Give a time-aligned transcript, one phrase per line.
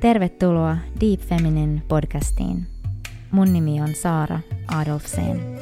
[0.00, 2.66] Tervetuloa Deep Feminine podcastiin.
[3.30, 5.60] Mun nimi on Saara Adolfsen.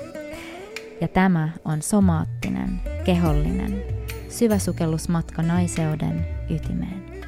[1.01, 3.83] Ja tämä on somaattinen, kehollinen,
[4.29, 7.27] syväsukellusmatka naiseuden ytimeen.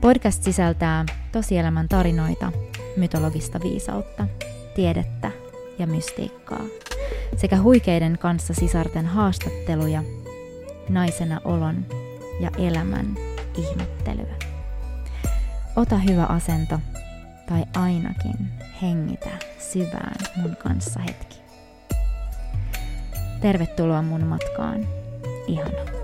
[0.00, 2.52] Podcast sisältää tosielämän tarinoita,
[2.96, 4.26] mytologista viisautta,
[4.74, 5.30] tiedettä
[5.78, 6.64] ja mystiikkaa
[7.36, 10.02] sekä huikeiden kanssa sisarten haastatteluja,
[10.88, 11.86] naisena olon
[12.40, 13.16] ja elämän
[13.58, 14.51] ihmettelyä.
[15.76, 16.80] Ota hyvä asento
[17.48, 21.42] tai ainakin hengitä syvään mun kanssa hetki.
[23.40, 24.86] Tervetuloa mun matkaan.
[25.46, 26.01] Ihana.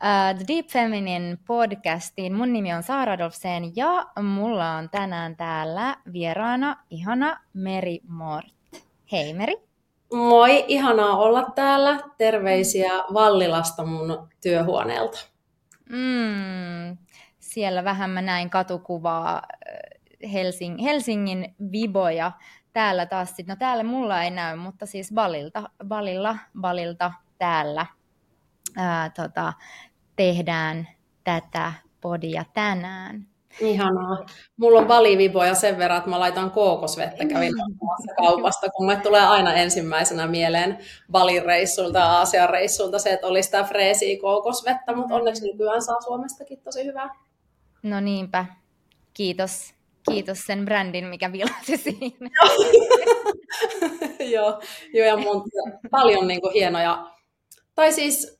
[0.00, 2.34] Uh, The Deep Feminine podcastiin.
[2.34, 8.46] Mun nimi on Saara Dolfsen ja mulla on tänään täällä vieraana ihana Meri Mort.
[9.12, 9.56] Hei Meri.
[10.12, 12.00] Moi, ihanaa olla täällä.
[12.18, 15.18] Terveisiä Vallilasta mun työhuoneelta.
[15.88, 16.96] Mm,
[17.38, 22.32] siellä vähän mä näin katukuvaa äh, Helsing, Helsingin viboja.
[22.72, 27.86] Täällä taas sit, no täällä mulla ei näy, mutta siis Balilta, Balilla, Balilta täällä
[28.76, 29.52] ää, tota,
[30.16, 30.88] tehdään
[31.24, 33.30] tätä podia tänään.
[33.60, 34.26] Ihanaa.
[34.56, 39.26] Mulla on baliviboja sen verran, että mä laitan kookosvettä kävin ostamassa kaupasta, kun mulle tulee
[39.26, 40.78] aina ensimmäisenä mieleen
[41.10, 46.00] Balin reissulta ja Aasian reissulta se, että oli sitä freesiä kookosvettä, mutta onneksi nykyään saa
[46.00, 47.14] Suomestakin tosi hyvää.
[47.82, 48.46] No niinpä.
[49.14, 49.74] Kiitos.
[50.10, 52.30] Kiitos sen brändin, mikä vilasi siinä.
[54.34, 54.60] joo,
[54.92, 55.44] joo, ja mun,
[55.90, 57.06] paljon niin kuin hienoja,
[57.74, 58.39] tai siis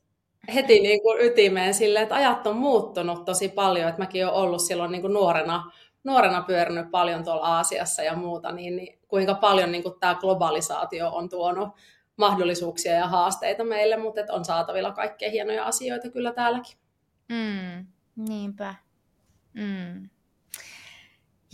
[0.53, 4.61] heti niin kuin ytimeen silleen, että ajat on muuttunut tosi paljon, että mäkin olen ollut
[4.61, 5.71] silloin niin kuin nuorena,
[6.03, 11.09] nuorena pyörinyt paljon tuolla Aasiassa ja muuta, niin, niin kuinka paljon niin kuin tämä globalisaatio
[11.09, 11.69] on tuonut
[12.17, 16.77] mahdollisuuksia ja haasteita meille, mutta että on saatavilla kaikkea hienoja asioita kyllä täälläkin.
[17.29, 17.85] Mm,
[18.15, 18.75] niinpä.
[19.53, 20.09] Mm.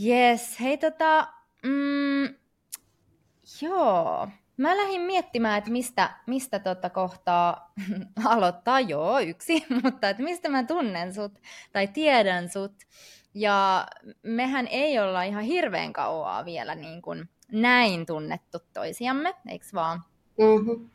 [0.05, 1.27] Yes, hei tota,
[1.63, 2.35] mm,
[3.61, 4.27] joo,
[4.57, 7.73] mä lähdin miettimään, että mistä, mistä tota kohtaa
[8.25, 11.33] aloittaa, joo, yksi, mutta että mistä mä tunnen sut
[11.73, 12.75] tai tiedän sut.
[13.33, 13.87] Ja
[14.23, 20.03] mehän ei olla ihan hirveän kauaa vielä niin kuin näin tunnettu toisiamme, eikö vaan?
[20.37, 20.89] Mm-hmm.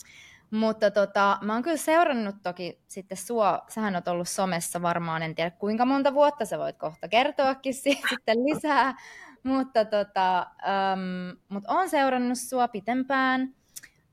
[0.51, 5.35] Mutta tota, mä oon kyllä seurannut toki sitten sua, sähän oot ollut somessa varmaan, en
[5.35, 8.95] tiedä kuinka monta vuotta, sä voit kohta kertoakin siitä sitten lisää,
[9.43, 10.47] mutta tota,
[10.93, 13.55] um, mut oon seurannut sua pitempään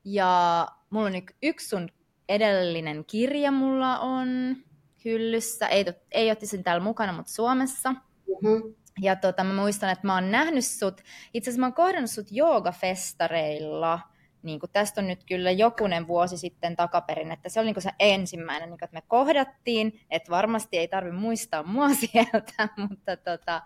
[0.04, 1.88] ja mulla on yksi sun
[2.28, 4.56] edellinen kirja mulla on
[5.04, 7.92] hyllyssä, ei, ei otti täällä mukana, mutta Suomessa.
[7.92, 8.74] Mm-hmm.
[9.00, 11.00] Ja tota, mä muistan, että mä oon nähnyt sut,
[11.34, 14.00] itse asiassa mä oon kohdannut sut joogafestareilla,
[14.42, 17.82] niin kuin tästä on nyt kyllä jokunen vuosi sitten takaperin, että se oli niin kuin
[17.82, 23.16] se ensimmäinen, niin kuin, että me kohdattiin, että varmasti ei tarvi muistaa mua sieltä, mutta
[23.16, 23.62] tota,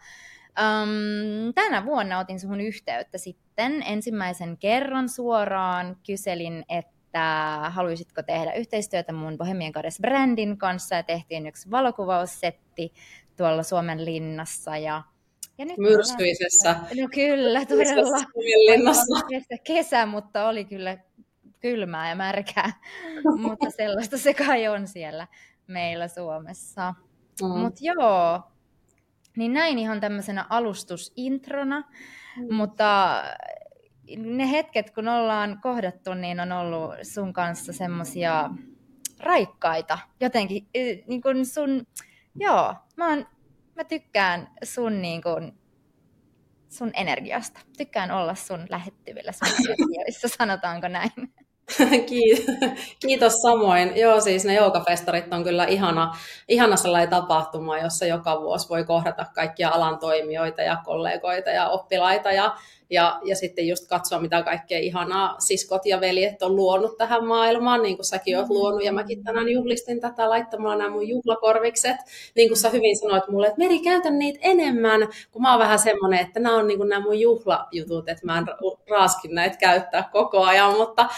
[0.61, 9.13] um, tänä vuonna otin suhun yhteyttä sitten ensimmäisen kerran suoraan, kyselin, että haluaisitko tehdä yhteistyötä
[9.13, 12.93] mun Bohemian Goddess brändin kanssa ja tehtiin yksi valokuvaussetti
[13.37, 15.03] tuolla Suomen linnassa ja
[15.59, 16.73] ja nyt Myrskyisessä.
[16.73, 18.25] No kyllä, todella.
[19.31, 20.99] Kesä, kesä, mutta oli kyllä
[21.61, 22.73] kylmää ja märkää.
[23.43, 25.27] mutta sellaista se kai on siellä
[25.67, 26.95] meillä Suomessa.
[27.43, 27.49] Mm.
[27.49, 28.43] Mutta joo,
[29.37, 31.81] niin näin ihan tämmöisenä alustusintrona.
[32.37, 32.55] Mm.
[32.55, 33.23] Mutta
[34.17, 38.51] ne hetket, kun ollaan kohdattu, niin on ollut sun kanssa semmoisia
[39.21, 39.99] raikkaita.
[40.21, 40.69] Jotenkin
[41.07, 41.87] niin kuin sun,
[42.35, 43.27] joo, mä oon
[43.77, 45.59] mä tykkään sun, niin kun,
[46.69, 47.61] sun energiasta.
[47.79, 51.35] Tykkään olla sun lähettyvillä sun sanotaanko näin.
[53.07, 53.97] Kiitos samoin.
[53.97, 56.17] Joo, siis ne joukafestarit on kyllä ihana,
[56.49, 62.33] ihana sellainen tapahtuma, jossa joka vuosi voi kohdata kaikkia alan toimijoita ja kollegoita ja oppilaita
[62.33, 62.57] ja,
[62.91, 67.83] Ja, ja sitten just katsoa, mitä kaikkea ihanaa siskot ja veljet on luonut tähän maailmaan,
[67.83, 68.85] niin kuin säkin oot luonut.
[68.85, 71.97] Ja mäkin tänään juhlistin tätä laittamalla nämä mun juhlakorvikset.
[72.37, 75.79] Niin kuin sä hyvin sanoit mulle, että Meri, käytä niitä enemmän, kun mä oon vähän
[75.79, 78.47] semmoinen, että nämä on niin kuin nämä mun juhlajutut, että mä en
[78.91, 80.77] raaskin näitä käyttää koko ajan.
[80.77, 81.09] Mutta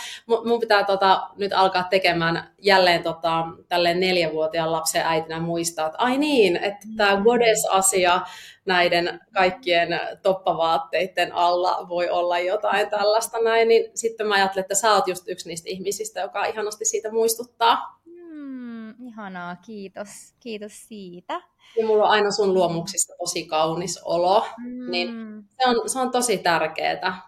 [0.45, 6.19] mun pitää tota, nyt alkaa tekemään jälleen tota, tälleen neljävuotiaan lapsen äitinä muistaa, että ai
[6.19, 8.21] niin, että tämä goddess-asia
[8.67, 9.89] näiden kaikkien
[10.23, 15.29] toppavaatteiden alla voi olla jotain tällaista näin, niin sitten mä ajattelen, että sä oot just
[15.29, 18.01] yksi niistä ihmisistä, joka ihanasti siitä muistuttaa.
[18.05, 20.09] Mm, ihanaa, kiitos.
[20.41, 21.41] Kiitos siitä.
[21.77, 24.91] Ja mulla on aina sun luomuksista tosi kaunis olo, mm.
[24.91, 25.09] niin
[25.49, 27.23] se on, se on tosi tärkeää.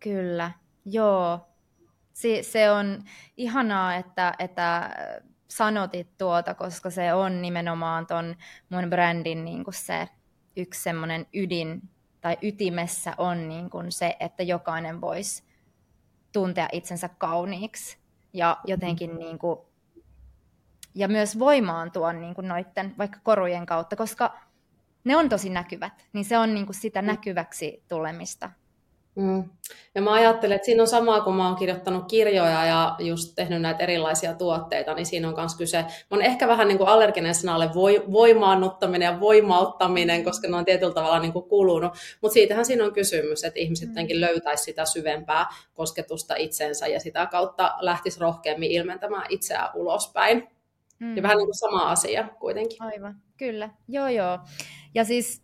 [0.00, 0.50] Kyllä,
[0.86, 1.38] joo.
[2.12, 3.04] Se, se on
[3.36, 4.90] ihanaa, että, että
[5.50, 8.36] sanotit tuota, koska se on nimenomaan ton
[8.68, 10.08] mun brändin niin kuin se
[10.56, 11.82] yksi semmoinen ydin
[12.20, 15.44] tai ytimessä on niin kuin se, että jokainen voisi
[16.32, 17.98] tuntea itsensä kauniiksi
[18.32, 19.60] ja jotenkin niin kuin,
[20.94, 24.40] ja myös voimaantua niin kuin noitten vaikka korujen kautta, koska
[25.04, 28.50] ne on tosi näkyvät, niin se on niin kuin sitä näkyväksi tulemista.
[29.20, 29.44] Mm.
[29.94, 33.62] Ja mä ajattelen, että siinä on samaa, kun mä oon kirjoittanut kirjoja ja just tehnyt
[33.62, 37.34] näitä erilaisia tuotteita, niin siinä on myös kyse, mä oon ehkä vähän niin kuin allerginen
[37.34, 37.70] sanalle
[38.12, 42.92] voimaannuttaminen ja voimauttaminen, koska ne on tietyllä tavalla niin kuin kulunut, mutta siitähän siinä on
[42.92, 49.26] kysymys, että ihmiset jotenkin löytäisi sitä syvempää kosketusta itsensä ja sitä kautta lähtisi rohkeammin ilmentämään
[49.28, 50.48] itseään ulospäin.
[50.98, 51.16] Mm.
[51.16, 52.82] Ja vähän niin kuin sama asia kuitenkin.
[52.82, 53.70] Aivan, kyllä.
[53.88, 54.38] Joo, joo.
[54.94, 55.42] Ja siis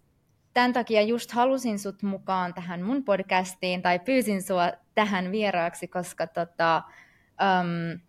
[0.57, 6.27] tämän takia just halusin sut mukaan tähän mun podcastiin tai pyysin sua tähän vieraaksi, koska
[6.27, 6.83] tota,
[7.31, 8.01] um,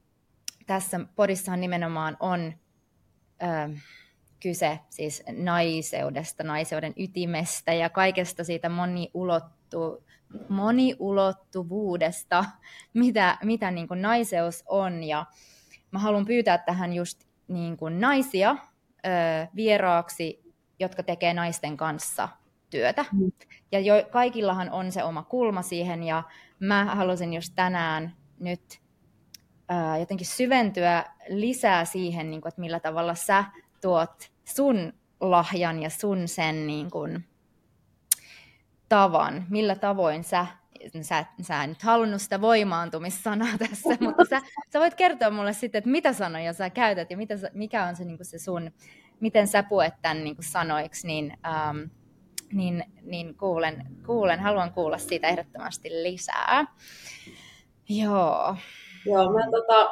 [0.65, 2.53] tässä podissahan nimenomaan on
[3.43, 3.77] um,
[4.39, 10.03] kyse siis naiseudesta, naiseuden ytimestä ja kaikesta siitä moniulottu,
[10.49, 12.45] moniulottuvuudesta,
[12.93, 15.03] mitä, mitä niin kuin naiseus on.
[15.03, 15.25] Ja
[15.91, 18.57] mä haluan pyytää tähän just niin kuin naisia ö,
[19.55, 20.46] vieraaksi
[20.79, 22.29] jotka tekee naisten kanssa
[22.69, 23.05] työtä.
[23.11, 23.31] Mm.
[23.71, 26.23] Ja jo, kaikillahan on se oma kulma siihen, ja
[26.59, 28.81] mä halusin just tänään nyt
[29.69, 33.45] ää, jotenkin syventyä lisää siihen, niin kuin, että millä tavalla sä
[33.81, 37.25] tuot sun lahjan ja sun sen niin kuin,
[38.89, 40.45] tavan, millä tavoin sä,
[41.01, 44.41] sä, sä en nyt halunnut sitä voimaantumissanaa tässä, mutta sä,
[44.73, 48.05] sä voit kertoa mulle sitten, että mitä sanoja sä käytät ja mitä, mikä on se,
[48.05, 48.71] niin kuin se sun
[49.19, 51.77] miten sä puet tämän niin kuin sanoiksi, niin, ähm,
[52.53, 56.65] niin, niin kuulen, kuulen, haluan kuulla siitä ehdottomasti lisää.
[57.89, 58.55] Joo.
[59.05, 59.91] Joo, mä, tota,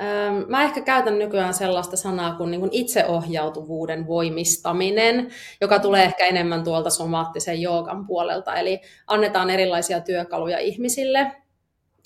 [0.00, 5.30] ähm, mä ehkä käytän nykyään sellaista sanaa kuin, niin kuin itseohjautuvuuden voimistaminen,
[5.60, 8.54] joka tulee ehkä enemmän tuolta somaattisen joogan puolelta.
[8.56, 11.32] Eli annetaan erilaisia työkaluja ihmisille,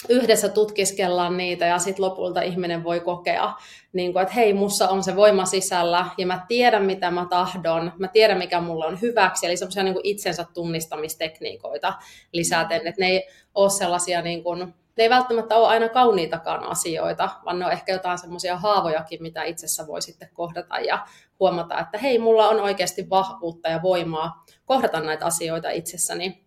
[0.09, 3.55] yhdessä tutkiskellaan niitä ja sitten lopulta ihminen voi kokea,
[3.93, 7.93] niin kuin, että hei, mussa on se voima sisällä ja mä tiedän, mitä mä tahdon,
[7.99, 11.95] mä tiedän, mikä mulla on hyväksi, eli semmoisia niin itsensä tunnistamistekniikoita
[12.33, 14.59] lisäten, että ne ei ole sellaisia, niin kuin,
[14.97, 19.43] ne ei välttämättä ole aina kauniitakaan asioita, vaan ne on ehkä jotain semmoisia haavojakin, mitä
[19.43, 21.07] itsessä voi sitten kohdata ja
[21.41, 26.45] huomata, että hei, mulla on oikeasti vahvuutta ja voimaa kohdata näitä asioita itsessäni.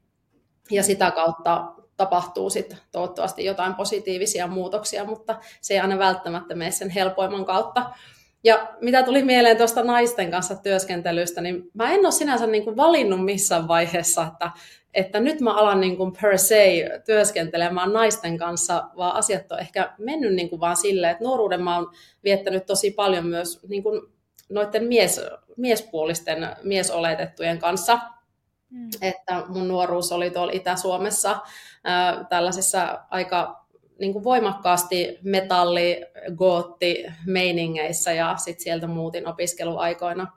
[0.71, 6.71] Ja sitä kautta tapahtuu sitten toivottavasti jotain positiivisia muutoksia, mutta se ei aina välttämättä mene
[6.71, 7.91] sen helpoimman kautta.
[8.43, 12.77] Ja mitä tuli mieleen tuosta naisten kanssa työskentelystä, niin mä en ole sinänsä niin kuin
[12.77, 14.51] valinnut missään vaiheessa, että,
[14.93, 19.93] että nyt mä alan niin kuin per se työskentelemään naisten kanssa, vaan asiat on ehkä
[19.97, 21.91] mennyt niin kuin vaan silleen, että nuoruuden mä oon
[22.23, 24.01] viettänyt tosi paljon myös niin kuin
[24.49, 25.21] noiden mies,
[25.57, 27.99] miespuolisten, miesoletettujen kanssa.
[28.69, 28.89] Mm.
[29.01, 31.39] Että mun nuoruus oli tuolla Itä-Suomessa
[32.29, 33.63] tällaisissa aika
[33.99, 36.01] niin kuin voimakkaasti metalli,
[36.35, 40.27] gootti meiningeissä ja sitten sieltä muutin opiskeluaikoina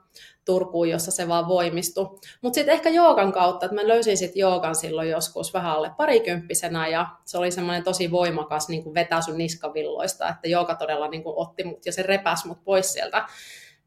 [0.45, 2.19] Turkuun, jossa se vaan voimistui.
[2.41, 6.87] Mutta sitten ehkä joogan kautta, että mä löysin sitten joogan silloin joskus vähän alle parikymppisenä
[6.87, 11.23] ja se oli semmoinen tosi voimakas niin kuin vetää sun niskavilloista, että jooga todella niin
[11.23, 13.25] kuin otti mut ja se repäs mut pois sieltä.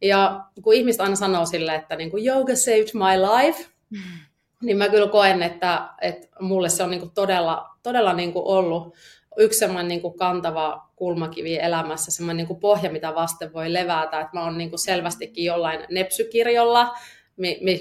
[0.02, 3.66] Ja kun ihmiset aina sanoo sille, että niin kuin yoga saved my life,
[4.62, 8.94] niin mä kyllä koen, että, että mulle se on niin todella, todella niin ollut
[9.36, 14.20] yksi semmoinen niin kantava kulmakivi elämässä, semmoinen niin pohja, mitä vasten voi levätä.
[14.20, 16.94] Että mä oon niin selvästikin jollain nepsykirjolla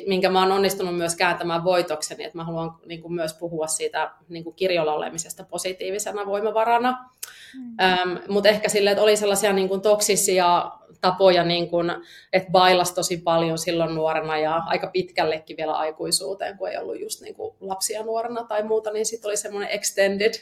[0.07, 4.11] minkä mä oon onnistunut myös kääntämään voitokseni, että mä haluan niin kuin myös puhua siitä
[4.29, 7.09] niin kuin kirjolla olemisesta positiivisena voimavarana.
[7.55, 7.79] Mm.
[7.81, 11.91] Ähm, Mutta ehkä silleen, että oli sellaisia niin kuin toksisia tapoja, niin kuin,
[12.33, 17.21] että bailas tosi paljon silloin nuorena ja aika pitkällekin vielä aikuisuuteen, kun ei ollut just
[17.21, 20.33] niin kuin lapsia nuorena tai muuta, niin sitten oli semmoinen extended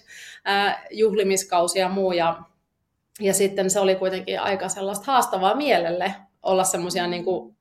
[0.47, 2.11] äh, juhlimiskausi ja muu.
[2.11, 2.41] Ja,
[3.19, 7.56] ja sitten se oli kuitenkin aika sellaista haastavaa mielelle olla semmoisia niin kuin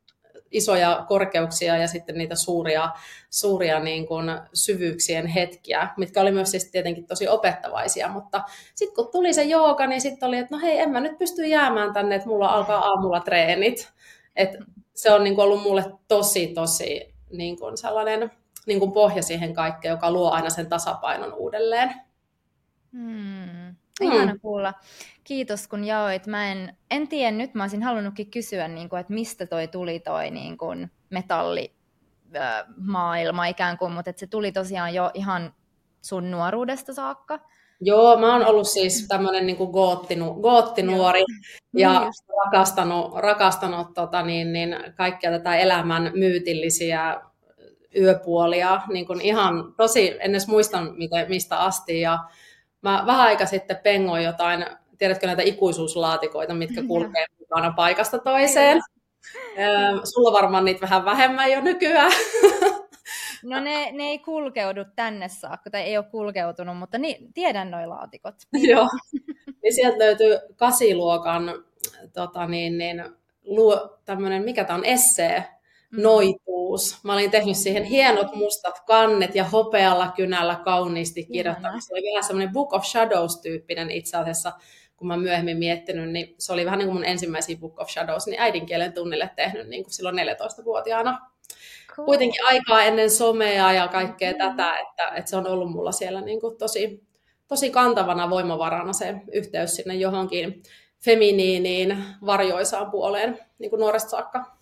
[0.50, 2.90] isoja korkeuksia ja sitten niitä suuria,
[3.30, 8.42] suuria niin kuin syvyyksien hetkiä, mitkä oli myös siis tietenkin tosi opettavaisia, mutta
[8.74, 11.46] sitten kun tuli se jooga, niin sitten oli, että no hei, en mä nyt pysty
[11.46, 13.92] jäämään tänne, että mulla alkaa aamulla treenit.
[14.36, 14.50] Et
[14.94, 18.30] se on niin kuin ollut mulle tosi, tosi niin kuin sellainen
[18.66, 21.94] niin kuin pohja siihen kaikkeen, joka luo aina sen tasapainon uudelleen.
[22.92, 23.65] Hmm.
[24.00, 24.40] Ihana mm.
[24.40, 24.74] kuulla.
[25.24, 26.26] Kiitos kun jaoit.
[26.26, 30.00] Mä en, en tiedä nyt, mä olisin halunnutkin kysyä, niin kuin, että mistä toi tuli
[30.00, 35.54] toi niin kuin, metallimaailma ikään kuin, mutta että se tuli tosiaan jo ihan
[36.02, 37.38] sun nuoruudesta saakka.
[37.80, 41.20] Joo, mä oon ollut siis tämmöinen niin goottinu, goottinuori
[41.76, 42.12] ja niin
[42.44, 47.20] rakastanut, rakastanut tota, niin, niin, kaikkia tätä elämän myytillisiä
[47.96, 50.78] yöpuolia niin kuin ihan tosi, en edes muista
[51.28, 52.18] mistä asti ja
[52.86, 54.66] Mä vähän aika sitten pengoin jotain,
[54.98, 58.80] tiedätkö näitä ikuisuuslaatikoita, mitkä kulkee mukana paikasta toiseen.
[60.04, 62.12] Sulla varmaan niitä vähän vähemmän jo nykyään.
[63.42, 67.88] No ne, ne ei kulkeudu tänne saakka, tai ei ole kulkeutunut, mutta niin, tiedän noin
[67.88, 68.34] laatikot.
[68.70, 68.88] Joo,
[69.62, 71.50] niin sieltä löytyy kasiluokan
[72.12, 73.04] tota niin, niin,
[73.44, 75.44] luo, tämmöinen, mikä tämä on, essee.
[75.96, 76.98] Noituus.
[77.04, 81.82] Mä olin tehnyt siihen hienot mustat kannet ja hopealla kynällä kauniisti kirjoittanut.
[81.84, 84.52] Se oli vähän semmoinen Book of Shadows-tyyppinen itse asiassa,
[84.96, 88.26] kun mä myöhemmin miettinyt, niin se oli vähän niin kuin mun ensimmäisiä Book of Shadows,
[88.26, 91.18] niin äidinkielen tunnille tehnyt niin kuin silloin 14-vuotiaana.
[91.94, 92.06] Cool.
[92.06, 94.56] Kuitenkin aikaa ennen somea ja kaikkea mm-hmm.
[94.56, 97.06] tätä, että, että se on ollut mulla siellä niin kuin tosi,
[97.48, 100.62] tosi kantavana voimavarana se yhteys sinne johonkin
[101.04, 104.55] feminiiniin, varjoisaan puoleen niin kuin nuoresta saakka.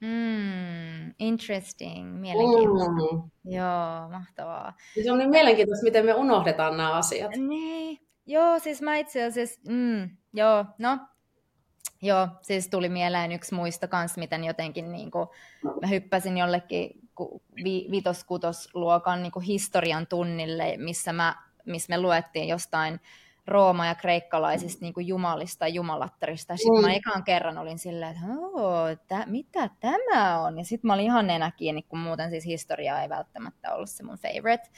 [0.00, 2.90] Mm, interesting, mielenkiintoista.
[2.90, 3.30] Mm.
[3.44, 4.76] Joo, mahtavaa.
[5.04, 7.36] Se on niin mielenkiintoista, miten me unohdetaan nämä asiat.
[7.36, 10.98] Niin, joo, siis mä itse asiassa, mm, joo, no,
[12.02, 15.28] joo, siis tuli mieleen yksi muista kanssa, miten jotenkin niin kuin,
[15.80, 16.90] mä hyppäsin jollekin
[17.64, 21.36] vi, vitos-kutosluokan niin historian tunnille, missä, mä,
[21.66, 23.00] missä me luettiin jostain
[23.48, 26.56] rooma- ja kreikkalaisista niin kuin jumalista ja jumalattarista.
[26.56, 28.16] Sitten mä ekan kerran olin silleen,
[28.92, 30.58] että tä, mitä tämä on?
[30.58, 34.02] Ja sitten mä olin ihan nenä kiinni, kun muuten siis historia ei välttämättä ollut se
[34.02, 34.68] mun favorite.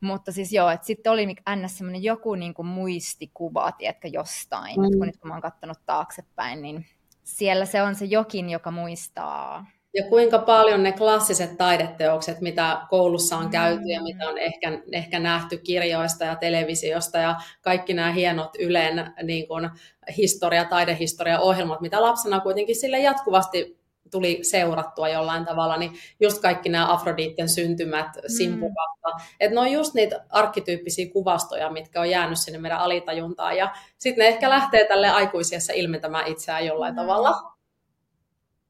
[0.00, 1.26] Mutta siis joo, että sitten oli
[1.56, 1.78] ns.
[1.78, 4.80] semmoinen joku niin kuin muistikuva, tiedätkö, jostain.
[4.80, 4.98] Mm.
[4.98, 6.86] kun nyt kun mä oon katsonut taaksepäin, niin
[7.22, 13.36] siellä se on se jokin, joka muistaa ja kuinka paljon ne klassiset taideteokset, mitä koulussa
[13.36, 18.50] on käyty ja mitä on ehkä, ehkä nähty kirjoista ja televisiosta ja kaikki nämä hienot
[18.58, 19.70] Ylen niin kuin,
[20.16, 26.92] historia, taidehistoria-ohjelmat, mitä lapsena kuitenkin sille jatkuvasti tuli seurattua jollain tavalla, niin just kaikki nämä
[26.92, 28.22] Afroditten syntymät mm.
[28.36, 29.08] simpukasta,
[29.40, 34.22] että ne on just niitä arkkityyppisiä kuvastoja, mitkä on jäänyt sinne meidän alitajuntaan, ja sitten
[34.22, 37.00] ne ehkä lähtee tälle aikuisiassa ilmentämään itseään jollain mm.
[37.00, 37.52] tavalla.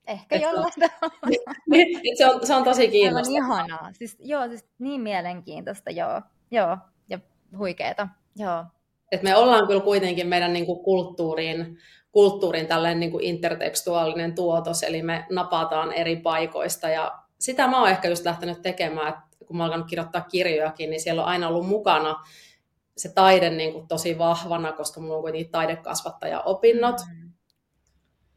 [0.06, 1.36] Ehkä jollain tavalla.
[1.70, 3.38] Niin, se, on, se on tosi kiinnostavaa.
[3.38, 3.92] Ihanaa.
[3.92, 6.20] Siis, joo, siis niin mielenkiintoista, joo.
[6.50, 6.76] Joo,
[7.08, 7.18] ja
[7.58, 8.64] huikeeta, joo.
[9.12, 11.78] Et me ollaan kyllä kuitenkin meidän niin kuin kulttuuriin,
[12.12, 17.90] kulttuurin tällainen niin kuin intertekstuaalinen tuotos, eli me napataan eri paikoista, ja sitä mä oon
[17.90, 21.66] ehkä just lähtenyt tekemään, että kun mä alkanut kirjoittaa kirjojakin, niin siellä on aina ollut
[21.66, 22.16] mukana
[22.96, 27.21] se taide niin kuin tosi vahvana, koska mulla on kuitenkin taidekasvattaja-opinnot, mm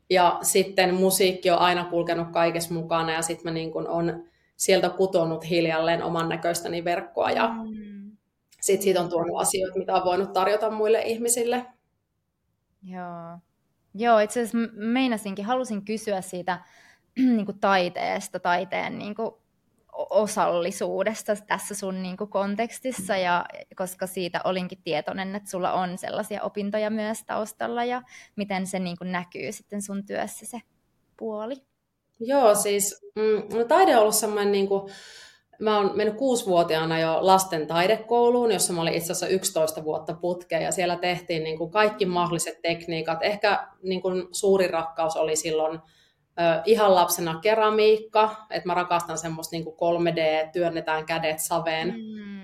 [0.10, 4.24] ja sitten musiikki on aina kulkenut kaikessa mukana ja sitten mä niin kun on
[4.58, 8.18] sieltä kutonut hiljalleen oman näköistäni verkkoa ja mm.
[8.62, 11.66] sitten siitä on tuonut asioita, mitä on voinut tarjota muille ihmisille.
[12.84, 13.40] Joo,
[13.98, 16.60] Joo itse asiassa meinasinkin, halusin kysyä siitä
[17.36, 19.32] niin kuin taiteesta, taiteen niin kuin
[20.10, 26.44] osallisuudesta tässä sun niin kuin kontekstissa, ja koska siitä olinkin tietoinen, että sulla on sellaisia
[26.44, 28.02] opintoja myös taustalla, ja
[28.36, 30.62] miten se niin kuin näkyy sitten sun työssä se
[31.18, 31.56] puoli.
[32.20, 34.92] Joo, siis mm, no taide on ollut semmoinen, niin kuin,
[35.60, 40.64] mä oon mennyt kuusivuotiaana jo lasten taidekouluun, jossa mä olin itse asiassa 11 vuotta putkeen,
[40.64, 43.20] ja siellä tehtiin niin kuin kaikki mahdolliset tekniikat.
[43.22, 45.80] Ehkä niin kuin suuri rakkaus oli silloin
[46.66, 51.88] ihan lapsena keramiikka, että mä rakastan semmoista niin 3D, työnnetään kädet saveen.
[51.88, 52.36] Mm,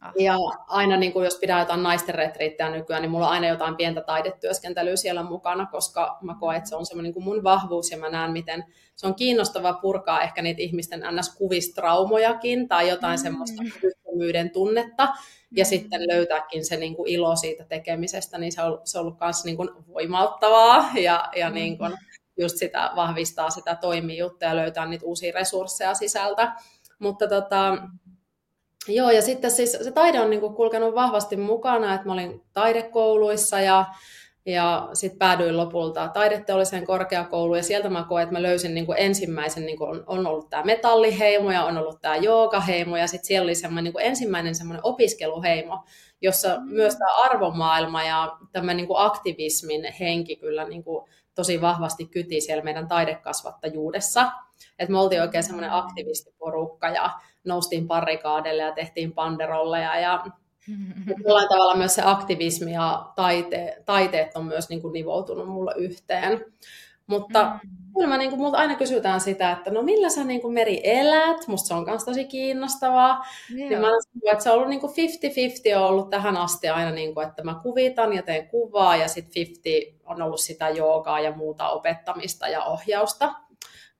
[0.00, 0.12] Ah.
[0.18, 0.34] Ja
[0.68, 4.00] aina, niin kuin jos pidään jotain naisten retriittejä nykyään, niin mulla on aina jotain pientä
[4.00, 8.10] taidetyöskentelyä siellä mukana, koska mä koen, että se on semmoinen niin mun vahvuus ja mä
[8.10, 8.64] näen, miten
[8.96, 13.22] se on kiinnostavaa purkaa ehkä niitä ihmisten ns-kuvistraumojakin tai jotain mm.
[13.22, 15.08] semmoista kyvyttömyyden tunnetta
[15.56, 15.68] ja mm.
[15.68, 19.44] sitten löytääkin se niin kuin ilo siitä tekemisestä, niin se on, se on ollut myös
[19.44, 21.54] niin kuin voimauttavaa ja, ja mm.
[21.54, 21.92] niin kuin
[22.40, 26.52] just sitä vahvistaa sitä toimijuutta ja löytää niitä uusia resursseja sisältä.
[26.98, 27.78] Mutta tota,
[28.88, 32.42] Joo, ja sitten siis se taide on niin kuin kulkenut vahvasti mukana, että mä olin
[32.52, 33.84] taidekouluissa ja,
[34.46, 39.66] ja sitten päädyin lopulta taideteolliseen korkeakouluun ja sieltä mä koen, että mä löysin niin ensimmäisen,
[39.66, 43.44] niin kuin on, on ollut tämä metalliheimo ja on ollut tämä joogaheimo ja sitten siellä
[43.44, 45.84] oli semmoinen niin ensimmäinen semmoinen opiskeluheimo,
[46.20, 52.40] jossa myös tämä arvomaailma ja tämä niin aktivismin henki kyllä niin kuin tosi vahvasti kyti
[52.40, 54.30] siellä meidän taidekasvattajuudessa.
[54.78, 57.10] Että me oltiin oikein semmoinen aktivistiporukka ja
[57.44, 60.24] noustiin parikaadelle ja tehtiin panderolleja ja
[61.24, 66.44] jollain tavalla myös se aktivismi ja taite, taiteet on myös niin kuin nivoutunut mulle yhteen.
[67.10, 67.70] Mutta mm.
[67.94, 70.80] kyllä mä, niin kuin, multa aina kysytään sitä, että no millä sä niin kuin Meri
[70.84, 73.24] elät, musta se on myös tosi kiinnostavaa.
[73.54, 74.92] Niin mä sanon, että se on ollut niin kuin
[75.76, 79.08] 50-50 on ollut tähän asti aina, niin kuin, että mä kuvitan ja teen kuvaa ja
[79.08, 83.34] sitten 50 on ollut sitä joogaa ja muuta opettamista ja ohjausta.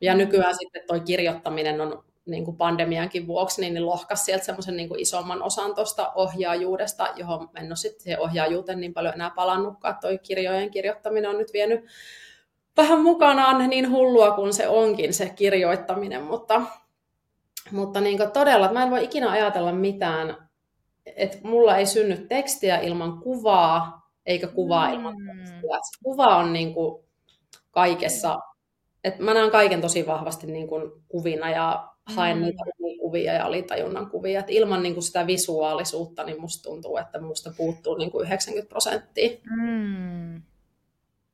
[0.00, 4.76] Ja nykyään sitten toi kirjoittaminen on niin kuin pandemiankin vuoksi, niin, niin lohkas sieltä semmoisen
[4.76, 9.96] niin isomman osan tuosta ohjaajuudesta, johon en ole sitten siihen ohjaajuuteen niin paljon enää palannutkaan.
[10.00, 11.84] Toi kirjojen kirjoittaminen on nyt vienyt
[12.82, 16.62] vähän mukanaan niin hullua kuin se onkin se kirjoittaminen, mutta,
[17.70, 20.48] mutta niin kuin todella, mä en voi ikinä ajatella mitään,
[21.06, 25.26] että mulla ei synny tekstiä ilman kuvaa, eikä kuvaa ilman mm.
[25.26, 25.78] tekstiä.
[26.02, 27.04] kuva on niin kuin
[27.70, 28.38] kaikessa
[29.04, 32.42] et mä näen kaiken tosi vahvasti niin kuin kuvina ja haen mm.
[32.44, 32.64] niitä
[33.00, 34.40] kuvia ja alitajunnan kuvia.
[34.40, 38.68] Et ilman niin kuin sitä visuaalisuutta niin musta tuntuu, että musta puuttuu niin kuin 90
[38.68, 39.30] prosenttia.
[39.56, 40.42] Mm.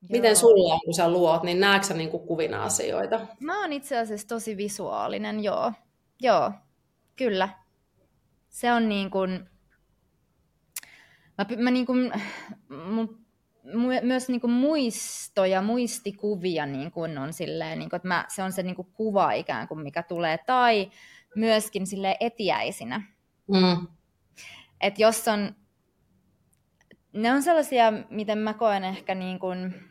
[0.09, 0.35] Miten Joo.
[0.35, 3.27] sulla on, kun sä luot, niin näetkö niin kuin kuvina asioita?
[3.39, 5.73] Mä oon itse asiassa tosi visuaalinen, joo.
[6.21, 6.51] Joo,
[7.15, 7.49] kyllä.
[8.49, 9.49] Se on niin kuin...
[11.37, 12.11] Mä, mä niin kuin...
[12.93, 13.27] Mun
[14.01, 18.51] myös niin kuin muistoja, muistikuvia niin kuin on silleen, niin kuin, että mä, se on
[18.51, 20.91] se niin kuin kuva ikään kuin, mikä tulee, tai
[21.35, 23.01] myöskin sille etiäisinä.
[23.47, 23.87] Mm.
[24.81, 25.55] Että jos on,
[27.13, 29.86] ne on sellaisia, miten mä koen ehkä niin kuin,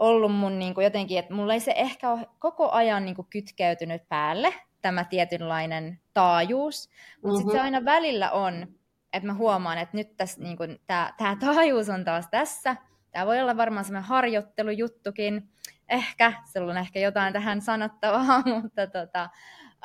[0.00, 3.26] ollut mun niin kuin jotenkin, että mulla ei se ehkä ole koko ajan niin kuin
[3.30, 7.36] kytkeytynyt päälle, tämä tietynlainen taajuus, mutta mm-hmm.
[7.36, 8.66] sitten se aina välillä on,
[9.12, 12.76] että mä huomaan, että nyt tässä niin kun, tää, tää taajuus on taas tässä.
[13.10, 15.48] Tämä voi olla varmaan semmoinen harjoittelujuttukin.
[15.88, 19.28] Ehkä, siellä on ehkä jotain tähän sanottavaa, mutta tota,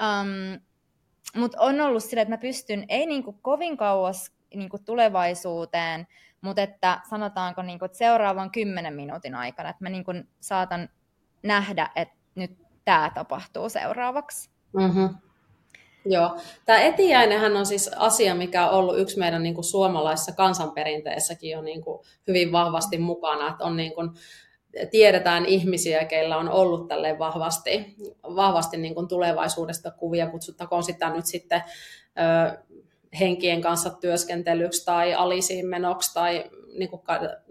[0.01, 0.61] um,
[1.35, 6.07] mut on ollut sille, että mä pystyn, ei niin kuin kovin kauas niin kuin tulevaisuuteen,
[6.41, 10.89] mutta että sanotaanko niin kuin, että seuraavan kymmenen minuutin aikana, että mä niin kuin saatan
[11.43, 14.49] nähdä, että nyt tämä tapahtuu seuraavaksi.
[14.73, 15.09] Mm-hmm.
[16.05, 16.37] Joo.
[16.65, 21.61] Tämä etiäinenhän on siis asia, mikä on ollut yksi meidän niin kuin suomalaisessa kansanperinteessäkin jo
[21.61, 24.09] niin kuin hyvin vahvasti mukana, että on niin kuin,
[24.91, 31.25] tiedetään ihmisiä, keillä on ollut tälle vahvasti, vahvasti niin kuin tulevaisuudesta kuvia, kutsuttakoon sitä nyt
[31.25, 31.63] sitten
[33.19, 36.43] henkien kanssa työskentelyksi tai alisiin menoksi tai
[36.77, 37.01] niin kuin,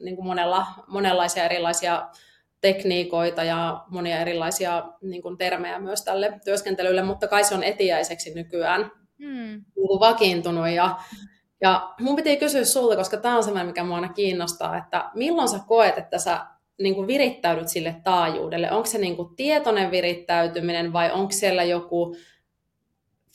[0.01, 2.09] niin kuin monella, monenlaisia erilaisia
[2.61, 8.35] tekniikoita ja monia erilaisia niin kuin, termejä myös tälle työskentelylle, mutta kai se on etiäiseksi
[8.35, 9.65] nykyään hmm.
[9.77, 10.69] niin kuin vakiintunut.
[10.69, 10.97] Ja,
[11.61, 15.49] ja mun piti kysyä sulta, koska tämä on sellainen, mikä mua aina kiinnostaa, että milloin
[15.49, 16.47] sä koet, että sä
[16.83, 18.71] niin kuin virittäydyt sille taajuudelle?
[18.71, 22.17] Onko se niin kuin tietoinen virittäytyminen vai onko siellä joku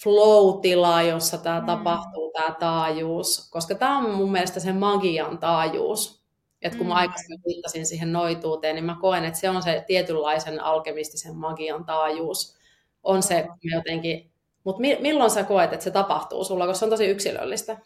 [0.03, 1.65] flow-tila, jossa tämä mm.
[1.65, 3.49] tapahtuu, tämä taajuus?
[3.51, 6.19] Koska tämä on mun mielestä se magian taajuus.
[6.61, 6.99] Et kun mä mm.
[6.99, 12.57] aikaisemmin viittasin siihen noituuteen, niin mä koen, että se on se tietynlaisen alkemistisen magian taajuus.
[13.03, 14.31] On se jotenkin,
[14.63, 17.77] mutta milloin sä koet, että se tapahtuu sulla, koska se on tosi yksilöllistä?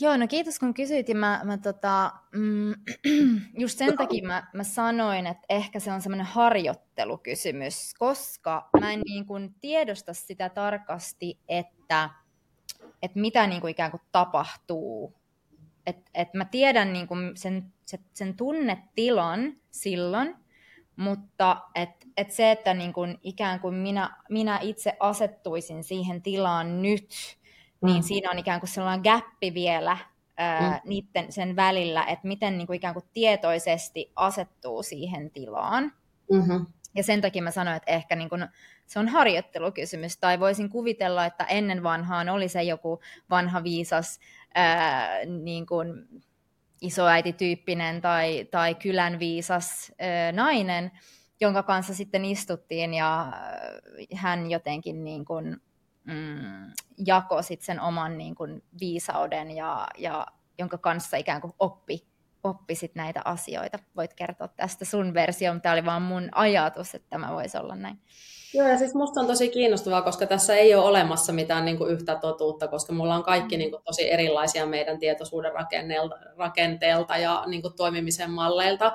[0.00, 1.06] Joo, no kiitos kun kysyit.
[1.14, 2.74] Mä, mä tota, mm,
[3.62, 9.00] just sen takia mä, mä sanoin, että ehkä se on semmoinen harjoittelukysymys, koska mä en
[9.00, 12.10] niin kuin tiedosta sitä tarkasti, että,
[13.02, 15.22] että mitä niin kuin ikään kuin tapahtuu
[15.86, 17.72] että et mä tiedän niin kuin sen,
[18.12, 20.36] sen tunnetilan silloin,
[20.96, 26.82] mutta et, et se, että niin kuin ikään kuin minä, minä itse asettuisin siihen tilaan
[26.82, 27.08] nyt.
[27.82, 29.96] Niin siinä on ikään kuin sellainen gappi vielä
[30.36, 30.88] ää, mm.
[30.88, 35.92] niiden, sen välillä, että miten niin kuin ikään kuin tietoisesti asettuu siihen tilaan.
[36.32, 36.66] Mm-hmm.
[36.94, 38.48] Ja sen takia mä sanoin, että ehkä niin kun
[38.86, 44.20] se on harjoittelukysymys, tai voisin kuvitella, että ennen vanhaan oli se joku vanha viisas
[44.54, 46.08] ää, niin kun
[46.80, 50.90] isoäitityyppinen tai, tai kylän viisas ää, nainen,
[51.40, 53.32] jonka kanssa sitten istuttiin ja
[54.14, 55.60] hän jotenkin niin kun,
[56.04, 56.72] mm,
[57.06, 60.26] jako sit sen oman niin kun, viisauden ja, ja
[60.58, 62.12] jonka kanssa ikään kuin oppi
[62.44, 63.78] oppisit näitä asioita.
[63.96, 67.74] Voit kertoa tästä sun versio, mutta tämä oli vaan mun ajatus, että tämä voisi olla
[67.74, 67.98] näin.
[68.54, 71.90] Joo, ja siis musta on tosi kiinnostavaa, koska tässä ei ole olemassa mitään niin kuin
[71.90, 75.52] yhtä totuutta, koska mulla on kaikki niin kuin, tosi erilaisia meidän tietoisuuden
[76.36, 78.92] rakenteelta ja niin kuin, toimimisen malleilta.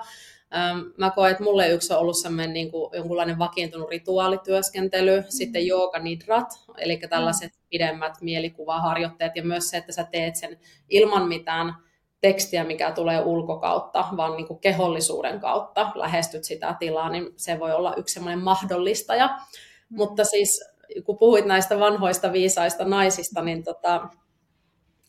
[0.97, 5.25] Mä koen, että mulle yksi on ollut sellainen niin kuin, jonkunlainen vakiintunut rituaalityöskentely, mm.
[5.29, 11.27] sitten jooga nidrat, eli tällaiset pidemmät mielikuvaharjoitteet, ja myös se, että sä teet sen ilman
[11.27, 11.75] mitään
[12.21, 17.73] tekstiä, mikä tulee ulkokautta, vaan niin kuin kehollisuuden kautta lähestyt sitä tilaa, niin se voi
[17.73, 19.27] olla yksi semmoinen mahdollistaja.
[19.27, 19.97] Mm.
[19.97, 20.65] Mutta siis
[21.05, 24.07] kun puhuit näistä vanhoista viisaista naisista, niin tota,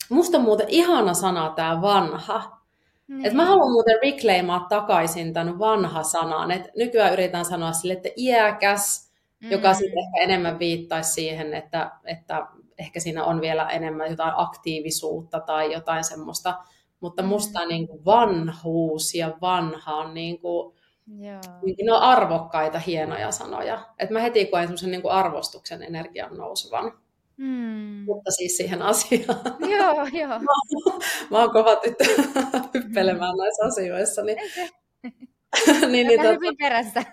[0.09, 2.58] musta on muuten ihana sana tämä vanha.
[3.09, 3.25] Mm.
[3.25, 6.51] Et mä haluan muuten reclaimaa takaisin tämän vanha sanan.
[6.51, 9.51] Et nykyään yritän sanoa sille, että iäkäs, mm.
[9.51, 12.47] joka sitten ehkä enemmän viittaisi siihen, että, että
[12.79, 16.55] ehkä siinä on vielä enemmän jotain aktiivisuutta tai jotain semmoista
[17.01, 17.29] mutta mm.
[17.29, 20.75] musta niin kuin vanhuus ja vanha on niin kuin,
[21.19, 21.41] Joo.
[21.63, 23.87] Niin ne on arvokkaita, hienoja sanoja.
[23.99, 26.93] Et mä heti koen semmoisen niin arvostuksen energian nousevan.
[27.39, 28.05] Mm.
[28.07, 29.41] Mutta siis siihen asiaan.
[29.79, 30.29] Joo, joo.
[30.29, 30.53] mä,
[31.31, 32.05] mä oon kova tyttö
[32.75, 33.39] hyppelemään mm.
[33.39, 34.23] näissä asioissa.
[34.23, 34.39] Niin,
[35.93, 37.05] niin, niin, tota, hyvin perässä.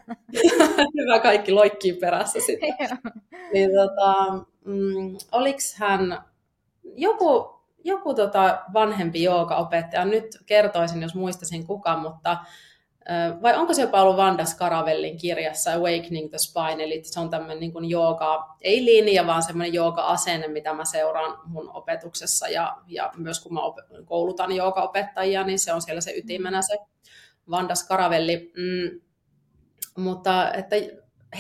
[1.04, 2.74] hyvä kaikki loikkii perässä sitten.
[3.54, 4.34] niin, tota,
[4.66, 6.22] mm, oliks hän,
[6.84, 12.38] joku, joku tota vanhempi joogaopettaja, nyt kertoisin, jos muistasin kuka, mutta
[13.42, 17.60] vai onko se jopa ollut Vanda Scaravellin kirjassa Awakening the Spine, eli se on tämmöinen
[17.60, 22.48] niin kuin jooga, ei linja, vaan semmoinen jooga-asenne, mitä mä seuraan mun opetuksessa.
[22.48, 26.78] Ja, ja myös kun mä op- koulutan jooga-opettajia, niin se on siellä se ytimenä se
[27.50, 28.52] Vanda Scaravelli.
[28.58, 29.02] Mm,
[29.98, 30.76] mutta että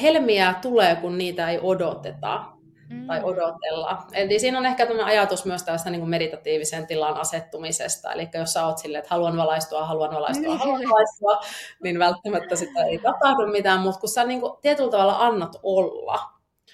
[0.01, 2.54] helmiä tulee, kun niitä ei odoteta
[2.89, 3.07] mm.
[3.07, 4.03] tai odotella.
[4.13, 8.13] Eli siinä on ehkä tämmöinen ajatus myös tästä niin kuin meditatiivisen tilan asettumisesta.
[8.13, 10.59] Eli jos sä oot silleen, että haluan valaistua, haluan valaistua, mm.
[10.59, 11.39] haluan valaistua,
[11.83, 16.19] niin välttämättä sitä ei tapahdu mitään, mutta kun sä niin kuin tietyllä tavalla annat olla.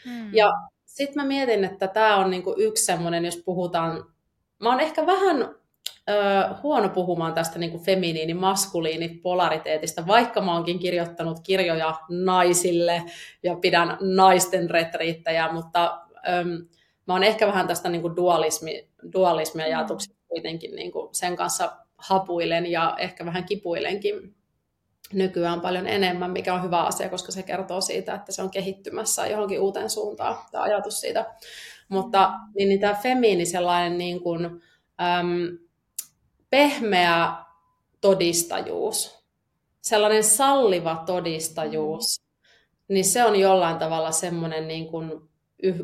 [0.06, 0.34] Mm.
[0.34, 0.52] Ja
[0.86, 4.06] sitten mä mietin, että tämä on niin kuin yksi semmoinen, jos puhutaan,
[4.60, 5.56] mä oon ehkä vähän
[6.64, 13.04] huono puhumaan tästä niin kuin feminiini, maskuliini polariteetista, vaikka mä oonkin kirjoittanut kirjoja naisille
[13.44, 16.68] ja pidän naisten retriittejä, mutta äm,
[17.08, 22.72] mä oon ehkä vähän tästä niin kuin dualismi, dualismi-ajatuksesta kuitenkin niin kuin sen kanssa hapuilen
[22.72, 24.36] ja ehkä vähän kipuilenkin
[25.14, 29.28] nykyään paljon enemmän, mikä on hyvä asia, koska se kertoo siitä, että se on kehittymässä
[29.28, 31.26] johonkin uuteen suuntaan, tämä ajatus siitä.
[31.90, 34.46] Mutta niin, niin tämä femiini sellainen niin kuin,
[35.02, 35.58] äm,
[36.52, 37.34] pehmeä
[38.02, 39.26] todistajuus,
[39.82, 42.22] sellainen salliva todistajuus,
[42.88, 45.12] niin se on jollain tavalla semmoinen niin kuin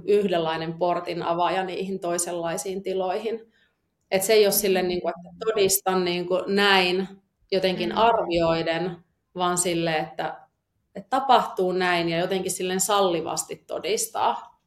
[0.05, 3.53] yhdenlainen portin avaaja niihin toisenlaisiin tiloihin.
[4.11, 7.07] Et se ei ole sille, niin kuin, että todistan niin kuin näin
[7.51, 7.97] jotenkin mm.
[7.97, 8.97] arvioiden,
[9.35, 10.47] vaan sille, että,
[10.95, 14.61] että tapahtuu näin ja jotenkin silleen sallivasti todistaa.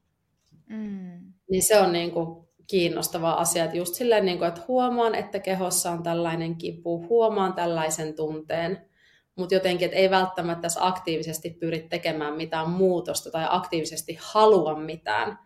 [0.66, 1.32] Mm.
[1.50, 5.38] Niin se on niin kuin kiinnostava asia, että just silleen, niin kuin, että huomaan, että
[5.38, 8.86] kehossa on tällainen kipu, huomaan tällaisen tunteen,
[9.36, 15.38] mutta jotenkin, että ei välttämättä aktiivisesti pyri tekemään mitään muutosta tai aktiivisesti halua mitään.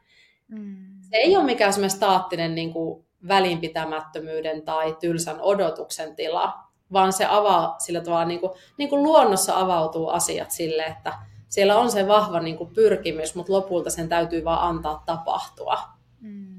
[0.49, 0.77] Mm.
[1.01, 6.55] Se ei ole mikään semmoinen staattinen niin kuin välinpitämättömyyden tai tylsän odotuksen tila,
[6.93, 11.15] vaan se avaa sillä tavalla, niin kuin, niin kuin luonnossa avautuu asiat sille, että
[11.49, 15.79] siellä on se vahva niin kuin pyrkimys, mutta lopulta sen täytyy vaan antaa tapahtua.
[16.21, 16.54] Mm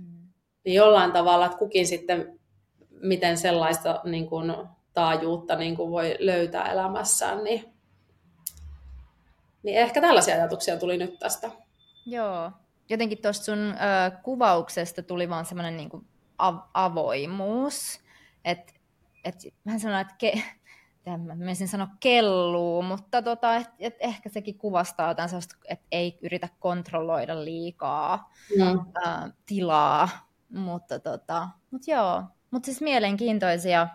[0.66, 2.40] niin jollain tavalla, että kukin sitten,
[2.90, 4.54] miten sellaista niin kuin,
[4.94, 7.74] taajuutta niin kuin voi löytää elämässään, niin,
[9.64, 11.52] niin ehkä tällaisia ajatuksia tuli nyt tästä.
[12.06, 12.52] Joo,
[12.90, 15.90] jotenkin tuosta sun ö, kuvauksesta tuli vaan semmoinen niin
[16.38, 18.00] av- avoimuus,
[18.46, 18.74] että
[19.24, 20.44] et, mä sanoin, että ke,
[21.06, 26.20] mä menisin sanoa kelluu, mutta tota, et, et ehkä sekin kuvastaa jotain sellaista, että ei
[26.22, 28.86] yritä kontrolloida liikaa no.
[29.06, 30.10] ä, tilaa
[30.50, 33.88] mutta, tota, mutta joo, mutta siis mielenkiintoisia,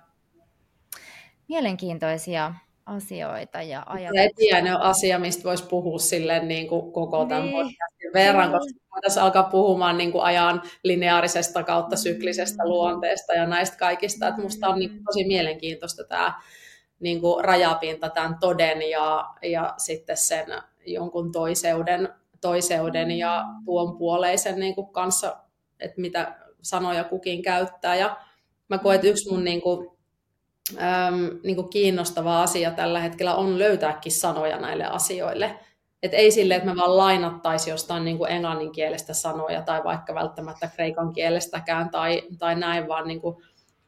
[1.49, 2.55] mielenkiintoisia
[2.87, 4.23] asioita ja ajatuksia.
[4.23, 7.53] Etiäinen on asia, mistä voisi puhua silleen niin kuin koko tämän niin.
[7.53, 12.69] podcastin verran, koska voitaisiin alkaa puhumaan niin kuin ajan lineaarisesta kautta syklisestä mm.
[12.69, 14.29] luonteesta ja näistä kaikista.
[14.29, 16.41] Että musta on niin tosi mielenkiintoista tämä
[17.01, 20.47] niin kuin rajapinta tämän toden ja, ja sitten sen
[20.87, 22.09] jonkun toiseuden,
[22.41, 25.37] toiseuden ja tuon puoleisen niin kuin kanssa,
[25.81, 27.97] että mitä sanoja kukin käyttää.
[27.97, 28.17] Ja
[28.69, 29.89] mä koen, että yksi mun niin kuin,
[30.77, 35.59] äm, niin kuin kiinnostava asia tällä hetkellä on löytääkin sanoja näille asioille.
[36.03, 40.15] Et ei sille, että me vaan lainattaisiin jostain niin kuin englannin kielestä sanoja tai vaikka
[40.15, 43.37] välttämättä kreikan kielestäkään tai, tai näin, vaan niin kuin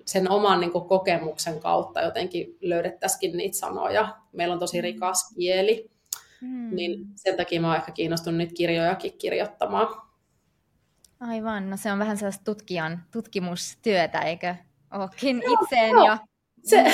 [0.07, 4.17] sen oman niin kuin kokemuksen kautta jotenkin löydettäisikin niitä sanoja.
[4.33, 4.83] Meillä on tosi mm.
[4.83, 5.91] rikas kieli,
[6.41, 6.77] hmm.
[6.77, 10.12] niin sen takia mä oon ehkä kiinnostunut niitä kirjojakin kirjoittamaan.
[11.29, 14.55] Aivan, no se on vähän sellaista tutkijan tutkimustyötä, eikö
[15.01, 16.07] ookin itseen joo.
[16.07, 16.19] ja
[16.65, 16.85] se,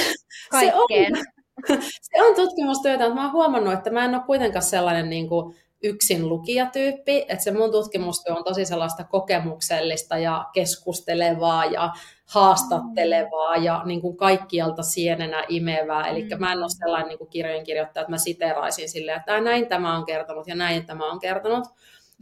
[0.50, 1.12] kaikkeen.
[1.66, 5.10] Se on, se on tutkimustyötä, mutta mä oon huomannut, että mä en ole kuitenkaan sellainen
[5.10, 11.92] niin kuin yksin lukijatyyppi, että se mun tutkimustyö on tosi sellaista kokemuksellista ja keskustelevaa ja
[12.24, 16.06] haastattelevaa ja niin kuin kaikkialta sienenä imevää.
[16.06, 16.40] Eli mm.
[16.40, 19.96] mä en ole sellainen niin kuin kirjojen kirjoittaja, että mä siteraisin silleen, että näin tämä
[19.96, 21.64] on kertonut ja näin tämä on kertonut.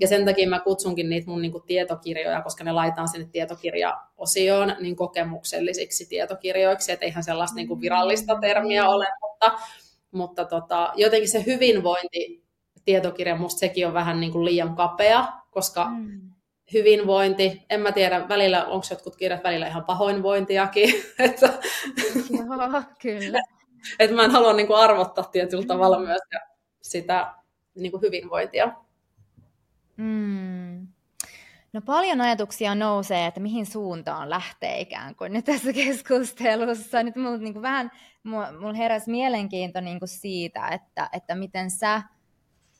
[0.00, 4.76] Ja sen takia mä kutsunkin niitä mun niin kuin tietokirjoja, koska ne laitetaan sinne tietokirjaosioon
[4.80, 9.59] niin kokemuksellisiksi tietokirjoiksi, että eihän sellaista niin kuin virallista termiä ole, mutta,
[10.11, 12.46] mutta tota, jotenkin se hyvinvointi
[12.85, 16.20] tietokirja, musta sekin on vähän niin kuin liian kapea, koska mm.
[16.72, 20.94] hyvinvointi, en mä tiedä, välillä onko jotkut kirjat välillä ihan pahoinvointiakin.
[21.18, 21.52] että,
[22.30, 23.42] Joo, kyllä.
[23.98, 25.68] että mä en halua niin kuin arvottaa tietyllä mm.
[25.68, 26.20] tavalla myös
[26.82, 27.35] sitä
[27.74, 28.86] niin kuin hyvinvointia.
[29.96, 30.87] Mm.
[31.72, 37.02] No paljon ajatuksia nousee, että mihin suuntaan lähtee ikään kuin nyt tässä keskustelussa.
[37.02, 37.90] Nyt mulla niin vähän
[38.24, 42.02] mulla heräsi mielenkiinto niin kuin siitä, että, että miten sä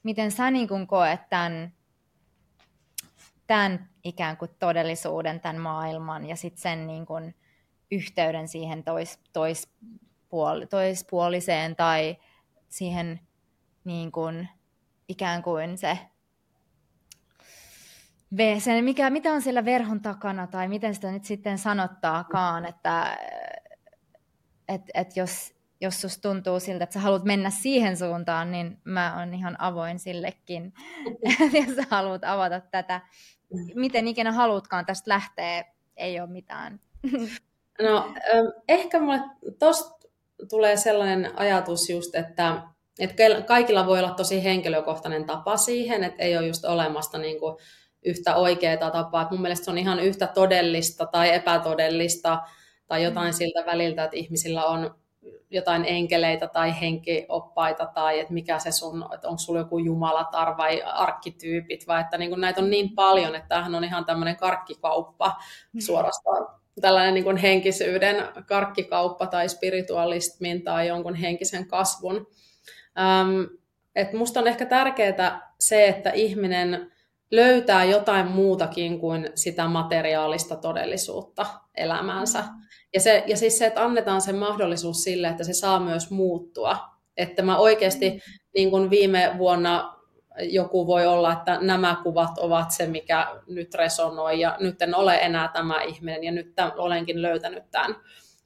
[0.07, 1.73] miten sä niin kuin koet tämän,
[3.47, 7.35] tämän ikään kuin todellisuuden, tämän maailman ja sitten sen niin kuin
[7.91, 12.17] yhteyden siihen tois, toispuol, toispuoliseen tai
[12.69, 13.21] siihen
[13.85, 14.49] niin kuin,
[15.09, 15.99] ikään kuin se
[18.59, 23.19] sen, mikä, mitä on siellä verhon takana tai miten sitä nyt sitten sanottaakaan, että
[24.69, 29.19] et, et jos, jos susta tuntuu siltä, että sä haluat mennä siihen suuntaan, niin mä
[29.19, 30.75] oon ihan avoin sillekin,
[31.67, 33.01] jos sä haluat avata tätä.
[33.75, 35.65] Miten ikinä haluatkaan tästä lähteä,
[35.97, 36.81] ei ole mitään.
[37.83, 38.15] No,
[38.69, 39.21] ehkä mulle
[39.59, 40.09] tosta
[40.49, 42.63] tulee sellainen ajatus just, että,
[42.99, 47.57] että kaikilla voi olla tosi henkilökohtainen tapa siihen, että ei ole just olemasta niin kuin
[48.07, 49.23] yhtä oikeaa tapaa.
[49.23, 52.39] Että mun mielestä se on ihan yhtä todellista tai epätodellista
[52.87, 53.37] tai jotain mm.
[53.37, 54.95] siltä väliltä, että ihmisillä on
[55.51, 60.83] jotain enkeleitä tai henkioppaita tai että mikä se sun, että onko sulla joku jumalatar vai
[60.83, 65.37] arkkityypit vai että niin kuin näitä on niin paljon, että tämähän on ihan tämmöinen karkkikauppa
[65.73, 65.81] mm.
[65.81, 66.47] suorastaan.
[66.81, 68.17] Tällainen niin kuin henkisyyden
[68.47, 72.27] karkkikauppa tai spiritualismin tai jonkun henkisen kasvun.
[72.99, 73.43] Ähm,
[73.95, 76.93] et musta on ehkä tärkeää se, että ihminen
[77.31, 82.41] löytää jotain muutakin kuin sitä materiaalista todellisuutta elämäänsä.
[82.41, 82.47] Mm.
[82.95, 86.79] Ja, se, ja siis se, että annetaan se mahdollisuus sille, että se saa myös muuttua.
[87.17, 88.21] Että mä oikeasti, mm.
[88.55, 89.97] niin kuin viime vuonna
[90.41, 95.15] joku voi olla, että nämä kuvat ovat se, mikä nyt resonoi, ja nyt en ole
[95.15, 97.97] enää tämä ihminen, ja nyt tämän, olenkin löytänyt tämän.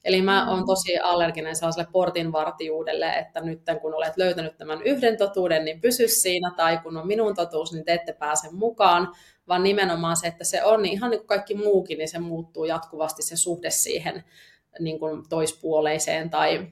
[0.05, 0.49] Eli mä mm.
[0.49, 6.09] oon tosi allerginen sellaiselle portinvartijuudelle, että nyt kun olet löytänyt tämän yhden totuuden, niin pysy
[6.09, 9.13] siinä, tai kun on minun totuus, niin te ette pääse mukaan,
[9.49, 12.65] vaan nimenomaan se, että se on niin ihan niin kuin kaikki muukin, niin se muuttuu
[12.65, 14.25] jatkuvasti se suhde siihen
[14.79, 16.67] niin kuin toispuoleiseen tai,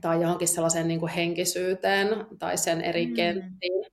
[0.00, 3.14] tai johonkin sellaiseen niin kuin henkisyyteen tai sen eri mm.
[3.14, 3.84] kenttiin.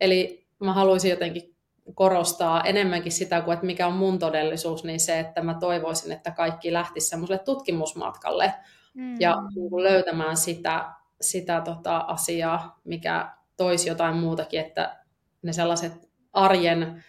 [0.00, 1.51] Eli mä haluaisin jotenkin
[1.94, 6.30] korostaa enemmänkin sitä kuin, että mikä on mun todellisuus, niin se, että mä toivoisin, että
[6.30, 8.54] kaikki lähtisivät semmoiselle tutkimusmatkalle
[8.94, 9.20] mm.
[9.20, 14.96] ja niin kuin löytämään sitä, sitä tota asiaa, mikä toisi jotain muutakin, että
[15.42, 15.92] ne sellaiset
[16.32, 17.04] arjen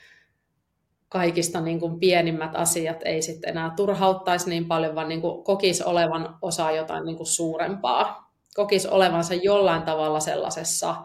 [1.09, 5.83] kaikista niin kuin pienimmät asiat ei sitten enää turhauttaisi niin paljon, vaan niin kuin kokisi
[5.83, 8.31] olevan osa jotain niin kuin suurempaa.
[8.55, 10.95] Kokisi olevansa jollain tavalla sellaisessa,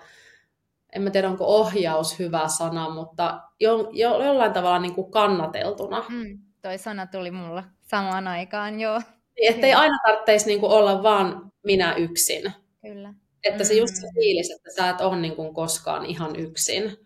[0.92, 6.04] en mä tiedä onko ohjaus hyvä sana, mutta jo, jo, jollain tavalla niin kuin kannateltuna.
[6.08, 9.02] Mm, toi sana tuli mulla samaan aikaan, joo.
[9.40, 12.52] Niin, että ei aina tarvitsisi niin kuin olla vaan minä yksin.
[12.82, 13.14] Kyllä.
[13.44, 14.14] Että se just se mm.
[14.14, 16.96] fiilis, että sä et ole niin kuin koskaan ihan yksin.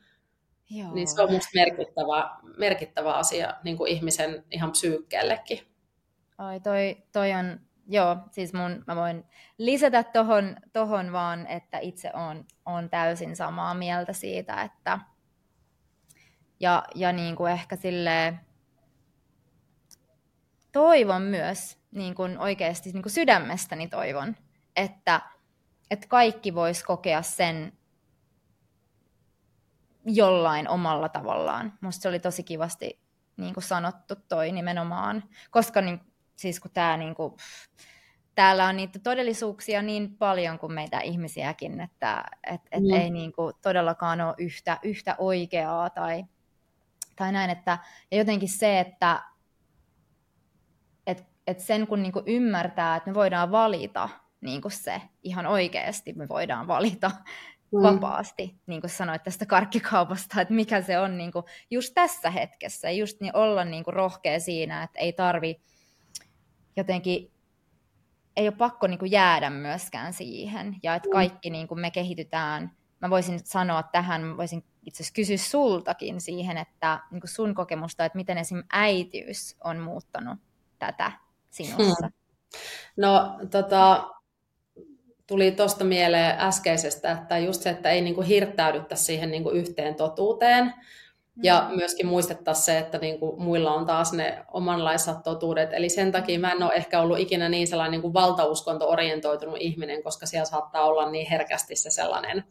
[0.71, 0.95] Joo.
[0.95, 5.61] Niin se on musta merkittävä, merkittävä asia niin kuin ihmisen ihan psyykkeellekin.
[6.39, 7.61] Ai toi, toi on,
[7.93, 9.25] joo, siis mun, mä voin
[9.59, 14.99] lisätä tohon, tohon vaan, että itse on, on täysin samaa mieltä siitä, että
[16.61, 18.35] ja, ja niin kuin ehkä sille
[20.73, 24.37] toivon myös, niin kuin oikeasti niin kuin sydämestäni toivon,
[24.77, 25.21] että,
[25.91, 27.73] että kaikki vois kokea sen
[30.05, 31.73] jollain omalla tavallaan.
[31.81, 33.03] Musta se oli tosi kivasti
[33.37, 37.35] niin kuin sanottu toi nimenomaan, koska niin, siis kun tää niin kuin,
[38.35, 42.91] täällä on niitä todellisuuksia niin paljon kuin meitä ihmisiäkin, että et, et mm.
[42.91, 46.25] ei niin kuin todellakaan ole yhtä, yhtä oikeaa tai,
[47.17, 47.79] tai näin, että
[48.11, 49.23] ja jotenkin se, että
[51.07, 54.09] et, et sen kun niin kuin ymmärtää, että me voidaan valita
[54.41, 57.11] niin kuin se ihan oikeasti, me voidaan valita
[57.73, 57.83] mm.
[57.83, 62.91] vapaasti, niin kuin sanoit tästä karkkikaupasta, että mikä se on niin kuin just tässä hetkessä,
[62.91, 65.61] just niin olla niin kuin rohkea siinä, että ei tarvi
[66.77, 67.31] jotenkin,
[68.37, 71.13] ei ole pakko niin kuin jäädä myöskään siihen, ja että mm.
[71.13, 76.21] kaikki niin kuin me kehitytään, mä voisin sanoa tähän, mä voisin itse asiassa kysyä sultakin
[76.21, 78.63] siihen, että niin kuin sun kokemusta, että miten esim.
[78.73, 80.39] äitiys on muuttanut
[80.79, 81.13] tätä
[81.51, 82.07] sinussa.
[82.07, 82.13] Hmm.
[82.97, 84.11] No tota,
[85.27, 89.57] tuli tuosta mieleen äskeisestä, että just se, että ei niin kuin hirttäydyttä siihen niin kuin
[89.57, 90.75] yhteen totuuteen,
[91.43, 91.77] ja mm.
[91.77, 95.73] myöskin muistettaisiin se, että niin kuin muilla on taas ne omanlaiset totuudet.
[95.73, 100.03] Eli sen takia mä en ole ehkä ollut ikinä niin sellainen niin kuin valtauskonto-orientoitunut ihminen,
[100.03, 102.45] koska siellä saattaa olla niin herkästi se sellainen,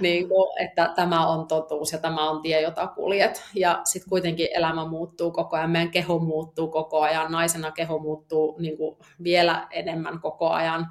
[0.00, 3.42] niin kuin, että tämä on totuus ja tämä on tie, jota kuljet.
[3.54, 8.56] Ja sitten kuitenkin elämä muuttuu koko ajan, meidän keho muuttuu koko ajan, naisena keho muuttuu
[8.58, 10.86] niin kuin vielä enemmän koko ajan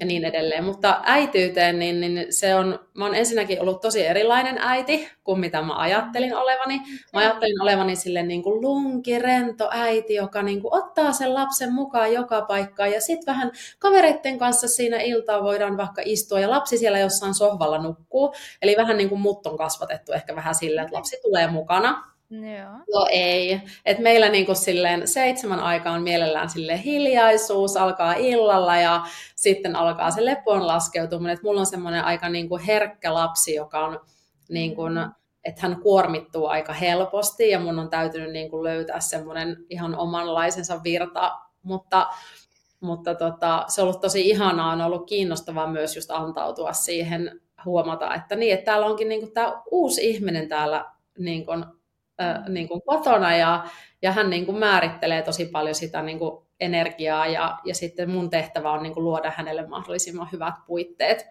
[0.00, 0.64] ja niin edelleen.
[0.64, 5.62] Mutta äityyteen, niin, niin se on, mä oon ensinnäkin ollut tosi erilainen äiti kuin mitä
[5.62, 6.80] mä ajattelin olevani.
[7.12, 11.72] Mä ajattelin olevani sille niin kuin lunki, rento äiti, joka niin kuin ottaa sen lapsen
[11.72, 16.78] mukaan joka paikkaan ja sitten vähän kavereiden kanssa siinä iltaa voidaan vaikka istua ja lapsi
[16.78, 18.34] siellä jossain sohvalla nukkuu.
[18.62, 22.72] Eli vähän niin kuin mut on kasvatettu ehkä vähän silleen, että lapsi tulee mukana Joo.
[22.94, 23.60] No ei.
[23.84, 29.02] Et meillä niinku silleen seitsemän aikaan mielellään sille hiljaisuus, alkaa illalla ja
[29.36, 31.34] sitten alkaa se lepon laskeutuminen.
[31.34, 34.00] Et mulla on semmoinen aika niinku herkkä lapsi, joka on
[34.48, 34.82] niinku,
[35.44, 41.38] että hän kuormittuu aika helposti ja mun on täytynyt niinku löytää semmoinen ihan omanlaisensa virta,
[41.62, 42.06] mutta
[42.80, 48.14] mutta tota, se on ollut tosi ihanaa, on ollut kiinnostavaa myös just antautua siihen, huomata,
[48.14, 50.84] että niin, että täällä onkin niin tämä uusi ihminen täällä
[51.18, 51.64] niin kuin
[52.48, 53.64] niin kuin kotona ja,
[54.02, 58.30] ja hän niin kuin määrittelee tosi paljon sitä niin kuin energiaa ja, ja sitten mun
[58.30, 61.26] tehtävä on niin kuin luoda hänelle mahdollisimman hyvät puitteet.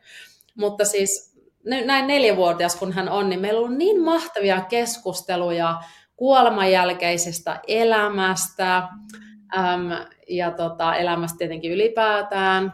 [0.55, 1.37] Mutta siis
[1.85, 5.79] näin neljävuotias kun hän on, niin meillä on niin mahtavia keskusteluja
[6.15, 8.77] kuoleman jälkeisestä elämästä
[9.57, 9.89] äm,
[10.29, 12.73] ja tota, elämästä tietenkin ylipäätään.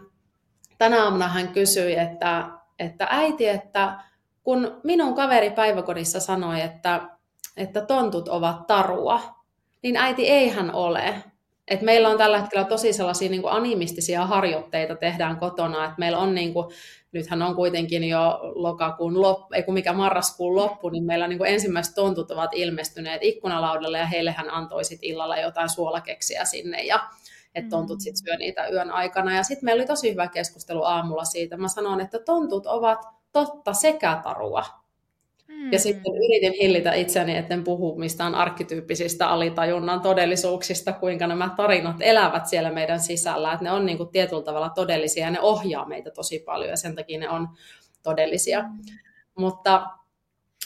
[0.78, 2.50] Tänä aamuna hän kysyi, että,
[2.80, 4.00] että äiti, että
[4.44, 7.02] kun minun kaveri päiväkodissa sanoi, että
[7.58, 9.20] että tontut ovat tarua,
[9.84, 11.24] niin äiti eihän ole.
[11.68, 16.18] Et meillä on tällä hetkellä tosi sellaisia niin kuin animistisia harjoitteita tehdään kotona, että meillä
[16.18, 16.68] on niin kuin,
[17.12, 21.50] nythän on kuitenkin jo lokakuun loppu, ei kun mikä marraskuun loppu, niin meillä niin kuin
[21.50, 27.10] ensimmäiset tontut ovat ilmestyneet ikkunalaudalle ja heille hän antoi sit illalla jotain suolakeksiä sinne ja
[27.56, 29.36] että tontut sitten syö niitä yön aikana.
[29.36, 31.58] Ja sitten meillä oli tosi hyvä keskustelu aamulla siitä.
[31.58, 33.00] Mä sanoin, että tontut ovat
[33.32, 34.66] totta sekä tarua.
[35.72, 42.48] Ja sitten yritin hillitä itseäni, etten puhu mistään arkkityyppisistä alitajunnan todellisuuksista, kuinka nämä tarinat elävät
[42.48, 43.54] siellä meidän sisällä.
[43.54, 46.78] Että ne on niin kuin tietyllä tavalla todellisia ja ne ohjaa meitä tosi paljon ja
[46.78, 47.48] sen takia ne on
[48.04, 48.62] todellisia.
[48.62, 48.70] Mm.
[49.38, 49.88] Mutta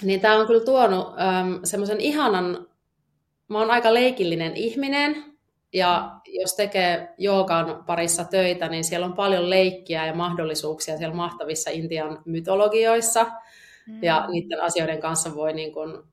[0.02, 2.68] niin tämä on kyllä tuonut ähm, semmoisen ihanan,
[3.48, 5.24] mä oon aika leikillinen ihminen,
[5.74, 11.70] ja jos tekee joogan parissa töitä, niin siellä on paljon leikkiä ja mahdollisuuksia siellä mahtavissa
[11.70, 13.26] Intian mytologioissa–
[13.88, 14.04] Mm.
[14.04, 16.04] Ja niiden asioiden kanssa voi niin kuin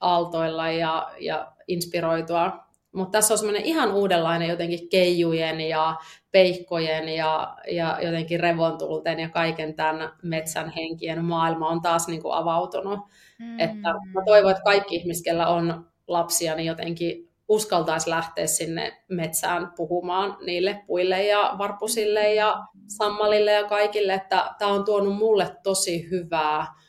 [0.00, 2.52] aaltoilla ja, ja inspiroitua.
[2.92, 5.96] Mutta tässä on semmoinen ihan uudenlainen jotenkin keijujen ja
[6.32, 12.34] peikkojen ja, ja jotenkin revontulten ja kaiken tämän metsän henkien maailma on taas niin kuin
[12.34, 13.00] avautunut.
[13.38, 13.60] Mm.
[13.60, 20.36] Että mä toivon, että kaikki ihmiset, on lapsia, niin jotenkin uskaltaisi lähteä sinne metsään puhumaan
[20.46, 26.81] niille puille ja varpusille ja sammalille ja kaikille, että tämä on tuonut mulle tosi hyvää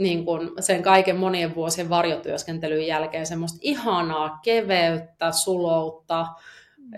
[0.00, 6.26] niin kuin sen kaiken monien vuosien varjotyöskentelyn jälkeen semmoista ihanaa keveyttä, suloutta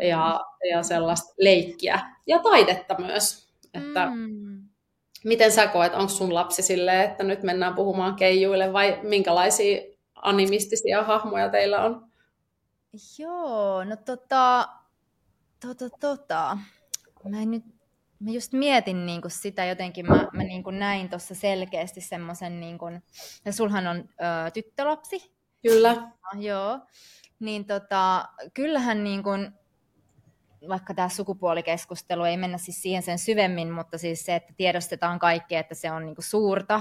[0.03, 3.53] ja, ja sellaista leikkiä ja taidetta myös.
[3.75, 4.63] Että mm.
[5.25, 9.83] Miten sä koet, onko sun lapsi silleen, että nyt mennään puhumaan keijuille vai minkälaisia
[10.15, 12.07] animistisia hahmoja teillä on?
[13.19, 14.69] Joo, no tota,
[15.67, 16.59] tota, tota.
[17.29, 17.65] Mä en nyt
[18.23, 22.61] mä just mietin niin kuin sitä jotenkin, mä, mä niin kuin näin tuossa selkeästi semmoisen,
[22.61, 23.03] niin kuin,
[23.45, 25.35] ja sulhan on ö, tyttölapsi.
[25.63, 25.95] Kyllä.
[25.95, 26.81] No, joo.
[27.41, 29.53] Niin tota, kyllähän niin kuin,
[30.69, 35.57] vaikka tämä sukupuolikeskustelu ei mennä siis siihen sen syvemmin, mutta siis se, että tiedostetaan kaikki,
[35.57, 36.81] että se on niin kuin suurta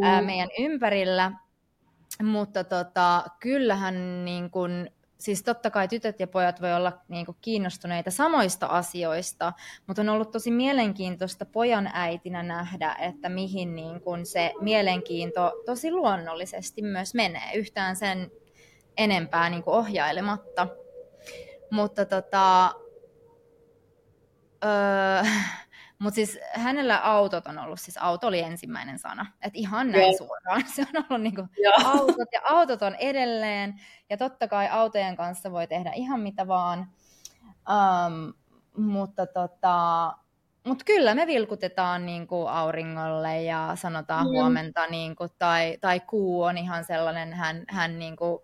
[0.00, 0.04] mm.
[0.04, 1.32] ää, meidän ympärillä,
[2.22, 4.88] mutta tota, kyllähän niin kun,
[5.22, 9.52] siis totta kai tytöt ja pojat voi olla niin kuin, kiinnostuneita samoista asioista,
[9.86, 15.92] mutta on ollut tosi mielenkiintoista pojan äitinä nähdä, että mihin niin kuin, se mielenkiinto tosi
[15.92, 18.30] luonnollisesti myös menee, yhtään sen
[18.96, 20.66] enempää niin kuin, ohjailematta.
[21.70, 22.74] Mutta tota,
[24.64, 25.22] öö,
[26.02, 29.26] mutta siis hänellä autot on ollut, siis auto oli ensimmäinen sana.
[29.42, 30.18] Että ihan näin Joo.
[30.18, 30.64] suoraan.
[30.74, 31.48] Se on ollut niinku
[31.84, 33.80] autot ja autot on edelleen.
[34.10, 36.86] Ja totta kai autojen kanssa voi tehdä ihan mitä vaan.
[37.48, 38.34] Um,
[38.76, 40.12] mutta tota,
[40.66, 44.30] mut kyllä me vilkutetaan niinku auringolle ja sanotaan mm.
[44.30, 48.42] huomenta, niinku, tai, tai kuu on ihan sellainen, hän, hän niinku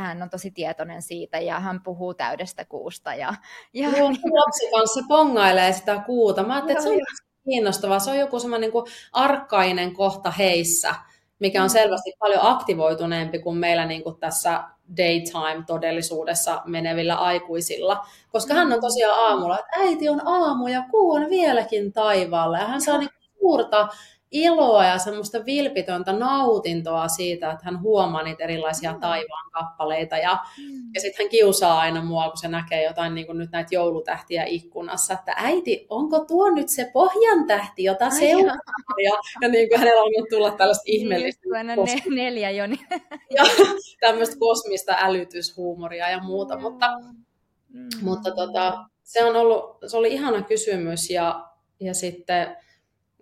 [0.00, 3.14] hän on tosi tietoinen siitä ja hän puhuu täydestä kuusta.
[3.14, 3.34] Ja,
[3.72, 3.88] ja...
[3.88, 6.42] Joo, lapsi kanssa pongailee sitä kuuta.
[6.42, 7.00] Mä ajattelin, että se on
[7.44, 7.98] kiinnostavaa.
[7.98, 10.94] Se on joku semmoinen niin arkkainen kohta heissä,
[11.38, 11.72] mikä on mm.
[11.72, 14.64] selvästi paljon aktivoituneempi kuin meillä niin kuin tässä
[14.96, 18.06] daytime-todellisuudessa menevillä aikuisilla.
[18.32, 18.80] Koska hän on mm.
[18.80, 22.58] tosiaan aamulla, että äiti on aamu ja kuu on vieläkin taivaalla.
[22.58, 23.88] Ja hän saa niin suurta
[24.32, 29.00] iloa ja semmoista vilpitöntä nautintoa siitä, että hän huomaa niitä erilaisia mm.
[29.00, 30.16] taivaan kappaleita.
[30.16, 30.90] Ja, mm.
[30.94, 34.44] ja sitten hän kiusaa aina mua, kun se näkee jotain niin kuin nyt näitä joulutähtiä
[34.44, 38.56] ikkunassa, että äiti, onko tuo nyt se pohjan tähti, jota seuraa?
[39.04, 41.42] Ja, ja niin kuin hänellä on tulla tällaista niin, ihmeellistä.
[41.76, 42.66] Kos- ne, neljä jo.
[42.66, 42.86] Niin.
[43.36, 43.44] ja
[44.00, 46.58] tämmöistä kosmista älytyshuumoria ja muuta.
[46.58, 46.86] Mutta,
[47.68, 47.88] mm.
[48.02, 51.48] mutta tota, se, on ollut, se oli ihana kysymys ja,
[51.80, 52.56] ja sitten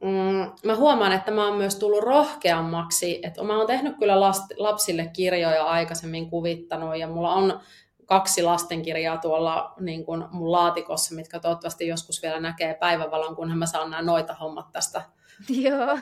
[0.02, 4.44] mm, mä huomaan, että mä oon myös tullut rohkeammaksi, että mä oon tehnyt kyllä last,
[4.56, 7.60] lapsille kirjoja aikaisemmin kuvittanut ja mulla on
[8.06, 13.66] kaksi lastenkirjaa tuolla niin kuin mun laatikossa, mitkä toivottavasti joskus vielä näkee päivävalon, kunhan mä
[13.66, 15.02] saan nämä noita hommat tästä
[15.64, 15.98] Joo.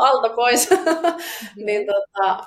[0.00, 0.70] alta pois.
[1.66, 2.44] niin, tota,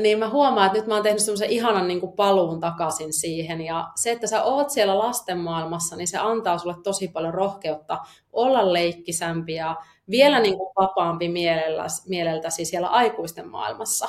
[0.00, 3.60] niin mä huomaan, että nyt mä oon tehnyt semmoisen ihanan niin kuin paluun takaisin siihen.
[3.60, 7.98] Ja se, että sä oot siellä lasten maailmassa, niin se antaa sulle tosi paljon rohkeutta
[8.32, 9.76] olla leikkisämpi ja
[10.10, 14.08] vielä niin kuin vapaampi mielellä, mieleltäsi siellä aikuisten maailmassa.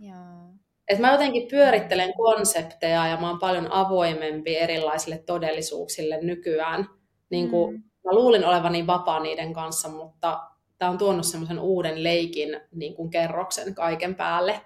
[0.00, 0.46] Joo.
[0.88, 6.86] Et mä jotenkin pyörittelen konsepteja ja mä oon paljon avoimempi erilaisille todellisuuksille nykyään.
[7.30, 7.82] Niin kuin, mm.
[8.04, 10.40] Mä luulin olevani vapaa niiden kanssa, mutta
[10.78, 14.60] tämä on tuonut semmoisen uuden leikin niin kuin kerroksen kaiken päälle.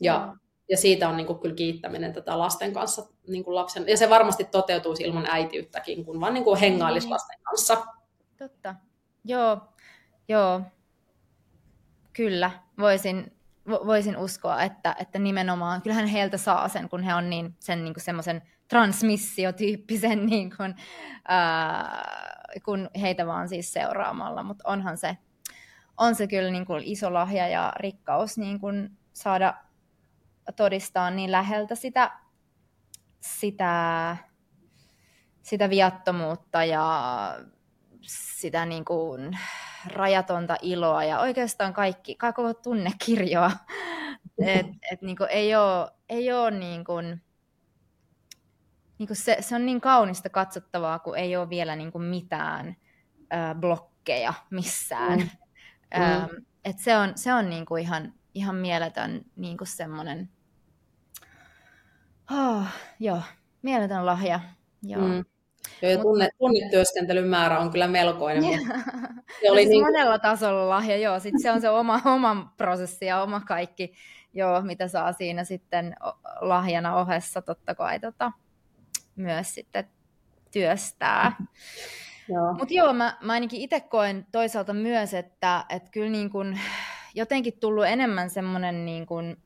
[0.00, 0.38] Ja, mm.
[0.68, 3.02] ja siitä on niin kuin kyllä kiittäminen tätä lasten kanssa.
[3.28, 7.12] Niin kuin lapsen, ja se varmasti toteutuisi ilman äitiyttäkin, kun vaan niin kuin hengailisi mm.
[7.12, 7.84] lasten kanssa.
[8.38, 8.74] Totta.
[9.24, 9.58] Joo,
[10.28, 10.62] Joo,
[12.12, 12.50] kyllä.
[12.78, 13.36] Voisin,
[13.68, 17.94] voisin uskoa, että, että nimenomaan, kyllähän heiltä saa sen, kun he on niin sen niin
[17.94, 20.74] kuin semmoisen transmissiotyyppisen, niin kuin,
[21.28, 22.02] ää,
[22.64, 25.16] kun heitä vaan siis seuraamalla, mutta onhan se,
[25.96, 29.54] on se kyllä niin kuin iso lahja ja rikkaus niin kuin saada
[30.56, 32.12] todistaa niin läheltä sitä,
[33.20, 34.16] sitä,
[35.42, 37.38] sitä viattomuutta ja
[38.06, 39.38] sitä niin kuin,
[39.86, 43.50] rajatonta iloa ja oikeastaan kaikki, koko tunnekirjoa.
[44.46, 47.22] Et, et niin kuin ei ole, ei ole niin kuin,
[48.98, 52.76] niin kuin se, se on niin kaunista katsottavaa, kun ei ole vielä niin kuin mitään
[53.22, 55.18] ö, blokkeja missään.
[55.18, 56.02] Mm.
[56.02, 56.44] Ö, mm.
[56.64, 60.30] et se on, se on niin kuin ihan, ihan mieletön niin kuin semmoinen,
[62.30, 62.66] oh,
[63.00, 63.22] joo,
[63.62, 64.40] mieletön lahja.
[64.82, 65.08] Joo.
[65.08, 65.24] Mm.
[65.82, 68.44] Joo, tunne, tunnetyöskentelyn määrä on kyllä melkoinen.
[68.44, 68.74] Mutta
[69.40, 69.84] se oli siis niin...
[69.84, 71.20] monella tasolla lahja, joo.
[71.20, 73.92] Sitten se on se oma, oma prosessi ja oma kaikki,
[74.34, 75.96] joo, mitä saa siinä sitten
[76.40, 78.32] lahjana ohessa totta kai tota,
[79.16, 79.88] myös sitten
[80.50, 81.36] työstää.
[82.58, 86.58] Mutta joo, mä, mä ainakin itse koen toisaalta myös, että et kyllä niin kun
[87.14, 89.36] jotenkin tullut enemmän semmoinen niin kun,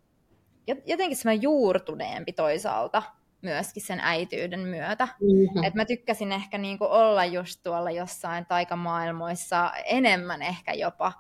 [0.87, 3.03] jotenkin semmoinen juurtuneempi toisaalta
[3.47, 5.09] myöskin sen äityyden myötä.
[5.21, 5.65] Mm-hmm.
[5.65, 11.13] Et mä tykkäsin ehkä niinku olla just tuolla jossain taikamaailmoissa enemmän ehkä jopa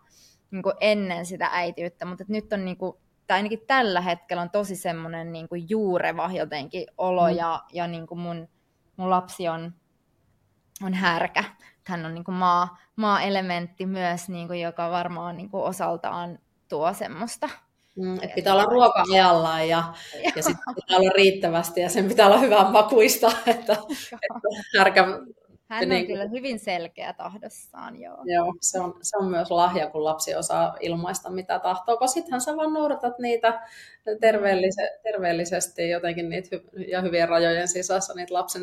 [0.50, 5.32] niinku ennen sitä äitiyttä, mutta nyt on niinku, tai ainakin tällä hetkellä on tosi semmoinen
[5.32, 7.36] niinku juureva jotenkin olo mm.
[7.36, 8.48] ja, ja niinku mun,
[8.96, 9.74] mun lapsi on,
[10.82, 11.44] on härkä.
[11.86, 17.48] Hän on niinku maa, maa-elementti myös, niinku, joka varmaan niinku osaltaan tuo semmoista
[17.96, 19.94] Mm, että pitää olla ruoka ajallaan ja,
[20.36, 23.32] ja sitten pitää olla riittävästi ja sen pitää olla hyvän makuista.
[23.46, 25.04] Että, että härkä,
[25.68, 28.16] Hän on niin, kyllä hyvin selkeä tahdossaan, joo.
[28.24, 32.40] Joo, se on, se on myös lahja, kun lapsi osaa ilmaista mitä tahtoo, kun sittenhän
[32.40, 33.68] sä vaan noudatat niitä
[34.20, 38.62] terveellise, terveellisesti jotenkin niitä hy, ja hyvien rajojen sisässä niitä lapsen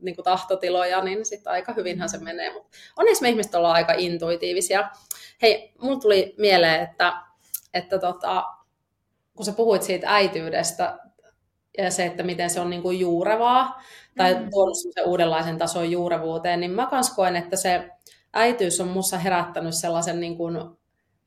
[0.00, 2.52] niin kuin tahtotiloja, niin sitten aika hyvinhän se menee.
[2.52, 4.90] Mutta onneksi me ihmiset ollaan aika intuitiivisia.
[5.42, 7.12] Hei, mulla tuli mieleen, että
[7.74, 8.44] että tota,
[9.36, 10.98] kun sä puhuit siitä äityydestä
[11.78, 13.82] ja se, että miten se on niin kuin juurevaa
[14.16, 14.50] tai mm.
[14.50, 17.90] tuonut sen uudenlaisen tason juurevuuteen, niin mä kans koen, että se
[18.32, 20.54] äityys on mussa herättänyt sellaisen niin kuin,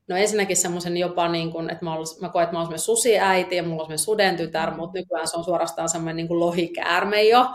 [0.08, 3.56] no ensinnäkin semmoisen jopa niin kuin, että mä, ollut, mä koen, että mä olen susiäiti
[3.56, 4.78] ja mulla on semmoinen sudentytär, mm.
[4.78, 7.46] mutta nykyään se on suorastaan semmoinen niin kuin lohikäärme jo.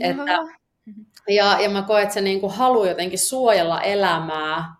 [0.00, 0.38] Että,
[1.28, 4.74] ja, ja mä koen, että se niin kuin haluaa jotenkin suojella elämää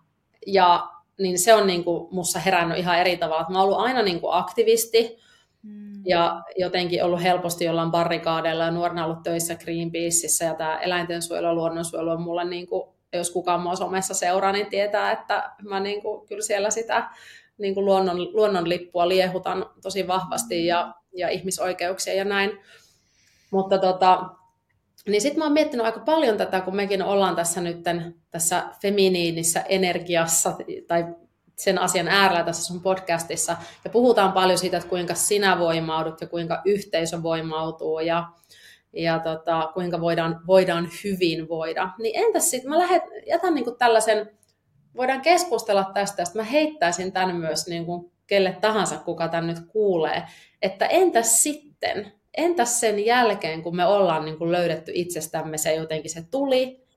[0.47, 0.89] ja
[1.19, 3.45] niin se on niin kuin mussa herännyt ihan eri tavalla.
[3.49, 5.17] Mä oon ollut aina niin kuin aktivisti
[5.63, 6.01] mm.
[6.05, 11.53] ja jotenkin ollut helposti jollain barrikaadeilla ja nuorena ollut töissä Greenpeaceissa ja tämä eläintensuojelu ja
[11.53, 16.01] luonnonsuojelu on mulle, niin kuin, jos kukaan mua somessa seuraa, niin tietää, että mä niin
[16.01, 17.09] kuin, kyllä siellä sitä
[17.57, 22.59] niin kuin luonnon, luonnon lippua liehutan tosi vahvasti ja, ja ihmisoikeuksia ja näin.
[23.51, 24.29] Mutta tota,
[25.07, 27.77] niin sitten mä oon miettinyt aika paljon tätä, kun mekin ollaan tässä nyt
[28.31, 30.55] tässä feminiinissä energiassa
[30.87, 31.05] tai
[31.59, 36.27] sen asian äärellä tässä sun podcastissa, ja puhutaan paljon siitä, että kuinka sinä voimaudut ja
[36.27, 38.27] kuinka yhteisö voimautuu ja,
[38.93, 41.89] ja tota, kuinka voidaan, voidaan hyvin voida.
[41.99, 44.29] Niin entäs sitten, mä lähet, jätän niinku tällaisen,
[44.95, 50.23] voidaan keskustella tästä, että mä heittäisin tämän myös niinku kelle tahansa, kuka tämän nyt kuulee,
[50.61, 56.11] että entäs sitten, entäs sen jälkeen, kun me ollaan niin kuin löydetty itsestämme se jotenkin
[56.11, 56.89] se tuli,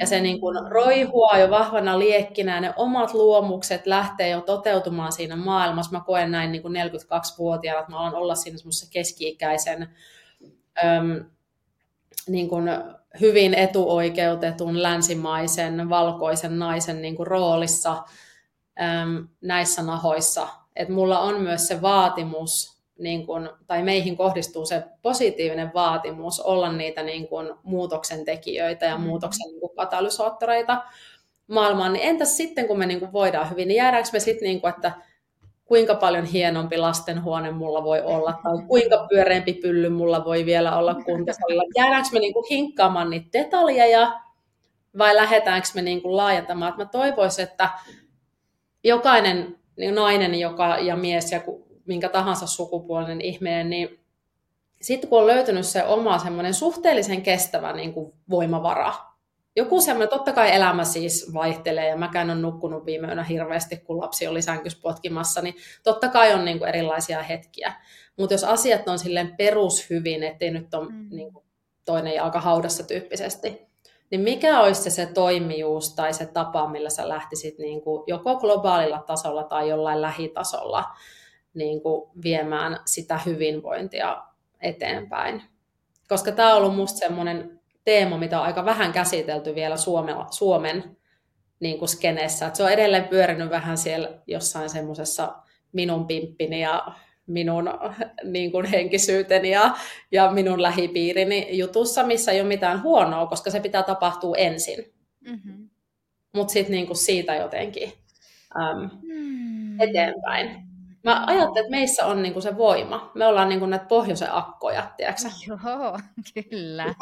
[0.00, 5.12] ja se niin kuin roihua jo vahvana liekkinä, ja ne omat luomukset lähtee jo toteutumaan
[5.12, 5.92] siinä maailmassa.
[5.92, 9.88] Mä koen näin niin kuin 42-vuotiaana, että mä alan olla siinä semmoisessa keski-ikäisen,
[10.84, 11.24] äm,
[12.28, 12.64] niin kuin
[13.20, 18.04] hyvin etuoikeutetun länsimaisen valkoisen naisen niin kuin roolissa
[18.82, 20.48] äm, näissä nahoissa.
[20.76, 26.72] että mulla on myös se vaatimus niin kuin, tai meihin kohdistuu se positiivinen vaatimus olla
[26.72, 29.04] niitä niin kuin, muutoksen tekijöitä ja mm.
[29.04, 30.82] muutoksen niin kuin, katalysoottoreita
[31.46, 34.60] maailmaan, niin entäs sitten, kun me niin kuin, voidaan hyvin, niin jäädäänkö me sitten, niin
[34.60, 34.92] kuin, että
[35.64, 40.94] kuinka paljon hienompi lastenhuone mulla voi olla, tai kuinka pyöreämpi pylly mulla voi vielä olla
[40.94, 41.62] kuntosalilla.
[41.76, 44.20] Jäädäänkö me niin kuin, hinkkaamaan niitä detaljeja,
[44.98, 46.74] vai lähdetäänkö me niin kuin, laajentamaan?
[46.76, 47.68] Mä toivoisin, että
[48.84, 51.40] jokainen niin nainen joka, ja mies ja
[51.90, 54.00] minkä tahansa sukupuolinen ihminen, niin
[54.82, 58.94] sitten kun on löytynyt se oma semmoinen suhteellisen kestävä niin kuin voimavara,
[59.56, 64.00] joku semmoinen, totta kai elämä siis vaihtelee ja mäkään on nukkunut viime yönä hirveästi, kun
[64.00, 67.72] lapsi oli sänkys potkimassa, niin totta kai on niin kuin erilaisia hetkiä.
[68.18, 71.08] Mutta jos asiat on silleen perushyvin, ettei nyt ole mm.
[71.10, 71.44] niin kuin
[71.84, 73.66] toinen jalka haudassa tyyppisesti,
[74.10, 78.36] niin mikä olisi se, se toimijuus tai se tapa, millä sä lähtisit niin kuin joko
[78.36, 80.84] globaalilla tasolla tai jollain lähitasolla
[81.54, 84.22] niin kuin viemään sitä hyvinvointia
[84.60, 85.42] eteenpäin.
[86.08, 90.96] Koska tämä on ollut minusta sellainen teema, mitä on aika vähän käsitelty vielä Suomella, Suomen
[91.60, 92.46] niin kuin skeneessä.
[92.46, 95.34] Et se on edelleen pyörinyt vähän siellä jossain semmoisessa
[95.72, 96.86] minun pimppini ja
[97.26, 97.70] minun
[98.24, 99.76] niin kuin henkisyyteni ja,
[100.12, 104.92] ja minun lähipiirini jutussa, missä ei ole mitään huonoa, koska se pitää tapahtua ensin.
[105.20, 105.68] Mm-hmm.
[106.34, 107.92] Mutta sitten niin siitä jotenkin
[108.56, 109.80] äm, mm.
[109.80, 110.69] eteenpäin.
[111.04, 113.10] Mä ajattelen, että meissä on niinku se voima.
[113.14, 115.98] Me ollaan niinku näitä pohjoisen akkoja, tiedätkö Joo,
[116.50, 116.94] kyllä.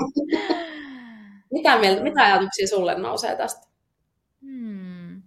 [1.53, 3.69] mitä, mieltä, mitä ajatuksia sulle nousee tästä?
[4.43, 5.23] Hmm.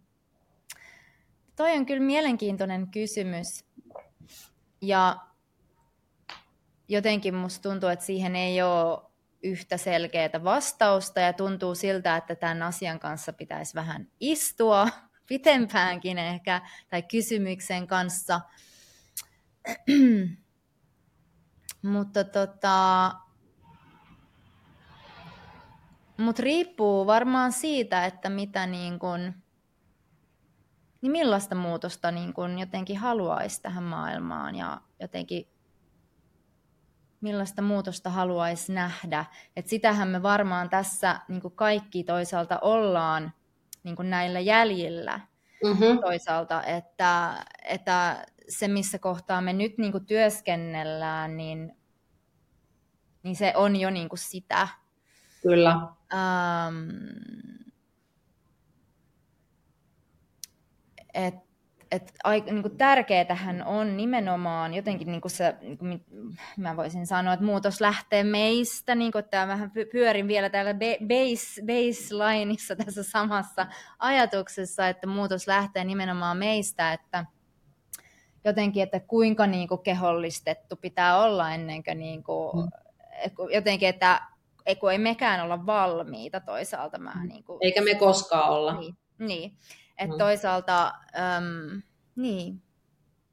[1.56, 3.66] Toi on kyllä mielenkiintoinen kysymys.
[4.82, 5.16] Ja
[6.88, 9.02] jotenkin musta tuntuu, että siihen ei ole
[9.44, 14.88] yhtä selkeää vastausta ja tuntuu siltä, että tämän asian kanssa pitäisi vähän istua
[15.28, 18.42] pitempäänkin ehkä, tai kysymyksen kanssa.
[21.84, 23.12] Mutta tota,
[26.18, 29.34] mut riippuu varmaan siitä, että mitä niin kun,
[31.02, 35.48] niin millaista muutosta niin kun jotenkin haluaisi tähän maailmaan ja jotenkin
[37.22, 39.26] millaista muutosta haluaisi nähdä.
[39.56, 43.34] Et sitähän me varmaan tässä niin kaikki toisaalta ollaan
[43.84, 45.20] niin kuin näillä jäljillä
[45.64, 46.00] mm-hmm.
[46.00, 51.76] toisaalta, että, että se, missä kohtaa me nyt niin kuin työskennellään, niin,
[53.24, 54.68] niin se on jo niin kuin sitä.
[55.42, 55.80] Kyllä.
[56.14, 56.90] Ähm,
[61.92, 66.04] et, et, niin kuin tärkeätähän on nimenomaan jotenkin, niin kuin se, niin kuin,
[66.58, 71.62] mä voisin sanoa, että muutos lähtee meistä, niin kuin tämä vähän pyörin vielä täällä base,
[71.62, 73.68] baselineissa tässä samassa
[74.00, 77.26] ajatuksessa, että muutos lähtee nimenomaan meistä, että
[78.46, 83.54] jotenkin, että kuinka niin kuin kehollistettu pitää olla ennen kuin, niin kuin mm.
[83.54, 84.22] jotenkin, että
[84.80, 86.98] kun ei mekään olla valmiita toisaalta.
[86.98, 87.28] Mä, mm.
[87.28, 88.80] niin kuin, Eikä me koskaan olla.
[88.80, 89.58] Niin, niin.
[90.02, 90.18] Että mm.
[90.18, 91.82] toisaalta, äm,
[92.16, 92.62] niin,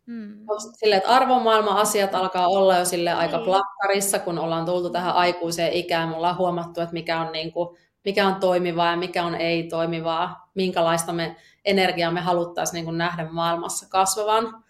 [0.09, 0.47] Mm.
[0.73, 3.45] Sille, että arvomaailman asiat alkaa olla jo sille aika niin.
[3.45, 6.09] plakkarissa, kun ollaan tultu tähän aikuiseen ikään.
[6.09, 10.51] Me ollaan huomattu, että mikä on, niin kuin, mikä on toimivaa ja mikä on ei-toimivaa,
[10.55, 14.65] minkälaista me energiaa me haluttaisiin niin kuin nähdä maailmassa kasvavan.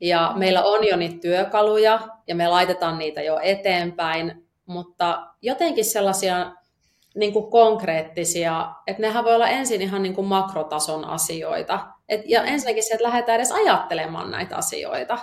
[0.00, 6.52] Ja meillä on jo niitä työkaluja ja me laitetaan niitä jo eteenpäin, mutta jotenkin sellaisia
[7.14, 11.86] niin kuin konkreettisia, että nehän voi olla ensin ihan niin kuin makrotason asioita.
[12.08, 15.18] Et, ja ensinnäkin se, että lähdetään edes ajattelemaan näitä asioita,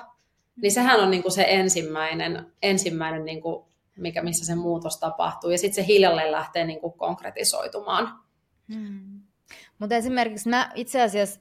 [0.62, 3.66] niin sehän on niin kuin se ensimmäinen, ensimmäinen niin kuin,
[3.98, 5.50] mikä, missä se muutos tapahtuu.
[5.50, 8.20] Ja sitten se hiljalleen lähtee niin kuin konkretisoitumaan.
[8.74, 9.22] Hmm.
[9.80, 11.40] Mutta esimerkiksi mä itse asiassa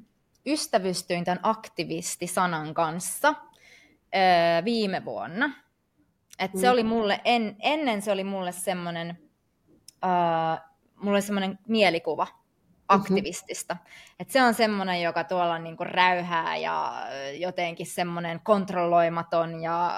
[0.46, 3.34] ystävystyin tämän aktivisti-sanan kanssa
[4.14, 5.50] öö, viime vuonna.
[6.38, 6.72] Et se mm.
[6.72, 9.18] oli mulle, en, ennen se oli mulle semmoinen,
[10.04, 10.10] öö,
[11.02, 12.26] mulle semmoinen mielikuva
[12.88, 13.74] aktivistista.
[13.74, 14.16] Mm-hmm.
[14.20, 17.06] Et se on semmoinen, joka tuolla niinku räyhää ja
[17.38, 19.92] jotenkin semmoinen kontrolloimaton ja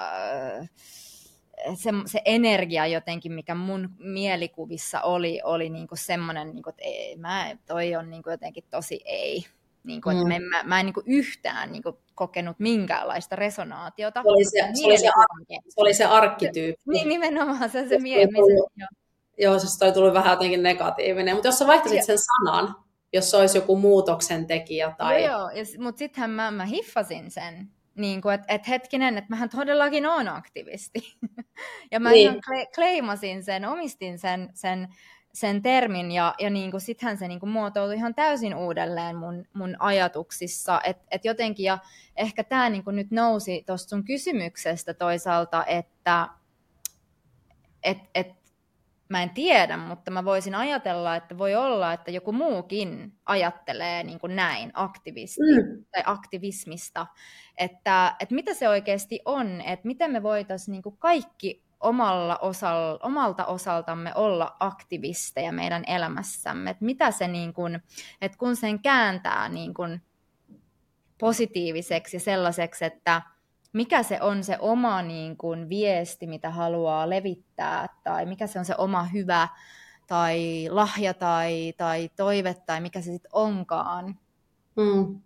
[1.74, 7.56] se, se energia jotenkin, mikä mun mielikuvissa oli, oli niinku semmoinen, niinku, että ei, mä,
[7.66, 9.44] toi on niinku jotenkin tosi ei.
[9.84, 10.30] Niin kuin, mm.
[10.30, 14.22] että mä, mä en niin kuin yhtään niin kuin, kokenut minkäänlaista resonaatiota.
[14.22, 16.82] Se oli se, se, oli se, ar- se, oli se arkkityyppi.
[16.86, 18.28] Niin, nimenomaan se, se mie-
[18.76, 18.88] joo.
[19.42, 21.34] Joo, se toi tullut vähän jotenkin negatiivinen.
[21.34, 22.74] Mutta jos sä vaihtaisit sen sanan,
[23.12, 25.24] jos se olisi joku muutoksen tekijä tai...
[25.24, 25.64] Joo, joo.
[25.78, 27.68] mutta sittenhän mä, mä hiffasin sen.
[27.94, 31.16] Niin kuin, että et hetkinen, että mähän todellakin olen aktivisti.
[31.92, 32.30] ja mä niin.
[32.30, 32.40] ihan
[32.74, 34.88] kleimasin sen, omistin sen, sen
[35.34, 39.44] sen termin ja, ja niin kuin sittenhän se niin kuin muotoutui ihan täysin uudelleen mun,
[39.52, 40.80] mun ajatuksissa.
[40.84, 41.78] Et, et jotenkin, ja
[42.16, 46.28] ehkä tämä niin kuin nyt nousi tuosta sun kysymyksestä toisaalta, että
[47.82, 48.41] et, et,
[49.08, 54.20] mä en tiedä, mutta mä voisin ajatella, että voi olla, että joku muukin ajattelee niin
[54.20, 55.84] kuin näin aktivisti mm.
[55.92, 57.06] tai aktivismista,
[57.58, 62.98] että, että mitä se oikeasti on, että miten me voitaisiin niin kuin kaikki omalla osal,
[63.02, 66.70] omalta osaltamme olla aktivisteja meidän elämässämme.
[66.70, 67.82] Että mitä se niin kuin,
[68.20, 70.02] että kun sen kääntää niin kuin
[71.18, 73.22] positiiviseksi ja sellaiseksi, että
[73.72, 78.64] mikä se on se oma niin kuin viesti, mitä haluaa levittää, tai mikä se on
[78.64, 79.48] se oma hyvä
[80.06, 84.16] tai lahja tai, tai toive tai mikä se sitten onkaan.
[84.76, 85.20] Mm.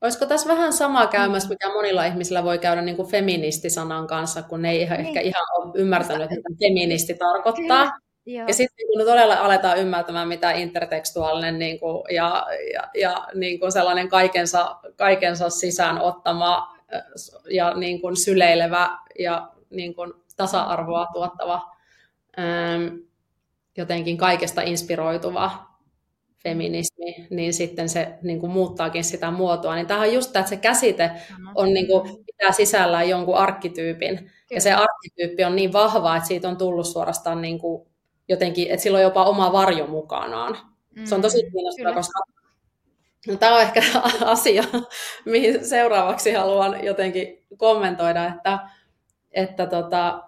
[0.00, 4.62] Olisiko tässä vähän sama käymässä, mikä monilla ihmisillä voi käydä niin kuin feministisanan kanssa, kun
[4.62, 4.92] ne ei niin.
[4.92, 7.92] ehkä ihan ole ymmärtänyt, mitä feministi tarkoittaa.
[8.26, 8.48] Joo.
[8.48, 13.72] Ja sitten kun todella aletaan ymmärtämään, mitä intertekstuaalinen niin kuin, ja, ja, ja niin kuin
[13.72, 16.76] sellainen kaikensa, kaikensa sisään ottama
[17.50, 21.76] ja niin kuin syleilevä ja niin kuin tasa-arvoa tuottava,
[23.76, 25.72] jotenkin kaikesta inspiroituva
[26.42, 29.74] feminismi, niin sitten se niin kuin muuttaakin sitä muotoa.
[29.74, 31.10] Niin tämähän on just tämä, että se käsite
[31.54, 34.16] on, niin kuin, pitää sisällään jonkun arkkityypin.
[34.16, 34.30] Kyllä.
[34.50, 37.88] Ja se arkkityyppi on niin vahva, että siitä on tullut suorastaan niin kuin,
[38.28, 40.58] jotenkin, että sillä on jopa oma varjo mukanaan.
[40.96, 42.20] Mm, se on tosi mm, kiinnostavaa, koska
[43.26, 43.82] no, tämä on ehkä
[44.24, 44.64] asia,
[45.24, 48.58] mihin seuraavaksi haluan jotenkin kommentoida, että,
[49.30, 50.22] että tota,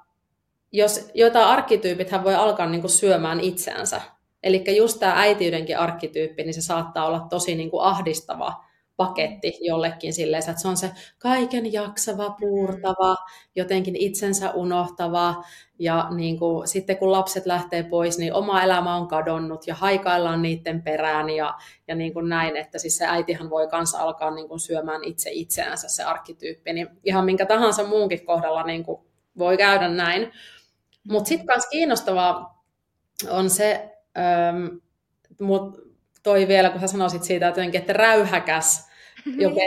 [0.72, 4.00] jos jotain arkkityypit voi alkaa niin kuin syömään itseänsä,
[4.44, 8.63] Eli just tämä äitiydenkin arkkityyppi, niin se saattaa olla tosi niin kuin ahdistava
[8.96, 13.16] paketti jollekin silleen, että se on se kaiken jaksava, puurtava,
[13.56, 15.44] jotenkin itsensä unohtava.
[15.78, 20.42] Ja niin kuin, sitten kun lapset lähtee pois, niin oma elämä on kadonnut ja haikaillaan
[20.42, 21.54] niiden perään ja,
[21.88, 25.30] ja niin kuin näin, että siis se äitihan voi kanssa alkaa niin kuin syömään itse
[25.32, 26.72] itseänsä se arkkityyppi.
[26.72, 29.00] Niin ihan minkä tahansa muunkin kohdalla niin kuin
[29.38, 30.32] voi käydä näin.
[31.08, 32.64] Mutta sitten myös kiinnostavaa
[33.30, 34.80] on se, Öm,
[35.40, 35.83] mut
[36.24, 38.88] toi vielä, kun sä sanoisit siitä että jotenkin, että räyhäkäs,
[39.36, 39.60] joku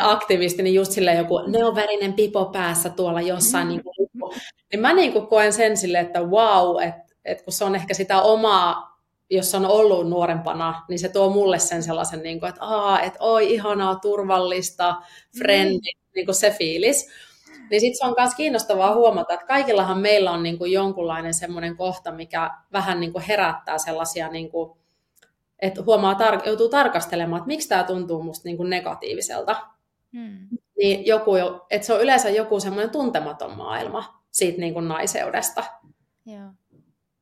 [0.00, 3.94] aktivisti, niin just silleen joku neoverinen pipo päässä tuolla jossain, niin, kuin,
[4.72, 7.94] niin mä niin kuin koen sen silleen, että wow, että, että kun se on ehkä
[7.94, 8.92] sitä omaa,
[9.30, 13.18] jos on ollut nuorempana, niin se tuo mulle sen sellaisen, niin kuin, että, aa, että
[13.20, 14.94] oi, ihanaa, turvallista,
[15.38, 16.10] friendly, mm.
[16.14, 17.08] niin kuin se fiilis.
[17.70, 21.76] Niin sitten se on myös kiinnostavaa huomata, että kaikillahan meillä on niin kuin jonkunlainen semmoinen
[21.76, 24.81] kohta, mikä vähän niin kuin herättää sellaisia, niin kuin,
[25.62, 29.56] että huomaa, tar- joutuu tarkastelemaan, että miksi tämä tuntuu musta niin kuin negatiiviselta.
[30.12, 30.48] Hmm.
[30.78, 31.30] Niin joku,
[31.70, 35.64] että se on yleensä joku semmoinen tuntematon maailma siitä niin kuin naiseudesta.
[36.26, 36.50] Joo.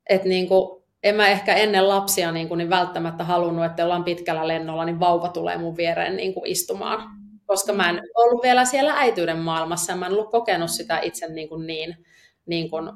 [0.09, 4.05] Että niin kuin, en mä ehkä ennen lapsia niin, kuin, niin välttämättä halunnut, että ollaan
[4.05, 7.03] pitkällä lennolla, niin vauva tulee mun viereen niin kuin istumaan.
[7.03, 7.21] Hmm
[7.51, 11.49] koska mä en ollut vielä siellä äityyden maailmassa, mä en ollut kokenut sitä itse niin,
[11.49, 12.07] kuin niin,
[12.47, 12.93] niin, kuin,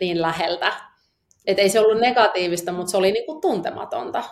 [0.00, 0.72] niin läheltä.
[1.46, 4.24] Et ei se ollut negatiivista, mutta se oli niin kuin tuntematonta.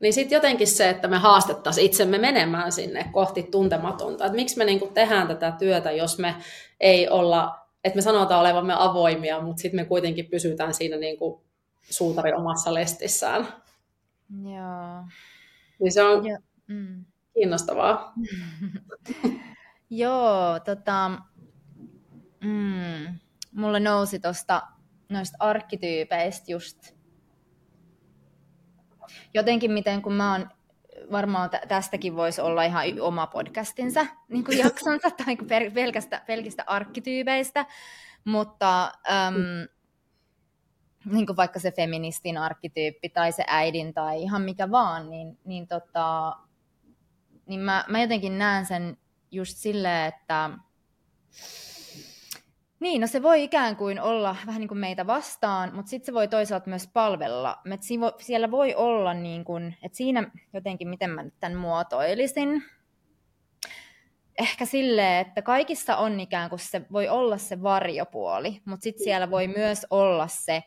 [0.00, 4.24] Niin sitten jotenkin se, että me haastettaisiin itsemme menemään sinne kohti tuntematonta.
[4.24, 6.34] Että miksi me niinku tehdään tätä työtä, jos me
[6.80, 11.44] ei olla, että me sanotaan olevamme avoimia, mutta sitten me kuitenkin pysytään siinä niinku
[11.82, 13.48] suutari omassa lestissään.
[14.42, 15.04] Joo.
[15.80, 17.04] Niin se on ja, mm.
[17.34, 18.12] kiinnostavaa.
[19.90, 21.10] Joo, tota,
[22.44, 23.18] mm,
[23.52, 24.62] mulle nousi tuosta
[25.08, 26.99] noista arkkityypeistä just
[29.34, 30.48] jotenkin miten, kun mä oon
[31.12, 35.36] varmaan tästäkin voisi olla ihan oma podcastinsa niin kuin jaksonsa tai
[35.74, 37.66] pelkästä, pelkistä arkkityypeistä,
[38.24, 39.68] mutta äm,
[41.04, 45.68] niin kuin vaikka se feministin arkkityyppi tai se äidin tai ihan mikä vaan, niin, niin,
[45.68, 46.36] tota,
[47.46, 48.98] niin mä, mä jotenkin näen sen
[49.30, 50.50] just silleen, että
[52.80, 56.14] niin, no se voi ikään kuin olla vähän niin kuin meitä vastaan, mutta sitten se
[56.14, 57.58] voi toisaalta myös palvella.
[57.74, 57.80] Et
[58.20, 62.62] siellä voi olla, niin kuin, että siinä jotenkin, miten mä nyt tämän muotoilisin,
[64.38, 69.30] ehkä silleen, että kaikissa on ikään kuin se voi olla se varjopuoli, mutta sitten siellä
[69.30, 70.62] voi myös olla se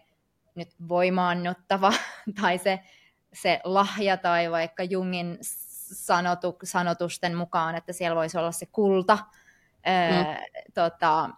[0.56, 1.94] nyt voimaannuttava
[2.42, 2.80] tai se,
[3.34, 9.22] se lahja tai vaikka Jungin sanotu, sanotusten mukaan, että siellä voisi olla se kulta, mm.
[9.84, 10.44] ää,
[10.74, 11.30] tota,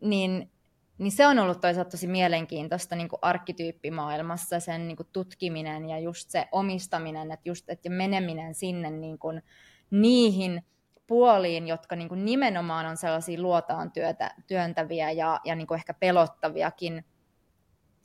[0.00, 0.50] niin,
[0.98, 5.98] niin se on ollut toisaalta tosi mielenkiintoista niin kuin arkkityyppimaailmassa, sen niin kuin tutkiminen ja
[5.98, 9.42] just se omistaminen, että just että meneminen sinne niin kuin
[9.90, 10.64] niihin
[11.06, 15.94] puoliin, jotka niin kuin nimenomaan on sellaisia luotaan työtä, työntäviä ja, ja niin kuin ehkä
[15.94, 17.04] pelottaviakin,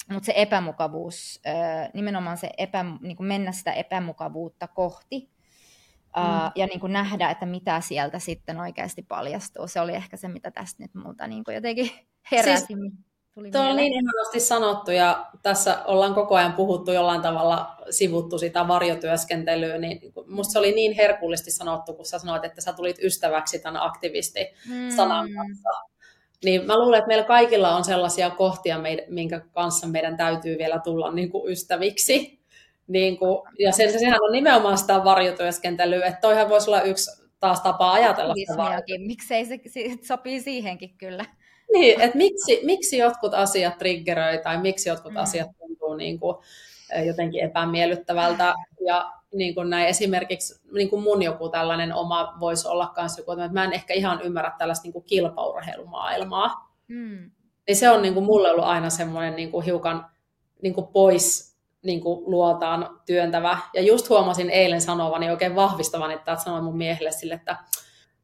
[0.10, 1.42] mutta se epämukavuus,
[1.94, 5.30] nimenomaan se epä, niin kuin mennä sitä epämukavuutta kohti,
[6.18, 6.52] mm.
[6.56, 9.68] ja niin kuin nähdä, että mitä sieltä sitten oikeasti paljastuu.
[9.68, 11.92] Se oli ehkä se, mitä tästä nyt muuta niin kuin jotenkin
[12.32, 12.66] heräsi.
[12.66, 12.80] Siis,
[13.34, 18.38] tuli tuo on niin ihanasti sanottu ja tässä ollaan koko ajan puhuttu jollain tavalla, sivuttu
[18.38, 22.98] sitä varjotyöskentelyä, niin musta se oli niin herkullisesti sanottu, kun sä sanoit, että sä tulit
[23.04, 25.36] ystäväksi tämän aktivisti-sanan mm.
[25.36, 25.70] kanssa.
[26.44, 31.12] Niin mä luulen, että meillä kaikilla on sellaisia kohtia, minkä kanssa meidän täytyy vielä tulla
[31.12, 32.41] niin kuin ystäviksi.
[32.92, 37.62] Niin kuin, ja sen, sehän on nimenomaan sitä varjotyöskentelyä, että toihan voisi olla yksi taas
[37.62, 41.26] tapa ajatella sitä Miksei se, se sopii siihenkin kyllä.
[41.74, 45.18] Niin, että miksi, miksi jotkut asiat triggeröi tai miksi jotkut mm.
[45.18, 46.38] asiat tuntuu niin kuin,
[47.06, 48.54] jotenkin epämiellyttävältä.
[48.86, 53.32] Ja niin kuin näin esimerkiksi niin kuin mun joku tällainen oma voisi olla myös joku,
[53.32, 56.76] että mä en ehkä ihan ymmärrä tällaista niin kuin kilpaurheilumaailmaa.
[56.88, 57.32] Mm.
[57.68, 60.06] Niin se on niin kuin mulle ollut aina semmoinen niin kuin hiukan
[60.62, 61.51] niin kuin pois
[61.84, 63.58] niin kuin luotaan työntävä.
[63.74, 67.58] Ja just huomasin eilen sanovani oikein vahvistavan, että sanoin mun miehelle sille, että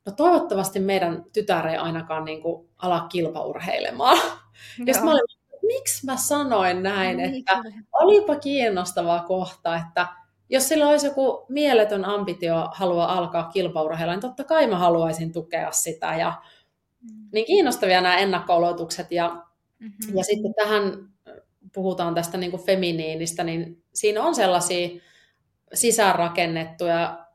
[0.05, 4.17] no toivottavasti meidän tytär ei ainakaan niin kuin ala kilpaurheilemaan.
[4.85, 5.21] Ja mä olin,
[5.61, 10.07] miksi mä sanoin näin, niin, että olipa kiinnostava kohta, että
[10.49, 15.71] jos sillä olisi joku mieletön ambitio halua alkaa kilpaurheilla, niin totta kai mä haluaisin tukea
[15.71, 16.15] sitä.
[16.15, 16.33] Ja,
[17.01, 17.29] mm.
[17.33, 18.53] niin kiinnostavia nämä ennakko
[19.11, 19.29] ja,
[19.79, 20.17] mm-hmm.
[20.17, 21.09] ja sitten tähän
[21.77, 25.01] puhutaan tästä niin kuin feminiinistä, niin siinä on sellaisia
[25.73, 27.25] sisäänrakennettuja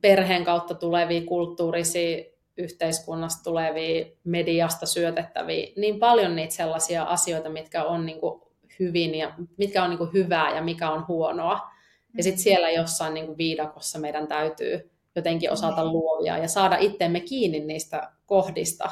[0.00, 2.24] perheen kautta tulevia kulttuurisia,
[2.58, 8.42] yhteiskunnasta tulevia, mediasta syötettäviä, niin paljon niitä sellaisia asioita, mitkä on niin kuin
[8.78, 11.70] hyvin ja mitkä on niin kuin hyvää ja mikä on huonoa.
[12.16, 15.90] Ja sitten siellä jossain niin kuin viidakossa meidän täytyy jotenkin osata mm.
[15.90, 18.90] luovia ja saada itsemme kiinni niistä kohdista,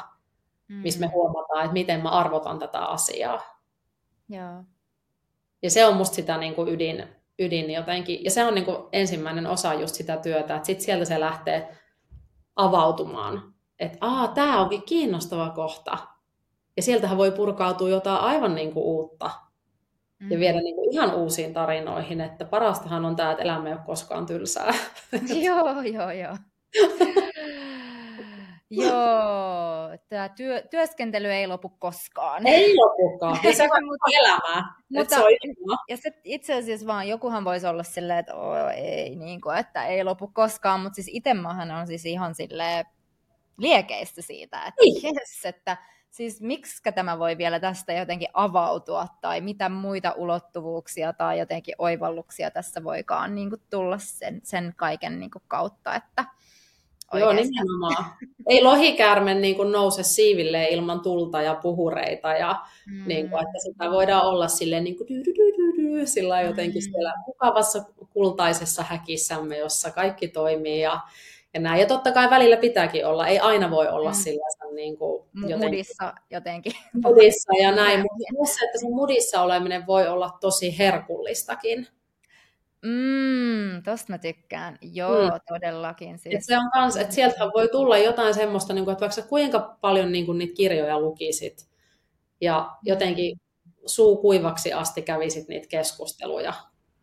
[0.67, 1.11] missä me mm.
[1.11, 3.61] huomataan, että miten mä arvotan tätä asiaa.
[4.29, 4.63] Joo.
[5.63, 7.07] Ja se on musta sitä niin kuin ydin,
[7.39, 8.23] ydin jotenkin.
[8.23, 11.77] Ja se on niin kuin ensimmäinen osa just sitä työtä, että sitten sieltä se lähtee
[12.55, 13.53] avautumaan.
[13.79, 15.97] Että aa, tämä onkin kiinnostava kohta.
[16.77, 19.29] Ja sieltähän voi purkautua jotain aivan niin kuin uutta.
[20.19, 20.31] Mm.
[20.31, 23.81] Ja viedä niin kuin ihan uusiin tarinoihin, että parastahan on tämä, että elämä ei ole
[23.85, 24.73] koskaan tylsää.
[25.45, 26.37] joo, joo, joo.
[28.69, 32.47] Joo, tämä työ, työskentely ei lopu koskaan.
[32.47, 34.73] Ei lopukaan, ja se on elämää.
[34.89, 39.15] Mutta, se on ja se itse asiassa vaan jokuhan voisi olla silleen, että oh, ei,
[39.15, 42.85] niin kuin, että ei lopu koskaan, mutta siis itsemmähän on siis ihan silleen
[43.57, 45.15] liekeistä siitä, että niin.
[45.15, 45.77] yes, että
[46.09, 52.51] siis miksi tämä voi vielä tästä jotenkin avautua, tai mitä muita ulottuvuuksia tai jotenkin oivalluksia
[52.51, 56.25] tässä voikaan niin kuin tulla sen, sen kaiken niin kuin kautta, että
[57.13, 58.05] Joo, nimenomaan.
[58.49, 62.55] Ei lohikäärme niin kuin nouse siiville ilman tulta ja puhureita, ja
[62.91, 63.07] mm.
[63.07, 65.07] niin kuin, että sitä voidaan olla silleen niin kuin,
[66.05, 66.91] sillä jotenkin mm.
[66.91, 70.99] siellä mukavassa kultaisessa häkissämme, jossa kaikki toimii ja,
[71.53, 71.79] ja näin.
[71.79, 74.15] Ja totta kai välillä pitääkin olla, ei aina voi olla mm.
[74.15, 76.73] sillä niin kuin, jotenkin, mudissa jotenkin.
[77.03, 81.87] Mudissa ja näin, mutta myös se, että se mudissa oleminen voi olla tosi herkullistakin.
[82.87, 84.77] Mm, tosta mä tykkään.
[84.81, 85.39] Joo, mm.
[85.47, 86.19] todellakin.
[86.19, 86.35] Siis.
[86.35, 89.77] Et se on kans, että sieltä voi tulla jotain semmoista, niin kuin, että vaikka kuinka
[89.81, 91.69] paljon niin kuin, niitä kirjoja lukisit
[92.41, 93.39] ja jotenkin
[93.85, 96.53] suu kuivaksi asti kävisit niitä keskusteluja,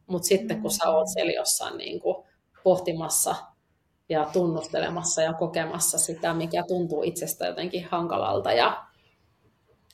[0.06, 2.24] mutta sitten kun sä oot siellä jossain niin kuin,
[2.62, 3.34] pohtimassa
[4.08, 8.84] ja tunnustelemassa ja kokemassa sitä, mikä tuntuu itsestä jotenkin hankalalta, ja,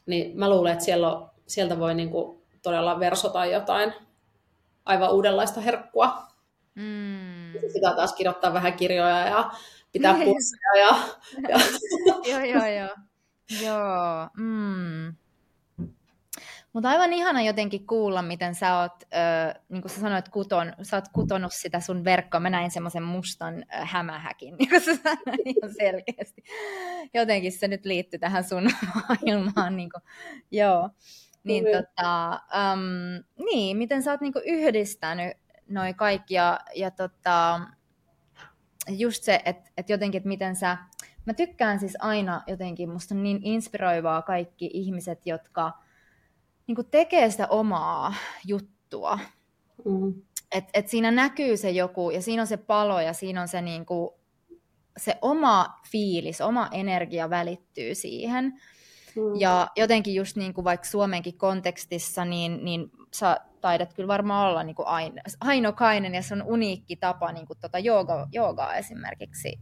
[0.07, 3.93] niin mä luulen, että siellä on, sieltä voi niin kuin, todella versota jotain
[4.85, 6.23] aivan uudenlaista herkkua.
[6.75, 7.53] Mm.
[7.73, 9.51] Pitää taas kirjoittaa vähän kirjoja ja
[9.93, 10.87] pitää pusseja.
[10.87, 10.97] Ja,
[11.49, 11.59] ja...
[12.31, 12.97] joo, joo, joo.
[13.63, 15.15] Joo, mm.
[16.73, 20.97] Mutta aivan ihana jotenkin kuulla, miten sä oot, äh, niin kuin sä sanoit, kuton, sä
[20.97, 22.41] oot kutonut sitä sun verkkoa.
[22.41, 26.45] Mä näin semmoisen mustan äh, hämähäkin, niin kuin sä sanoit ihan selkeästi.
[27.15, 29.77] Jotenkin se nyt liittyy tähän sun maailmaan.
[29.77, 30.03] Niin kuin,
[30.51, 30.91] joo.
[31.45, 31.71] Niin, mm.
[31.71, 32.41] tota,
[32.73, 35.37] um, niin, miten sä oot niinku yhdistänyt
[35.69, 37.61] noin kaikki ja, ja tota,
[38.89, 40.79] just se, että et jotenkin, että miten sä,
[41.27, 45.73] mä tykkään siis aina jotenkin, musta on niin inspiroivaa kaikki ihmiset, jotka
[46.67, 48.15] niinku tekee sitä omaa
[48.47, 49.19] juttua.
[49.85, 50.15] Mm.
[50.53, 53.63] Et, et siinä näkyy se joku ja siinä on se palo ja siinä on se,
[53.63, 54.19] niinku,
[54.97, 58.61] se oma fiilis, oma energia välittyy siihen.
[59.17, 59.41] Mm.
[59.41, 64.63] Ja jotenkin just niin kuin vaikka Suomenkin kontekstissa, niin, niin sä taidat kyllä varmaan olla
[64.63, 64.87] niin kuin
[65.41, 69.59] ainokainen ja se on uniikki tapa niin kuin tota jooga, joogaa esimerkiksi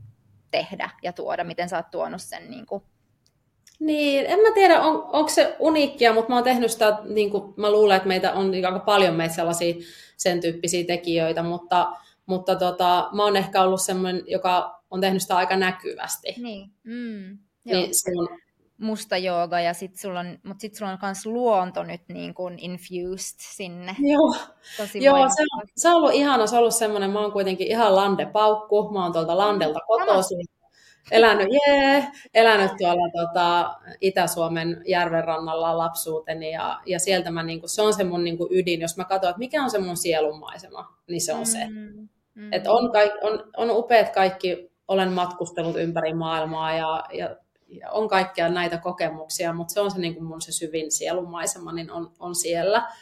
[0.51, 2.83] tehdä ja tuoda, miten sä oot tuonut sen niin kuin
[3.79, 7.55] niin, en mä tiedä, on, onko se uniikkia, mutta mä oon tehnyt sitä, niin kuin,
[7.57, 9.75] mä luulen, että meitä on niin aika paljon meitä sellaisia
[10.17, 11.93] sen tyyppisiä tekijöitä, mutta,
[12.27, 16.35] mutta tota, mä oon ehkä ollut semmoinen, joka on tehnyt sitä aika näkyvästi.
[16.39, 18.29] Niin, mm, niin se on,
[18.79, 22.59] musta jooga, ja sit sulla on, mutta sitten sulla on myös luonto nyt niin kuin
[22.59, 23.97] infused sinne.
[23.99, 24.37] Joo,
[24.77, 27.67] Tosi Joo se, on, se on ollut ihana, se on ollut semmoinen, mä oon kuitenkin
[27.67, 30.47] ihan landepaukku, mä oon tuolta landelta kotoisin.
[31.11, 37.83] Elänyt, jee, elänyt tuolla tota, Itä-Suomen järvenrannalla lapsuuteni ja, ja sieltä mä, niin kuin, se
[37.83, 40.99] on se mun niin kuin ydin, jos mä katson, että mikä on se mun sielunmaisema,
[41.09, 41.67] niin se on mm, se.
[41.69, 42.53] Mm.
[42.53, 42.91] Et on,
[43.23, 47.37] on, on upeat kaikki, olen matkustellut ympäri maailmaa ja ja
[47.91, 51.91] on kaikkia näitä kokemuksia, mutta se on se niin kuin mun se syvin sielumaisema, niin
[51.91, 52.93] on, on siellä.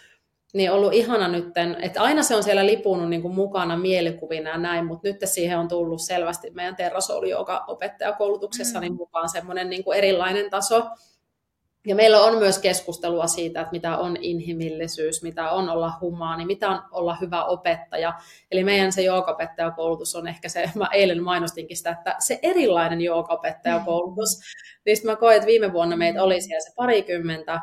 [0.55, 1.45] Niin ollut ihana nyt,
[1.83, 5.59] että aina se on siellä lipunut niin kuin mukana mielikuvina ja näin, mutta nyt siihen
[5.59, 8.81] on tullut selvästi meidän terrasouli, joka opettajakoulutuksessa mm.
[8.81, 10.87] niin mukaan semmoinen niin kuin erilainen taso,
[11.87, 16.71] ja meillä on myös keskustelua siitä, että mitä on inhimillisyys, mitä on olla humaani, mitä
[16.71, 18.15] on olla hyvä opettaja.
[18.51, 24.39] Eli meidän se joogaopettajakoulutus on ehkä se, mä eilen mainostinkin sitä, että se erilainen joogaopettajakoulutus.
[24.39, 24.81] Mm.
[24.87, 27.61] Niin mä koin, että viime vuonna meitä oli siellä se parikymmentä,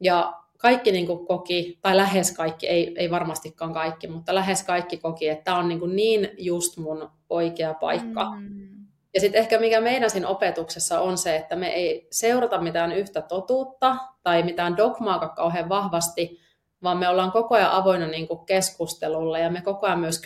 [0.00, 4.96] ja kaikki niin kuin koki, tai lähes kaikki, ei, ei varmastikaan kaikki, mutta lähes kaikki
[4.96, 8.24] koki, että tämä on niin, kuin niin just mun oikea paikka.
[8.40, 8.73] Mm
[9.14, 13.22] ja sitten ehkä mikä meidän siinä opetuksessa on se, että me ei seurata mitään yhtä
[13.22, 16.40] totuutta tai mitään dogmaa kauhean vahvasti,
[16.82, 20.22] vaan me ollaan koko ajan avoinna niin kuin keskustelulle ja me koko ajan myös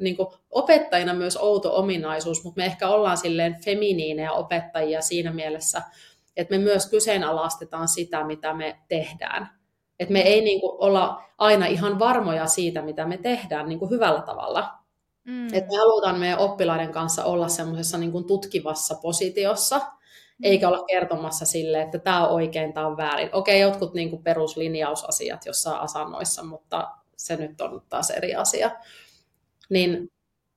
[0.00, 5.82] niin kuin opettajina myös outo ominaisuus, mutta me ehkä ollaan silleen feminiinejä opettajia siinä mielessä,
[6.36, 9.48] että me myös kyseenalaistetaan sitä, mitä me tehdään.
[10.00, 13.90] Että me ei niin kuin olla aina ihan varmoja siitä, mitä me tehdään niin kuin
[13.90, 14.83] hyvällä tavalla,
[15.24, 15.46] Mm.
[15.46, 20.42] Että me halutaan meidän oppilaiden kanssa olla semmoisessa niin tutkivassa positiossa, mm.
[20.42, 23.30] eikä olla kertomassa sille, että tämä on oikein, tämä on väärin.
[23.32, 28.70] Okei, jotkut niin kuin peruslinjausasiat jossain asannoissa, mutta se nyt on taas eri asia.
[29.70, 30.10] Niin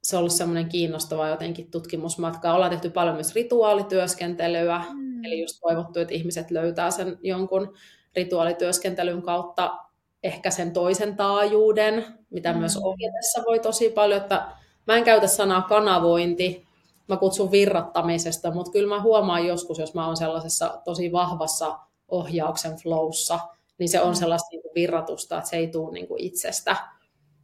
[0.04, 2.54] se on ollut semmoinen kiinnostava jotenkin tutkimusmatka.
[2.54, 5.26] Ollaan tehty paljon myös rituaalityöskentelyä, mm.
[5.26, 7.74] eli just toivottu, että ihmiset löytää sen jonkun
[8.16, 9.78] rituaalityöskentelyn kautta
[10.24, 12.60] ehkä sen toisen taajuuden, mitä mm.
[12.60, 14.48] myös ohjatessa voi tosi paljon, että
[14.88, 16.68] mä en käytä sanaa kanavointi,
[17.08, 22.76] mä kutsun virrattamisesta, mutta kyllä mä huomaan joskus, jos mä oon sellaisessa tosi vahvassa ohjauksen
[22.76, 23.40] flowssa,
[23.78, 24.16] niin se on mm.
[24.16, 26.76] sellaista niin kuin virratusta, että se ei tule niin kuin itsestä,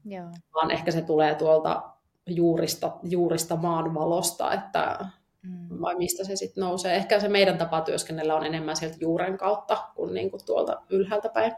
[0.05, 0.27] Joo.
[0.53, 1.83] vaan ehkä se tulee tuolta
[2.27, 5.05] juurista, juurista maanvalosta, että
[5.41, 5.81] mm.
[5.81, 6.95] vai mistä se sitten nousee.
[6.95, 11.29] Ehkä se meidän tapa työskennellä on enemmän sieltä juuren kautta kuin, niin kuin tuolta ylhäältä
[11.29, 11.53] päin.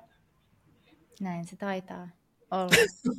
[1.21, 2.07] Näin se taitaa
[2.51, 2.75] olla.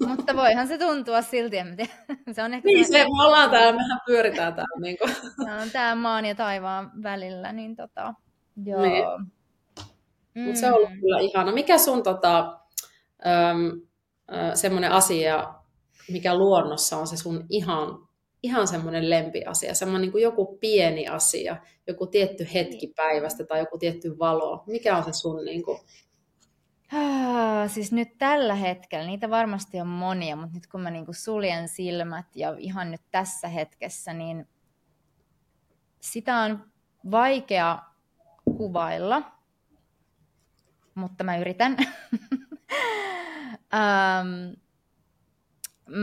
[0.08, 1.92] Mutta voihan se tuntua silti, en tiedä.
[2.32, 4.80] Se on ehkä niin, se, me ollaan täällä, mehän pyöritään täällä.
[4.80, 5.14] Niin kuin.
[5.44, 8.14] Se on tää maan ja taivaan välillä, niin tota,
[8.64, 8.82] joo.
[8.82, 9.04] Niin.
[10.34, 10.42] Mm.
[10.42, 11.52] Mutta se on ollut kyllä ihana.
[11.52, 12.58] Mikä sun tota,
[14.54, 15.54] semmoinen asia,
[16.10, 18.08] mikä luonnossa on se sun ihan,
[18.42, 23.78] ihan semmoinen lempiasia, semmoinen niin kuin joku pieni asia, joku tietty hetki päivästä tai joku
[23.78, 24.64] tietty valo.
[24.66, 25.78] Mikä on se sun niin kuin,
[27.66, 32.36] siis nyt tällä hetkellä, niitä varmasti on monia, mutta nyt kun mä niinku suljen silmät
[32.36, 34.48] ja ihan nyt tässä hetkessä, niin
[36.00, 36.72] sitä on
[37.10, 37.82] vaikea
[38.44, 39.22] kuvailla,
[40.94, 41.76] mutta mä yritän.
[43.72, 44.56] um,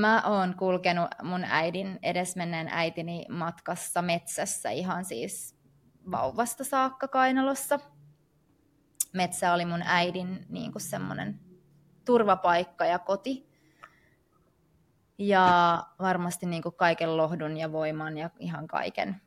[0.01, 5.55] mä oon kulkenut mun äidin, edesmenneen äitini matkassa metsässä ihan siis
[6.11, 7.79] vauvasta saakka kainalossa.
[9.13, 11.39] Metsä oli mun äidin niin kuin semmoinen
[12.05, 13.53] turvapaikka ja koti.
[15.17, 19.21] Ja varmasti niin kuin kaiken lohdun ja voiman ja ihan kaiken,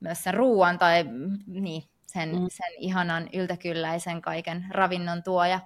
[0.00, 1.04] myös sen ruoan tai
[1.46, 2.46] niin, sen, mm.
[2.48, 5.60] sen ihanan yltäkylläisen kaiken ravinnon tuoja.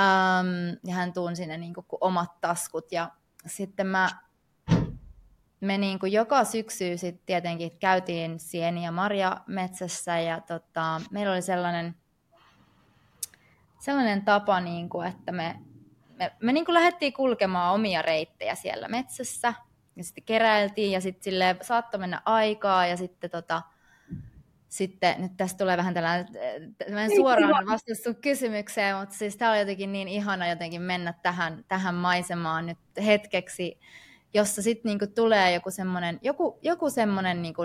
[0.00, 3.10] Um, ja hän tunsi ne niin kuin, omat taskut ja
[3.46, 4.08] sitten mä,
[5.60, 11.32] me niin kuin joka syksy sitten tietenkin käytiin sieni- ja marja metsässä ja tota, meillä
[11.32, 11.94] oli sellainen,
[13.82, 15.56] sellainen tapa, niin kuin, että me,
[16.18, 19.54] me, me niin kuin lähdettiin kulkemaan omia reittejä siellä metsässä.
[19.96, 23.62] Ja sitten keräiltiin ja sitten saattoi mennä aikaa ja sitten tota,
[24.68, 26.26] sitten nyt tästä tulee vähän tällainen,
[26.78, 31.14] tällainen niin, suoraan vastaus sun kysymykseen, mutta siis tämä oli jotenkin niin ihana jotenkin mennä
[31.22, 33.80] tähän, tähän maisemaan nyt hetkeksi,
[34.34, 37.62] jossa sitten niinku tulee joku semmoinen joku, joku semmoinen niinku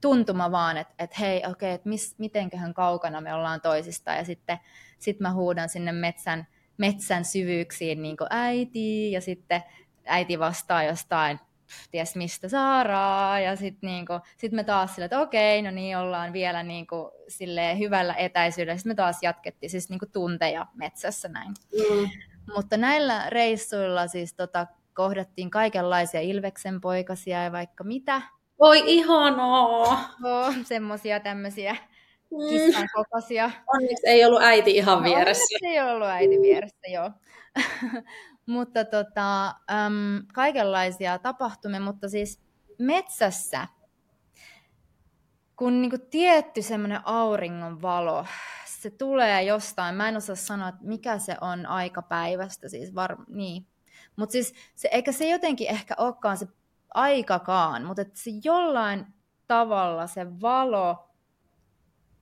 [0.00, 1.88] tuntuma vaan, että et hei, okei, okay, että
[2.18, 4.58] mitenköhän kaukana me ollaan toisista, ja sitten
[4.98, 6.46] sit mä huudan sinne metsän,
[6.76, 9.62] metsän syvyyksiin niin äiti, ja sitten
[10.06, 11.40] äiti vastaa jostain
[11.90, 16.32] ties mistä Saaraa, ja sitten niinku, sit me taas sille, että okei, no niin, ollaan
[16.32, 17.10] vielä niinku,
[17.78, 21.54] hyvällä etäisyydellä, sitten me taas jatkettiin siis niinku tunteja metsässä näin.
[21.72, 22.08] Mm.
[22.54, 28.22] Mutta näillä reissuilla siis tota, kohdattiin kaikenlaisia ilveksen poikasia ja vaikka mitä.
[28.60, 30.14] Voi ihanaa!
[30.24, 31.76] Oh, semmosia tämmöisiä
[32.30, 32.48] mm.
[32.48, 33.50] kissan kokoisia.
[33.74, 35.58] Onneksi ei ollut äiti ihan no, vieressä.
[35.62, 37.10] No, ei ollut äiti vieressä, joo.
[38.46, 42.40] mutta tota, äm, kaikenlaisia tapahtumia, mutta siis
[42.78, 43.68] metsässä,
[45.56, 48.26] kun niinku tietty semmoinen auringon valo,
[48.66, 53.16] se tulee jostain, mä en osaa sanoa, että mikä se on aika päivästä, siis var,
[53.28, 53.66] niin.
[54.16, 56.46] Mutta siis se, eikä se jotenkin ehkä olekaan se
[56.94, 59.06] aikakaan, mutta että se jollain
[59.46, 61.10] tavalla se valo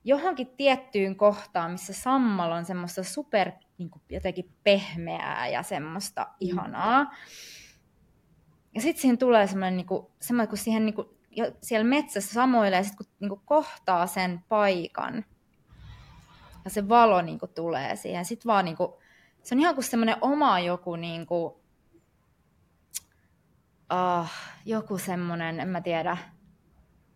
[0.03, 6.35] johonkin tiettyyn kohtaan, missä sammal on semmoista super niin kuin jotenkin pehmeää ja semmoista mm.
[6.39, 7.15] ihanaa.
[8.75, 11.07] Ja sitten siihen tulee semmoinen, niin kuin, semmoinen kun siihen niin kuin,
[11.61, 15.25] siellä metsässä samoilee, sit kun niin kuin kohtaa sen paikan
[16.65, 18.91] ja se valo niin kuin, tulee siihen, sitten vaan niin kuin,
[19.43, 21.53] se on ihan kuin semmoinen oma joku niin kuin,
[23.93, 24.27] uh,
[24.65, 26.17] joku semmoinen, en mä tiedä,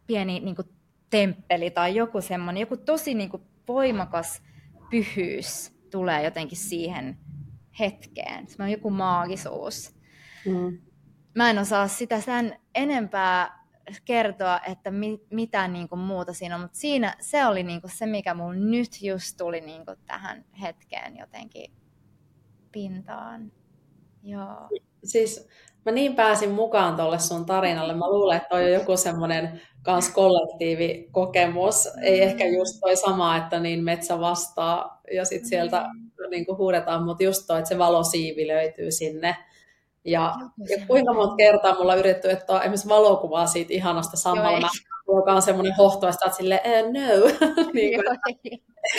[0.08, 0.68] pieni niin kuin,
[1.10, 4.42] temppeli tai joku semmoinen, joku tosi niin kuin, voimakas
[4.90, 7.18] pyhyys tulee jotenkin siihen
[7.80, 8.48] hetkeen.
[8.48, 9.96] Se on joku maagisuus.
[10.46, 10.82] Mm.
[11.36, 13.64] Mä en osaa sitä sen enempää
[14.06, 17.92] kertoa, että mi, mitä niin kuin muuta siinä on, mutta siinä se oli niin kuin
[17.92, 21.74] se, mikä mulla nyt just tuli niin kuin tähän hetkeen jotenkin
[22.72, 23.52] pintaan.
[24.24, 24.70] Joo.
[25.04, 25.48] Siis
[25.86, 27.94] mä niin pääsin mukaan tuolle sun tarinalle.
[27.94, 31.90] Mä luulen, että on joku semmoinen kans kollektiivikokemus.
[32.02, 36.30] Ei ehkä just toi sama, että niin metsä vastaa ja sitten sieltä mm.
[36.30, 39.36] niin kuin huudetaan, mutta just toi, että se valosiivi löytyy sinne.
[40.06, 40.34] Ja,
[40.70, 44.70] ja kuinka monta kertaa mulla on yritetty ottaa esimerkiksi valokuvaa siitä ihanasta samalla,
[45.08, 47.26] joka on semmoinen hohtoista, että silleen, eh, no.
[47.74, 48.20] niin kuin,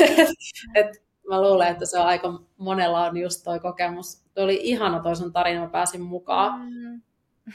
[0.15, 0.29] et,
[0.75, 4.23] et, mä luulen, että se on aika monella on just toi kokemus.
[4.35, 6.61] Tuo oli ihana toi sun tarina, mä pääsin mukaan.
[6.61, 7.03] Mm.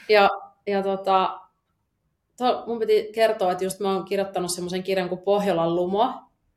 [0.08, 0.30] Ja,
[0.66, 1.40] ja tota,
[2.36, 6.12] to, mun piti kertoa, että just mä oon kirjoittanut semmoisen kirjan kuin Pohjolan lumo.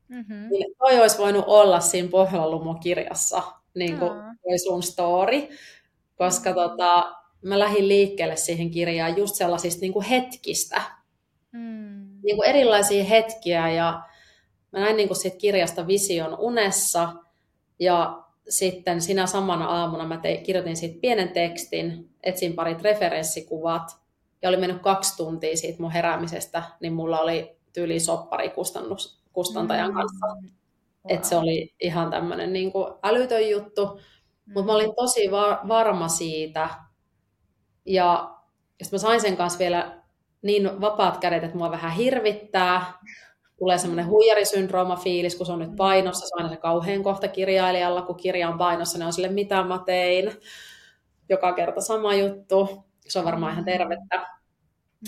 [0.08, 0.50] Mm-hmm.
[0.50, 3.44] Niin toi olisi voinut olla siinä Pohjolan lumo-kirjassa,
[3.74, 4.38] niin kuin mm.
[4.44, 5.42] toi sun story.
[6.18, 6.56] Koska mm.
[6.56, 10.82] tota, mä lähdin liikkeelle siihen kirjaan just sellaisista niin kuin hetkistä.
[11.52, 12.20] Mm.
[12.24, 14.02] Niin kuin erilaisia hetkiä ja
[14.74, 17.14] mä näin niin kuin siitä kirjasta vision unessa
[17.80, 24.04] ja sitten sinä samana aamuna mä tein, kirjoitin siitä pienen tekstin, etsin parit referenssikuvat
[24.42, 29.92] ja oli mennyt kaksi tuntia siitä mun heräämisestä, niin mulla oli tyyli soppari kustannus, kustantajan
[29.92, 29.96] mm.
[29.96, 30.26] kanssa.
[30.28, 30.46] Wow.
[31.10, 33.86] Että se oli ihan tämmöinen niin kuin älytön juttu.
[33.86, 34.54] Mm.
[34.54, 36.70] Mutta mä olin tosi var- varma siitä.
[37.86, 38.36] Ja
[38.84, 40.02] sitten mä sain sen kanssa vielä
[40.42, 42.94] niin vapaat kädet, että mua vähän hirvittää.
[43.58, 46.28] Tulee semmoinen huijarisyndrooma fiilis, kun se on nyt painossa.
[46.28, 49.64] Se on aina se kauhean kohta kirjailijalla, kun kirja on painossa, ne on sille mitä
[49.64, 50.32] mä tein.
[51.30, 52.86] Joka kerta sama juttu.
[53.08, 54.28] Se on varmaan ihan tervettä.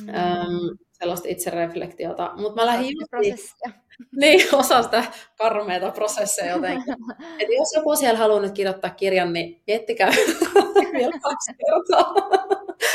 [0.01, 0.09] Mm.
[0.09, 2.31] Öm, sellaista itsereflektiota.
[2.35, 3.71] Mutta mä lähdin just prosessia.
[4.19, 5.03] Niin, osa sitä
[5.37, 6.95] karmeita prosesseja jotenkin.
[7.39, 10.09] Et jos joku siellä haluaa nyt kirjoittaa kirjan, niin miettikää
[10.97, 12.13] vielä kaksi kertaa.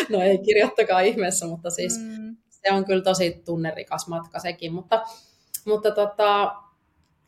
[0.08, 2.36] no ei kirjoittakaa ihmeessä, mutta siis mm.
[2.48, 4.72] se on kyllä tosi tunnerikas matka sekin.
[4.72, 5.02] Mutta,
[5.70, 6.54] mutta tota,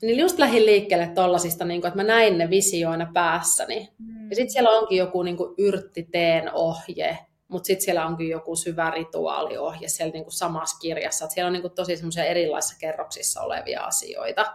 [0.03, 3.89] niin just lähdin liikkeelle tollasista, niin että mä näin ne visioina päässäni.
[3.99, 4.31] Mm.
[4.31, 7.19] Ja sitten siellä onkin joku niin yrttiteen ohje,
[7.49, 11.25] mutta sitten siellä onkin joku syvä rituaaliohje siellä niin kuin samassa kirjassa.
[11.25, 14.55] Et siellä on niin kuin tosi semmoisia erilaisissa kerroksissa olevia asioita.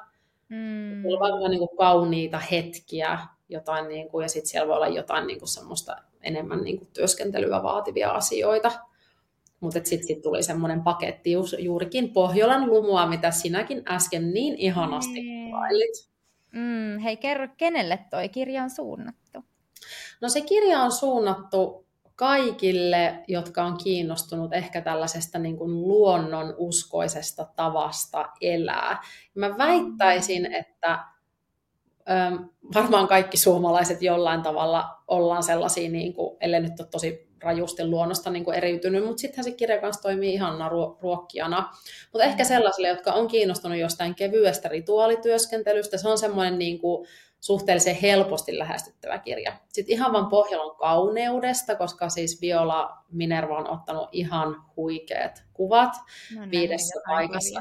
[0.49, 1.01] Mm.
[1.01, 3.19] Siellä on vaan niin kuin kauniita hetkiä,
[3.49, 6.89] jotain, niin kuin, ja sitten siellä voi olla jotain niin kuin semmoista enemmän niin kuin
[6.93, 8.71] työskentelyä vaativia asioita.
[9.59, 15.45] Mutta sitten sit tuli semmoinen paketti juurikin Pohjolan lumua, mitä sinäkin äsken niin ihanasti mm.
[15.45, 16.09] kuvailit.
[16.51, 19.43] Mm, hei, kerro, kenelle toi kirja on suunnattu?
[20.21, 27.47] No se kirja on suunnattu kaikille, jotka on kiinnostunut ehkä tällaisesta niin kuin luonnon uskoisesta
[27.55, 29.01] tavasta elää.
[29.35, 30.53] Mä väittäisin, mm.
[30.53, 30.99] että
[32.73, 38.29] varmaan kaikki suomalaiset jollain tavalla ollaan sellaisia, niin kuin, ellei nyt ole tosi rajusti luonnosta
[38.29, 40.69] niin kuin eriytynyt, mutta sittenhän se kirja kanssa toimii ihanna
[41.01, 41.69] ruokkijana.
[42.13, 42.47] Mutta ehkä mm.
[42.47, 47.07] sellaisille, jotka on kiinnostunut jostain kevyestä rituaalityöskentelystä, se on semmoinen niin kuin,
[47.39, 49.53] suhteellisen helposti lähestyttävä kirja.
[49.73, 55.93] Sitten ihan vaan Pohjolan kauneudesta, koska siis Viola Minerva on ottanut ihan huikeat kuvat
[56.35, 57.59] no, viidessä paikassa.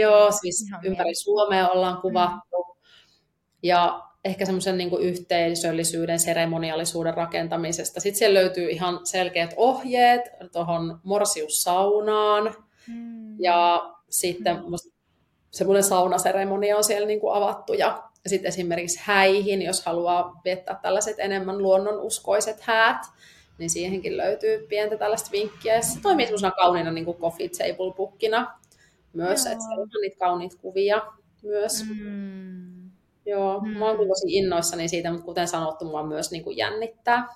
[0.00, 1.14] Joo, siis ihan ympäri.
[1.14, 2.64] Suomea ollaan kuvattu.
[2.64, 2.78] Mm.
[3.62, 8.00] Ja ehkä semmoisen niin yhteisöllisyyden, seremoniallisuuden rakentamisesta.
[8.00, 10.22] Sitten siellä löytyy ihan selkeät ohjeet
[10.52, 12.54] tuohon morsiussaunaan.
[12.88, 13.36] Mm.
[13.40, 14.90] Ja sitten mm.
[15.50, 20.78] semmoinen saunaseremonia on siellä niin kuin avattu ja ja sitten esimerkiksi häihin, jos haluaa viettää
[20.82, 23.06] tällaiset enemmän luonnonuskoiset häät,
[23.58, 25.82] niin siihenkin löytyy pientä tällaista vinkkiä.
[25.82, 28.58] se toimii sellaisena kauniina niin kuin coffee table bookina
[29.12, 31.02] myös, että siellä on niitä kauniita kuvia
[31.42, 31.84] myös.
[31.88, 32.67] Mm.
[33.28, 33.68] Joo, mm.
[33.68, 37.28] mä oon tosi innoissani siitä, mutta kuten sanottu, mua myös niin kuin jännittää.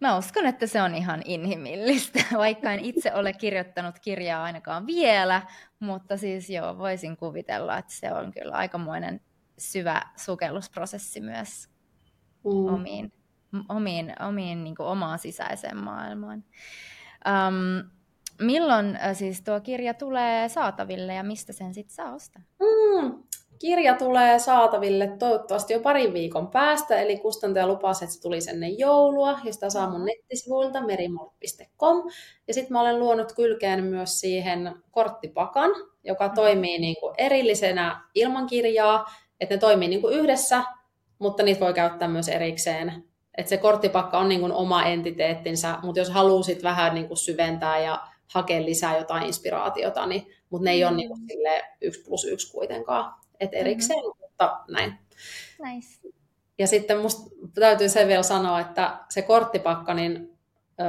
[0.00, 5.42] Mä uskon, että se on ihan inhimillistä, vaikka en itse ole kirjoittanut kirjaa ainakaan vielä,
[5.80, 9.20] mutta siis joo, voisin kuvitella, että se on kyllä aikamoinen
[9.58, 11.68] syvä sukellusprosessi myös
[12.44, 12.74] mm.
[12.74, 13.12] omiin,
[13.68, 16.44] omiin, omiin niin kuin omaan sisäiseen maailmaan.
[17.28, 17.90] Um,
[18.40, 22.42] milloin siis tuo kirja tulee saataville ja mistä sen sitten saa ostaa?
[22.60, 23.22] Mm,
[23.58, 28.78] Kirja tulee saataville toivottavasti jo parin viikon päästä, eli kustantaja lupasi, että se tuli ennen
[28.78, 32.10] joulua, ja sitä saa mun nettisivuilta merimort.com.
[32.48, 35.70] Ja sitten mä olen luonut kylkeen myös siihen korttipakan,
[36.04, 39.04] joka toimii niin kuin erillisenä ilman kirjaa,
[39.40, 40.64] että ne toimii niin kuin yhdessä,
[41.18, 43.04] mutta niitä voi käyttää myös erikseen.
[43.38, 47.78] Että se korttipakka on niin kuin oma entiteettinsä, mutta jos haluaisit vähän niin kuin syventää
[47.78, 48.00] ja
[48.34, 51.20] hakea lisää jotain inspiraatiota, niin, mutta ne ei ole niin kuin
[51.80, 54.20] yksi plus yksi kuitenkaan et erikseen, mm-hmm.
[54.20, 54.94] mutta näin.
[55.64, 56.08] Nice.
[56.58, 60.38] Ja sitten musta täytyy sen vielä sanoa, että se korttipakka niin,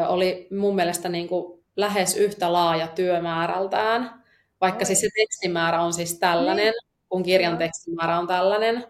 [0.07, 4.23] oli mun mielestä niin kuin lähes yhtä laaja työmäärältään,
[4.61, 4.85] vaikka Oi.
[4.85, 6.73] siis se tekstimäärä on siis tällainen, niin.
[7.09, 8.83] kun kirjan tekstimäärä on tällainen,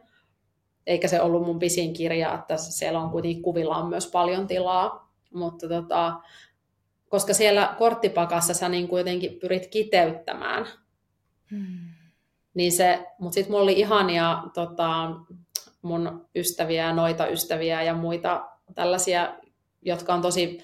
[0.88, 5.14] eikä se ollut mun pisin kirja, että siellä on kuitenkin kuvilla on myös paljon tilaa,
[5.34, 6.14] mutta tota,
[7.10, 10.66] koska siellä korttipakassa sä niin kuitenkin pyrit kiteyttämään
[11.51, 11.98] hmm.
[12.53, 15.11] Niin se, mutta sitten mulla oli ihania tota,
[15.81, 19.35] mun ystäviä, noita ystäviä ja muita tällaisia,
[19.81, 20.59] jotka on tosi,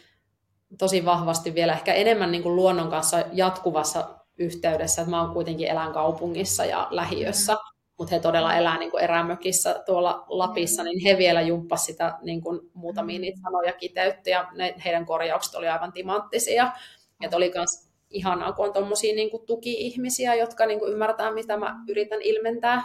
[0.78, 5.68] tosi vahvasti vielä ehkä enemmän niin kuin luonnon kanssa jatkuvassa yhteydessä, että mä oon kuitenkin
[5.68, 7.60] elän kaupungissa ja lähiössä, mm.
[7.98, 10.86] mutta he todella elää niin kuin erämökissä tuolla Lapissa, mm.
[10.86, 15.56] niin he vielä jumppas sitä niin kuin muutamia niitä sanoja kiteytti ja ne, heidän korjaukset
[15.56, 16.72] oli aivan timanttisia.
[17.22, 21.84] Että oli myös ihanaa, kun on tuommoisia niin tuki-ihmisiä, jotka niin kuin ymmärtää, mitä mä
[21.88, 22.84] yritän ilmentää.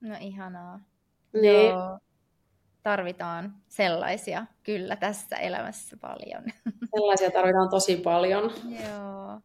[0.00, 0.80] No ihanaa.
[1.32, 1.70] Niin.
[1.70, 1.98] Joo.
[2.82, 6.44] Tarvitaan sellaisia kyllä tässä elämässä paljon.
[6.96, 8.50] Sellaisia tarvitaan tosi paljon.
[8.84, 9.40] Joo.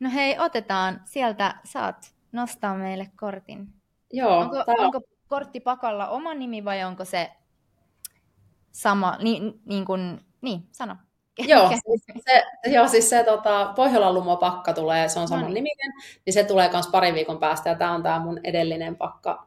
[0.00, 3.68] No hei, otetaan sieltä, saat nostaa meille kortin.
[4.12, 4.38] Joo.
[4.38, 4.74] Onko, tää...
[4.78, 7.30] onko kortti pakalla oma nimi vai onko se
[8.72, 10.96] sama, niin, niin kuin, niin, sano.
[11.38, 15.54] Joo, siis se, joo, siis se tota, Pohjolan lumopakka tulee, se on saman no niin.
[15.54, 15.92] niminen,
[16.26, 19.46] niin se tulee myös parin viikon päästä, ja tämä on tämä mun edellinen pakka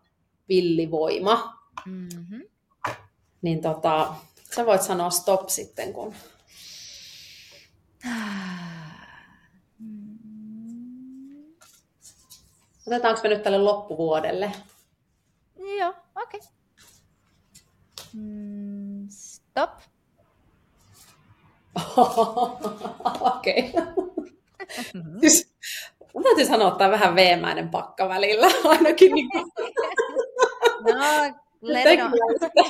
[0.49, 1.63] Villivoima.
[1.85, 2.41] Mm-hmm.
[3.41, 4.13] Niin tota,
[4.55, 6.13] sä voit sanoa stop sitten, kun...
[12.87, 14.51] Otetaanko me nyt tälle loppuvuodelle?
[15.79, 16.39] Joo, okei.
[16.39, 16.49] Okay.
[18.13, 19.69] Mm, stop.
[23.37, 23.73] Okei.
[23.73, 24.07] Okay.
[25.21, 25.53] siis,
[26.13, 29.51] mun täytyy sanoa, että vähän veemäinen pakka välillä, ainakin niin kuin...
[30.79, 32.05] No, Lenno,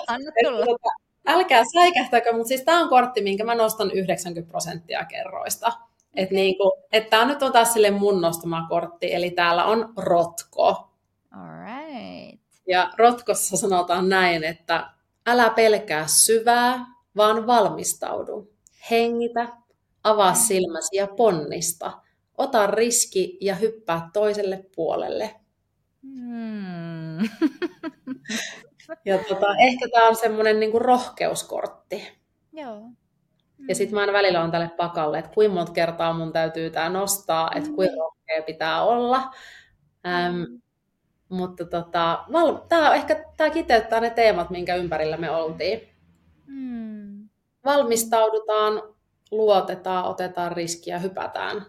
[0.08, 0.66] anna tulla.
[0.66, 0.90] Tota,
[1.28, 5.74] älkää säikähtäkö, mutta siis tämä on kortti, minkä mä nostan 90 prosenttia kerroista.
[6.16, 10.90] Että niinku, et tämä nyt on taas sille mun nostama kortti, eli täällä on rotko.
[11.32, 12.42] Alright.
[12.68, 14.90] Ja rotkossa sanotaan näin, että
[15.28, 16.86] älä pelkää syvää,
[17.16, 18.57] vaan valmistaudu.
[18.92, 19.48] Hengitä,
[20.04, 20.38] avaa mm.
[20.38, 21.92] silmäsi ja ponnista.
[22.38, 25.36] Ota riski ja hyppää toiselle puolelle.
[26.04, 27.18] Hmm.
[29.06, 32.08] Ja tota, ehkä tämä on semmoinen niinku rohkeuskortti.
[32.54, 32.82] Joo.
[33.68, 36.90] Ja sitten mä aina välillä on tälle pakalle, että kuinka monta kertaa mun täytyy tämä
[36.90, 38.00] nostaa, että kuinka mm.
[38.00, 39.34] rohkea pitää olla.
[40.08, 40.44] Ähm,
[41.30, 45.82] mutta tota, val, tää, ehkä tämä kiteyttää ne teemat, minkä ympärillä me oltiin.
[46.46, 47.17] Mm.
[47.68, 48.96] Valmistaudutaan,
[49.32, 51.66] luotetaan, otetaan riskiä, hypätään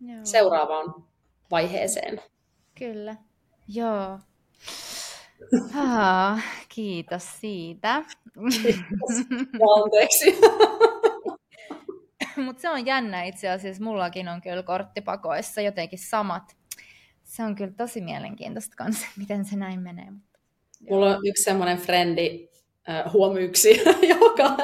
[0.00, 0.20] Joo.
[0.24, 0.94] seuraavaan
[1.50, 2.20] vaiheeseen.
[2.78, 3.16] Kyllä.
[3.68, 4.18] Joo.
[5.76, 7.94] Ah, kiitos siitä.
[9.82, 10.40] Anteeksi.
[12.36, 13.84] Mutta se on jännä itse asiassa.
[13.84, 16.56] Mullakin on kyllä korttipakoissa jotenkin samat.
[17.24, 20.12] Se on kyllä tosi mielenkiintoista kanssa, miten se näin menee.
[20.90, 22.48] Mulla on yksi semmoinen frendi,
[23.12, 23.82] huomyksi,
[24.14, 24.56] joka,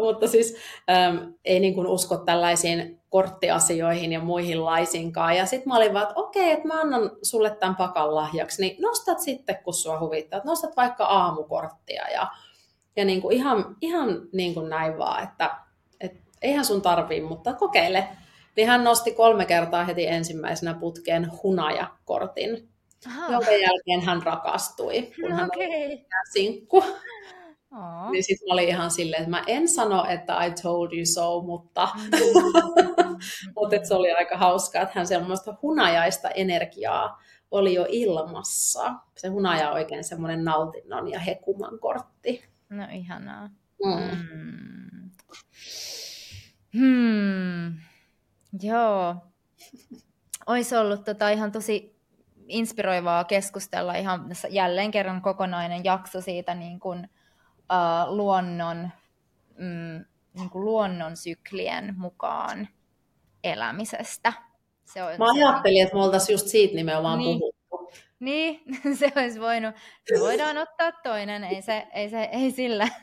[0.00, 0.56] mutta siis
[0.90, 5.36] ähm, ei niin kuin usko tällaisiin korttiasioihin ja muihin laisinkaan.
[5.36, 8.82] Ja sitten mä olin vaan, että okei, että mä annan sulle tämän pakan lahjaksi, niin
[8.82, 10.36] nostat sitten, kun sua huvittaa.
[10.36, 12.26] Että nostat vaikka aamukorttia ja,
[12.96, 15.50] ja niin kuin ihan, ihan niin kuin näin vaan, että,
[16.00, 18.08] että eihän sun tarvii, mutta kokeile.
[18.56, 22.68] Niin hän nosti kolme kertaa heti ensimmäisenä putkeen hunajakortin,
[23.06, 23.32] Aha.
[23.32, 25.66] jonka jälkeen hän rakastui, kun hän okay.
[25.66, 26.84] oli sinkku.
[27.72, 28.10] Aa.
[28.10, 31.40] Niin sitten mä olin ihan silleen, että mä en sano, että I told you so,
[31.40, 33.16] mutta, mm.
[33.56, 38.94] mutta että se oli aika hauskaa, että hän semmoista hunajaista energiaa oli jo ilmassa.
[39.16, 42.44] Se hunaja on oikein semmoinen nautinnon ja hekuman kortti.
[42.70, 43.50] No ihanaa.
[43.84, 43.92] Mm.
[43.94, 45.10] Mm.
[46.78, 47.74] Hmm.
[48.62, 49.16] Joo.
[50.46, 51.96] Olisi ollut tota ihan tosi
[52.48, 57.08] inspiroivaa keskustella ihan jälleen kerran kokonainen jakso siitä niin kuin,
[57.72, 58.90] uh, luonnon,
[59.58, 62.68] mm, niin kuin luonnon syklien mukaan
[63.44, 64.32] elämisestä.
[64.84, 65.82] Se on Mä ajattelin, se...
[65.82, 67.38] että me oltaisiin just siitä nimenomaan niin.
[67.38, 68.00] puhuttu.
[68.20, 68.60] Niin,
[68.98, 69.74] se olisi voinut.
[70.14, 72.88] Se voidaan ottaa toinen, ei, se, ei, se, ei sillä.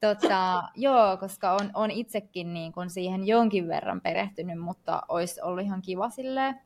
[0.00, 5.64] Tota, joo, koska on, on itsekin niin kuin siihen jonkin verran perehtynyt, mutta olisi ollut
[5.64, 6.60] ihan kiva silleen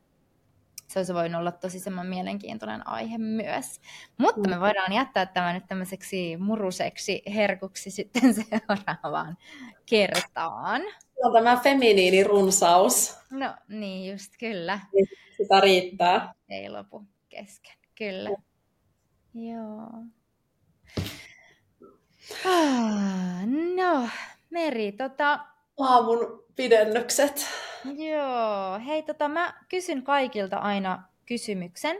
[0.89, 3.81] se olisi voinut olla tosi semmoinen mielenkiintoinen aihe myös.
[4.17, 4.61] Mutta me mm.
[4.61, 9.37] voidaan jättää tämä nyt tämmöiseksi muruseksi herkuksi sitten seuraavaan
[9.85, 10.81] kertaan.
[11.23, 13.17] On tämä feminiini runsaus.
[13.31, 14.79] No niin, just kyllä.
[14.93, 15.07] Niin,
[15.37, 16.33] sitä riittää.
[16.49, 18.29] Ei lopu kesken, kyllä.
[19.33, 19.89] Joo.
[22.45, 23.45] Ah,
[23.75, 24.09] no,
[24.49, 25.39] Meri, tota...
[25.79, 27.45] Aamun pidennykset.
[27.85, 31.97] Joo, hei tota mä kysyn kaikilta aina kysymyksen,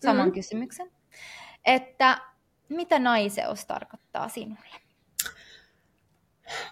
[0.00, 0.32] saman mm.
[0.32, 0.92] kysymyksen,
[1.64, 2.18] että
[2.68, 4.84] mitä naiseus tarkoittaa sinulle?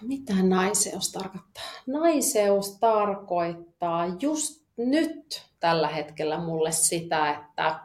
[0.01, 1.63] Mitä naiseus tarkoittaa?
[1.87, 7.79] Naiseus tarkoittaa just nyt tällä hetkellä mulle sitä, että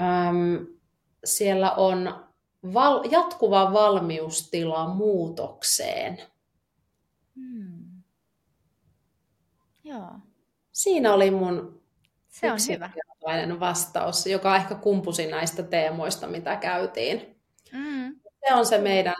[0.00, 0.66] äm,
[1.24, 2.24] siellä on
[2.74, 6.18] val- jatkuva valmiustila muutokseen.
[7.34, 7.73] Hmm.
[9.84, 10.10] Joo.
[10.72, 11.84] Siinä oli mun
[12.28, 12.90] se on hyvä.
[13.60, 17.40] vastaus, joka ehkä kumpusi näistä teemoista, mitä käytiin.
[17.72, 18.20] Mm.
[18.48, 19.14] Se on se meidän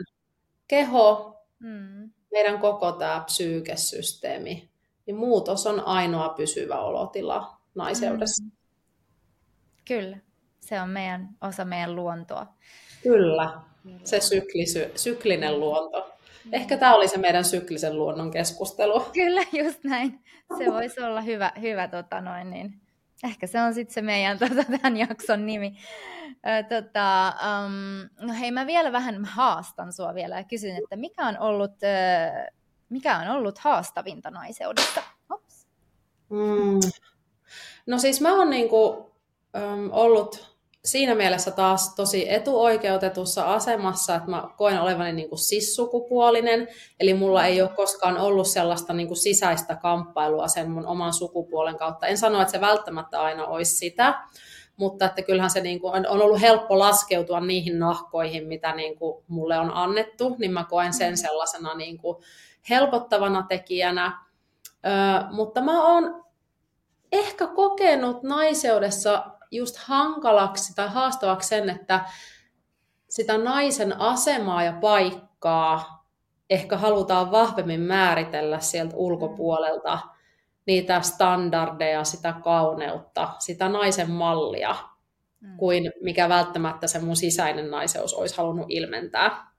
[0.69, 2.11] keho, mm.
[2.32, 4.70] meidän koko tämä psyykesysteemi.
[5.07, 8.45] Niin muutos on ainoa pysyvä olotila naiseudessa.
[8.45, 8.51] Mm.
[9.85, 10.19] Kyllä,
[10.61, 12.47] se on meidän, osa meidän luontoa.
[13.03, 13.61] Kyllä,
[14.05, 16.14] se syklisy, syklinen luonto.
[16.53, 19.01] Ehkä tämä oli se meidän syklisen luonnon keskustelu.
[19.12, 20.21] Kyllä, just näin.
[20.59, 22.81] Se voisi olla hyvä, hyvä tota noin, niin.
[23.25, 25.77] ehkä se on sitten se meidän tota, tämän jakson nimi.
[26.27, 31.27] Ö, tota, um, no hei, mä vielä vähän haastan sua vielä ja kysyn, että mikä
[31.27, 32.53] on ollut, ö,
[32.89, 35.03] mikä on ollut haastavinta naiseudesta?
[35.31, 35.66] Ops.
[36.29, 36.81] Mm.
[37.87, 40.54] No siis mä oon niinku, um, ollut
[40.85, 46.69] siinä mielessä taas tosi etuoikeutetussa asemassa, että mä koen olevani niin kuin sissukupuolinen,
[47.01, 51.77] eli mulla ei ole koskaan ollut sellaista niin kuin sisäistä kamppailua sen mun oman sukupuolen
[51.77, 52.06] kautta.
[52.06, 54.15] En sano, että se välttämättä aina olisi sitä,
[54.77, 59.24] mutta että kyllähän se niin kuin on ollut helppo laskeutua niihin nahkoihin, mitä niin kuin
[59.28, 62.16] mulle on annettu, niin mä koen sen sellaisena niin kuin
[62.70, 64.19] helpottavana tekijänä.
[64.66, 64.89] Ö,
[65.31, 66.24] mutta mä oon
[67.12, 69.24] ehkä kokenut naiseudessa
[69.55, 72.05] just hankalaksi tai haastavaksi sen, että
[73.09, 76.05] sitä naisen asemaa ja paikkaa
[76.51, 79.99] ehkä halutaan vahvemmin määritellä sieltä ulkopuolelta
[80.67, 84.77] niitä standardeja, sitä kauneutta, sitä naisen mallia,
[85.41, 85.57] mm.
[85.57, 89.54] kuin mikä välttämättä se mun sisäinen naiseus olisi halunnut ilmentää.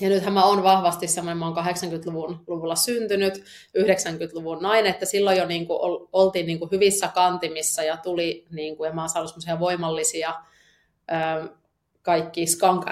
[0.00, 3.44] Ja nythän mä oon vahvasti semmoinen, mä oon 80-luvun luvulla syntynyt,
[3.78, 5.78] 90-luvun nainen, että silloin jo niin kuin
[6.12, 10.34] oltiin niin kuin hyvissä kantimissa ja tuli, niin kuin, ja mä oon saanut semmoisia voimallisia
[12.02, 12.84] kaikki skunk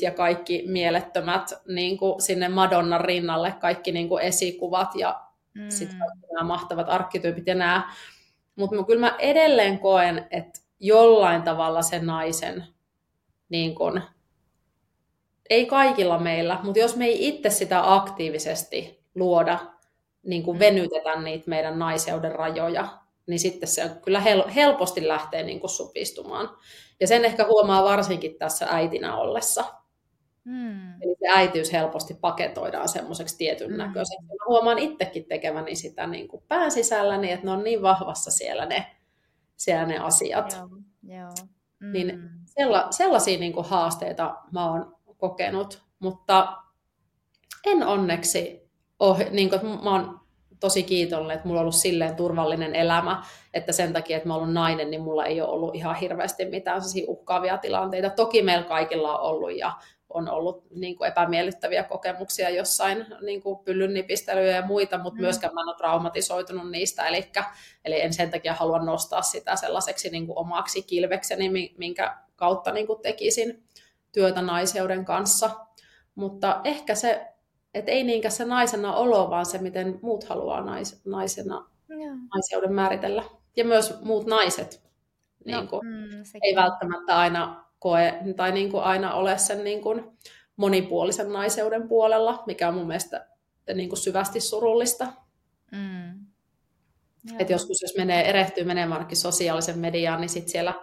[0.00, 5.20] ja kaikki mielettömät niin kuin sinne Madonnan rinnalle, kaikki niin kuin esikuvat ja
[5.54, 5.70] mm.
[5.70, 5.98] sitten
[6.32, 7.94] nämä mahtavat arkkityypit ja nämä.
[8.56, 12.64] Mutta kyllä mä edelleen koen, että jollain tavalla sen naisen
[13.48, 14.02] niin kuin,
[15.50, 19.58] ei kaikilla meillä, mutta jos me ei itse sitä aktiivisesti luoda,
[20.22, 20.58] niin kuin mm.
[20.58, 22.88] venytetä niitä meidän naiseuden rajoja,
[23.26, 26.50] niin sitten se kyllä hel- helposti lähtee niin kuin supistumaan.
[27.00, 29.64] Ja sen ehkä huomaa varsinkin tässä äitinä ollessa.
[30.44, 31.02] Mm.
[31.02, 33.76] Eli se äitiys helposti paketoidaan semmoiseksi tietyn mm.
[33.76, 34.22] näköiseksi.
[34.26, 38.30] Mä huomaan itsekin tekeväni sitä niin kuin pään sisällä, niin että ne on niin vahvassa
[38.30, 38.86] siellä ne,
[39.56, 40.52] siellä ne asiat.
[40.52, 40.68] Joo.
[41.18, 41.30] Joo.
[41.78, 41.92] Mm.
[41.92, 46.56] Niin sella, sellaisia niin kuin haasteita mä oon kokenut, mutta
[47.66, 48.70] en onneksi
[49.00, 50.20] ole, niin kuin, mä oon
[50.60, 53.22] tosi kiitollinen, että mulla on ollut silleen turvallinen elämä,
[53.54, 56.80] että sen takia, että mä olen nainen, niin mulla ei ole ollut ihan hirveästi mitään
[57.06, 58.10] uhkaavia tilanteita.
[58.10, 59.72] Toki meillä kaikilla on ollut ja
[60.10, 63.92] on ollut niin kuin epämiellyttäviä kokemuksia jossain niin kuin pyllyn
[64.54, 65.20] ja muita, mutta mm.
[65.20, 67.30] myöskään mä en ole traumatisoitunut niistä, eli,
[67.84, 72.86] eli en sen takia halua nostaa sitä sellaiseksi niin kuin omaksi kilvekseni, minkä kautta niin
[72.86, 73.64] kuin tekisin
[74.16, 75.50] työtä naiseuden kanssa.
[76.14, 77.26] Mutta ehkä se,
[77.74, 82.14] että ei niinkään se naisena olo, vaan se, miten muut haluaa nais, naisena, ja.
[82.34, 83.24] naiseuden määritellä.
[83.56, 84.82] Ja myös muut naiset
[85.46, 89.82] no, niin kuin, mm, ei välttämättä aina koe tai niin kuin aina ole sen niin
[89.82, 90.04] kuin
[90.56, 93.28] monipuolisen naiseuden puolella, mikä on mun mielestä
[93.74, 95.12] niin kuin syvästi surullista.
[95.72, 96.26] Mm.
[97.38, 100.74] Et joskus jos menee, erehtyy menemään sosiaalisen mediaan, niin sit siellä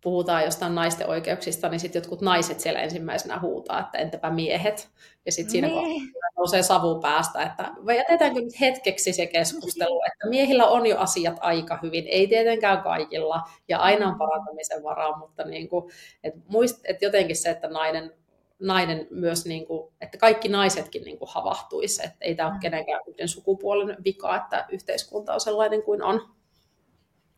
[0.00, 4.88] puhutaan jostain naisten oikeuksista, niin sitten jotkut naiset siellä ensimmäisenä huutaa, että entäpä miehet.
[5.26, 6.12] Ja sitten siinä niin.
[6.36, 11.36] nousee savu päästä, että vai jätetäänkö nyt hetkeksi se keskustelu, että miehillä on jo asiat
[11.40, 15.90] aika hyvin, ei tietenkään kaikilla, ja aina on parantamisen varaa, mutta niin kuin,
[16.24, 18.12] et muist, et jotenkin se, että nainen,
[18.58, 22.60] nainen myös, niin kuin, että kaikki naisetkin niin kuin havahtuisi, että ei tämä ole mm.
[22.60, 26.34] kenenkään yhden sukupuolen vika, että yhteiskunta on sellainen kuin on.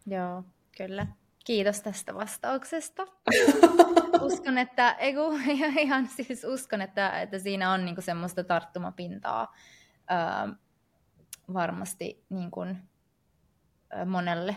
[0.06, 0.42] Joo,
[0.76, 1.06] kyllä.
[1.44, 3.06] Kiitos tästä vastauksesta.
[4.26, 5.20] uskon, että, eiku,
[5.78, 9.54] ihan siis uskon, että, että siinä on niinku semmoista tarttumapintaa
[10.08, 10.48] ää,
[11.52, 12.60] varmasti niinku,
[14.06, 14.56] monelle.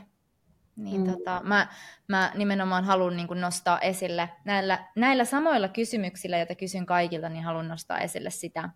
[0.75, 1.11] Niin mm.
[1.11, 1.67] tota, mä,
[2.07, 7.67] mä nimenomaan haluan niin nostaa esille näillä, näillä samoilla kysymyksillä, joita kysyn kaikilta, niin haluan
[7.67, 8.69] nostaa esille sitä,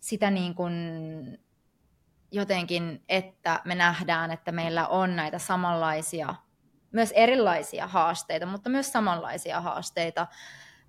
[0.00, 0.74] sitä niin kuin
[2.30, 6.34] jotenkin, että me nähdään, että meillä on näitä samanlaisia
[6.98, 10.26] myös erilaisia haasteita, mutta myös samanlaisia haasteita.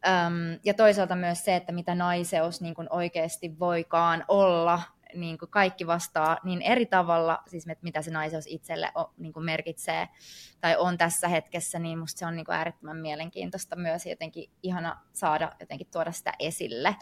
[0.08, 4.82] Öm, ja toisaalta myös se, että mitä naiseus niin kuin oikeasti voikaan olla,
[5.14, 9.46] niin kuin kaikki vastaa niin eri tavalla, siis mitä se naiseus itselle on, niin kuin
[9.46, 10.10] merkitsee
[10.62, 15.02] tai on tässä hetkessä, niin musta se on niin kuin äärettömän mielenkiintoista myös jotenkin ihana
[15.14, 16.96] saada jotenkin tuoda sitä esille.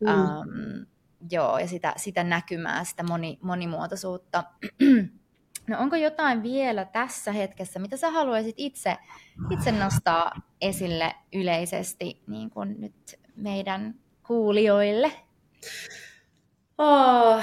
[0.00, 0.08] Mm.
[0.08, 0.86] Um,
[1.30, 4.44] joo, ja sitä, sitä näkymää, sitä moni, monimuotoisuutta.
[5.72, 8.96] No onko jotain vielä tässä hetkessä, mitä sä haluaisit itse,
[9.50, 13.94] itse nostaa esille yleisesti niin kuin nyt meidän
[14.26, 15.12] kuulijoille?
[16.78, 17.42] Oh,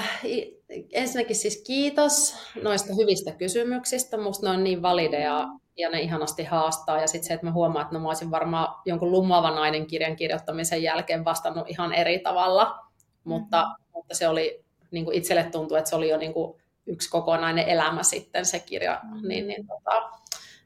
[0.92, 4.16] ensinnäkin siis kiitos noista hyvistä kysymyksistä.
[4.16, 7.00] Musta ne on niin valideja ja ne ihanasti haastaa.
[7.00, 10.16] Ja sitten se, että mä huomaan, että no mä olisin varmaan jonkun lumoavan nainen kirjan
[10.16, 12.78] kirjoittamisen jälkeen vastannut ihan eri tavalla.
[13.24, 13.84] Mutta, mm-hmm.
[13.92, 16.59] mutta se oli, niin kuin itselle tuntui, että se oli jo niin kuin
[16.90, 19.28] yksi kokonainen elämä sitten se kirja, mm.
[19.28, 20.10] niin, niin tota,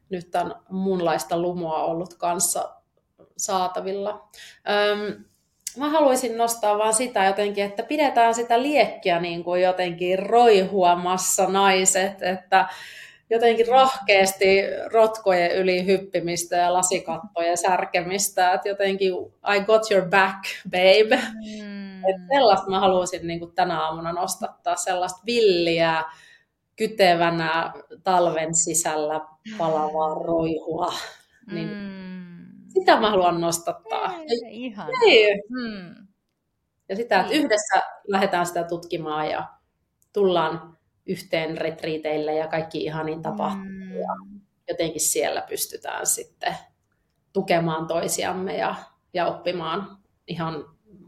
[0.09, 2.75] nyt on muunlaista lumua ollut kanssa
[3.37, 4.29] saatavilla.
[4.69, 5.23] Öm,
[5.77, 12.23] mä haluaisin nostaa vaan sitä jotenkin, että pidetään sitä liekkiä niin kuin jotenkin roihuamassa naiset,
[12.23, 12.67] että
[13.29, 14.61] jotenkin rohkeasti
[14.93, 19.13] rotkojen yli hyppimistä ja lasikattojen särkemistä, että jotenkin
[19.55, 21.19] I got your back, babe.
[21.63, 22.05] Mm.
[22.05, 26.03] Et sellaista mä haluaisin niin kuin tänä aamuna nostattaa, sellaista villiä,
[26.75, 27.73] kytevänä
[28.03, 29.21] talven sisällä
[29.57, 30.93] palavaa roihua.
[31.51, 32.05] Niin mm.
[32.69, 34.13] Sitä mä haluan nostattaa.
[34.17, 34.89] Ei, ihan.
[35.05, 35.41] Ei.
[35.49, 36.07] Hmm.
[36.89, 39.47] Ja sitä, että yhdessä lähdetään sitä tutkimaan ja
[40.13, 40.74] tullaan
[41.05, 43.89] yhteen retriiteille ja kaikki ihaniin tapahtumiin.
[43.89, 43.95] Mm.
[43.95, 44.15] Ja
[44.69, 46.55] jotenkin siellä pystytään sitten
[47.33, 48.75] tukemaan toisiamme ja,
[49.13, 50.65] ja oppimaan ihan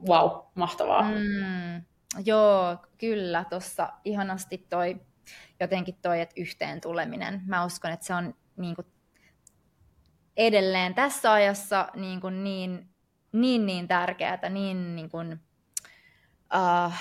[0.07, 1.01] wow, mahtavaa.
[1.01, 1.83] Mm.
[2.25, 4.99] Joo, kyllä, tuossa ihanasti toi
[5.59, 7.41] jotenkin toi, että yhteen tuleminen.
[7.45, 8.87] Mä uskon, että se on niin kuin,
[10.37, 12.89] edelleen tässä ajassa niin, kuin niin,
[13.31, 15.39] niin, niin tärkeää, niin, niin kuin,
[16.55, 16.93] uh,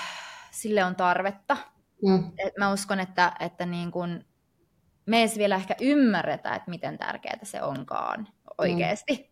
[0.51, 1.57] sille on tarvetta.
[2.05, 2.31] Mm.
[2.37, 4.25] Et mä uskon, että, että niin kuin,
[5.05, 9.31] me ei vielä ehkä ymmärretä, että miten tärkeää se onkaan oikeasti.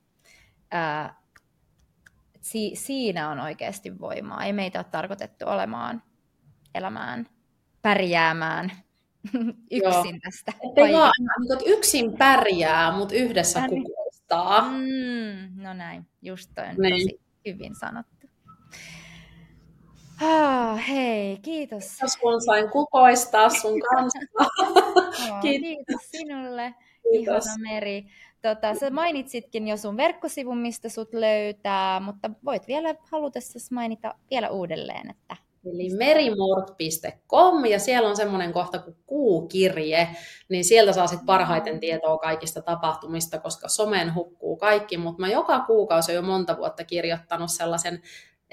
[0.73, 1.05] Mm.
[1.05, 1.11] Uh,
[2.41, 4.43] si- siinä on oikeasti voimaa.
[4.43, 6.03] Ei meitä ole tarkoitettu olemaan,
[6.75, 7.25] elämään,
[7.81, 8.71] pärjäämään
[9.71, 10.03] yksin Joo.
[10.23, 10.53] tästä.
[10.69, 13.83] Ettei vaan niin, yksin pärjää, mutta yhdessä Pärjää.
[13.83, 14.61] kukoistaa.
[14.61, 16.93] Mm, no näin, just toi on niin.
[16.93, 18.27] tosi hyvin sanottu.
[20.21, 21.83] Ah, hei, kiitos.
[21.89, 24.19] Kiitos kun sain kukoistaa sun kanssa.
[24.39, 25.67] oh, kiitos.
[25.67, 26.75] kiitos sinulle,
[27.11, 27.45] kiitos.
[27.45, 28.05] ihana Meri.
[28.41, 34.49] Tota, sä mainitsitkin jo sun verkkosivun, mistä sut löytää, mutta voit vielä halutessasi mainita vielä
[34.49, 35.35] uudelleen, että
[35.65, 40.07] Eli merimort.com ja siellä on semmoinen kohta kuin kuukirje,
[40.49, 45.59] niin sieltä saa sitten parhaiten tietoa kaikista tapahtumista, koska somen hukkuu kaikki, mutta mä joka
[45.59, 48.01] kuukausi jo monta vuotta kirjoittanut sellaisen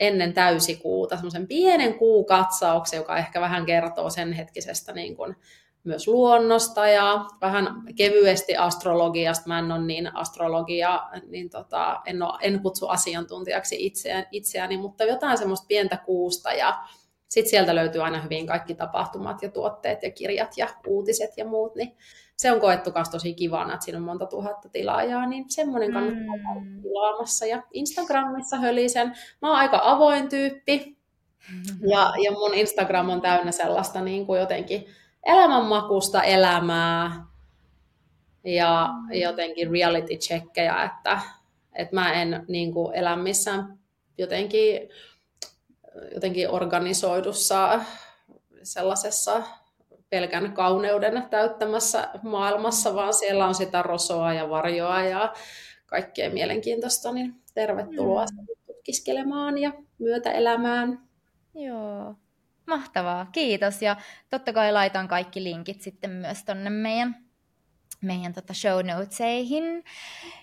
[0.02, 5.36] ennen täysikuuta, semmoisen pienen kuukatsauksen, joka ehkä vähän kertoo sen hetkisestä niin kuin
[5.84, 7.66] myös luonnosta ja vähän
[7.96, 9.48] kevyesti astrologiasta.
[9.48, 13.92] Mä en ole niin astrologia, niin tota, en, ole, en kutsu asiantuntijaksi
[14.30, 16.82] itseäni, mutta jotain semmoista pientä kuusta ja
[17.32, 21.74] sitten sieltä löytyy aina hyvin kaikki tapahtumat ja tuotteet ja kirjat ja uutiset ja muut,
[21.74, 21.96] niin
[22.36, 26.60] se on koettu myös tosi kivana, että siinä on monta tuhatta tilaajaa, niin semmoinen kannattaa
[26.60, 26.82] mm.
[26.82, 27.46] tilaamassa.
[27.46, 29.08] Ja Instagramissa hölisen.
[29.42, 30.96] Mä oon aika avoin tyyppi,
[31.90, 34.86] ja, ja mun Instagram on täynnä sellaista niin kuin jotenkin
[35.26, 37.26] elämänmakusta elämää
[38.44, 41.20] ja jotenkin reality checkejä, että,
[41.74, 43.78] että mä en niin kuin, elä missään
[44.18, 44.88] jotenkin
[46.14, 47.80] jotenkin organisoidussa
[48.62, 49.42] sellaisessa
[50.10, 55.32] pelkän kauneuden täyttämässä maailmassa, vaan siellä on sitä rosoa ja varjoa ja
[55.86, 58.46] kaikkea mielenkiintoista, niin tervetuloa mm.
[58.66, 61.00] tutkiskelemaan ja myötäelämään.
[61.54, 62.14] Joo,
[62.66, 63.26] mahtavaa.
[63.32, 63.96] Kiitos ja
[64.30, 67.21] totta kai laitan kaikki linkit sitten myös tonne meidän
[68.02, 69.84] meidän tota show notesihin.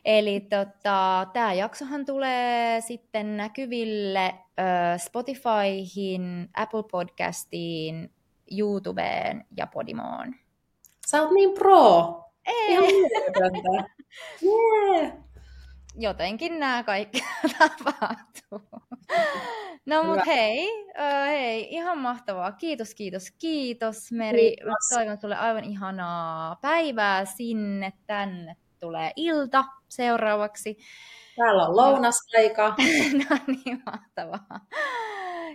[0.06, 8.12] Eli tota, tämä jaksohan tulee sitten näkyville äh, Spotifyhin, Apple Podcastiin,
[8.58, 10.36] YouTubeen ja Podimoon.
[11.08, 12.24] Sä oot niin pro!
[12.46, 12.72] Ei.
[12.72, 12.84] Ihan
[14.44, 15.14] yeah.
[16.00, 17.24] Jotenkin nämä kaikki
[17.60, 18.82] tapahtuu.
[19.86, 22.52] No mut hei, uh, hei, ihan mahtavaa.
[22.52, 24.40] Kiitos, kiitos, kiitos Meri.
[24.40, 24.90] Kiitos.
[24.94, 30.78] Toivon sulle aivan ihanaa päivää sinne, tänne tulee ilta seuraavaksi.
[31.36, 32.76] Täällä on lounasaika.
[33.30, 34.60] no niin, mahtavaa.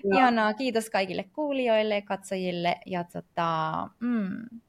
[0.05, 0.19] No.
[0.19, 4.61] Ihanaa, kiitos kaikille kuulijoille, katsojille ja tota, mm,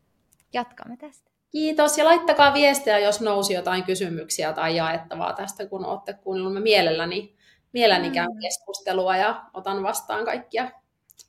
[0.53, 1.34] jatkamme tästä.
[1.51, 6.63] Kiitos ja laittakaa viestiä, jos nousi jotain kysymyksiä tai jaettavaa tästä, kun olette kuunnelleet.
[6.63, 7.35] Mielelläni
[7.75, 8.39] mielelläni käyn mm.
[8.39, 10.71] keskustelua ja otan vastaan kaikkia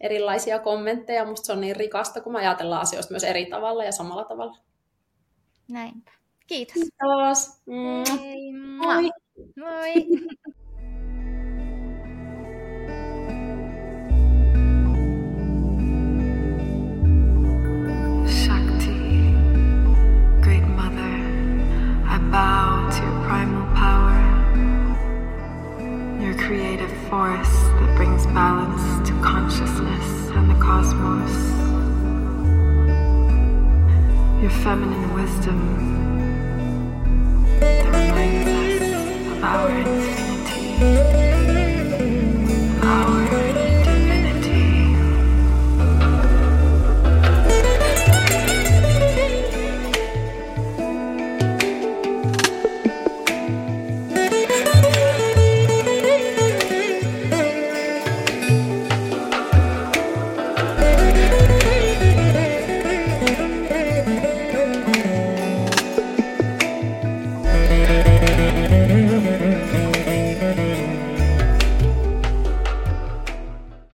[0.01, 1.25] erilaisia kommentteja.
[1.25, 4.57] Musta se on niin rikasta, kun me ajatellaan asioista myös eri tavalla ja samalla tavalla.
[5.69, 6.11] Näinpä.
[6.47, 6.75] Kiitos.
[6.75, 7.63] Kiitos.
[7.67, 8.21] Mm.
[8.21, 9.11] Hei, moi.
[9.57, 9.95] Moi.
[22.37, 24.19] bow to your primal power.
[26.21, 30.07] your creative force that brings balance to consciousness
[30.37, 31.35] and the cosmos,
[34.43, 35.61] your feminine wisdom
[37.61, 38.83] that reminds us
[39.33, 41.66] of our infinity.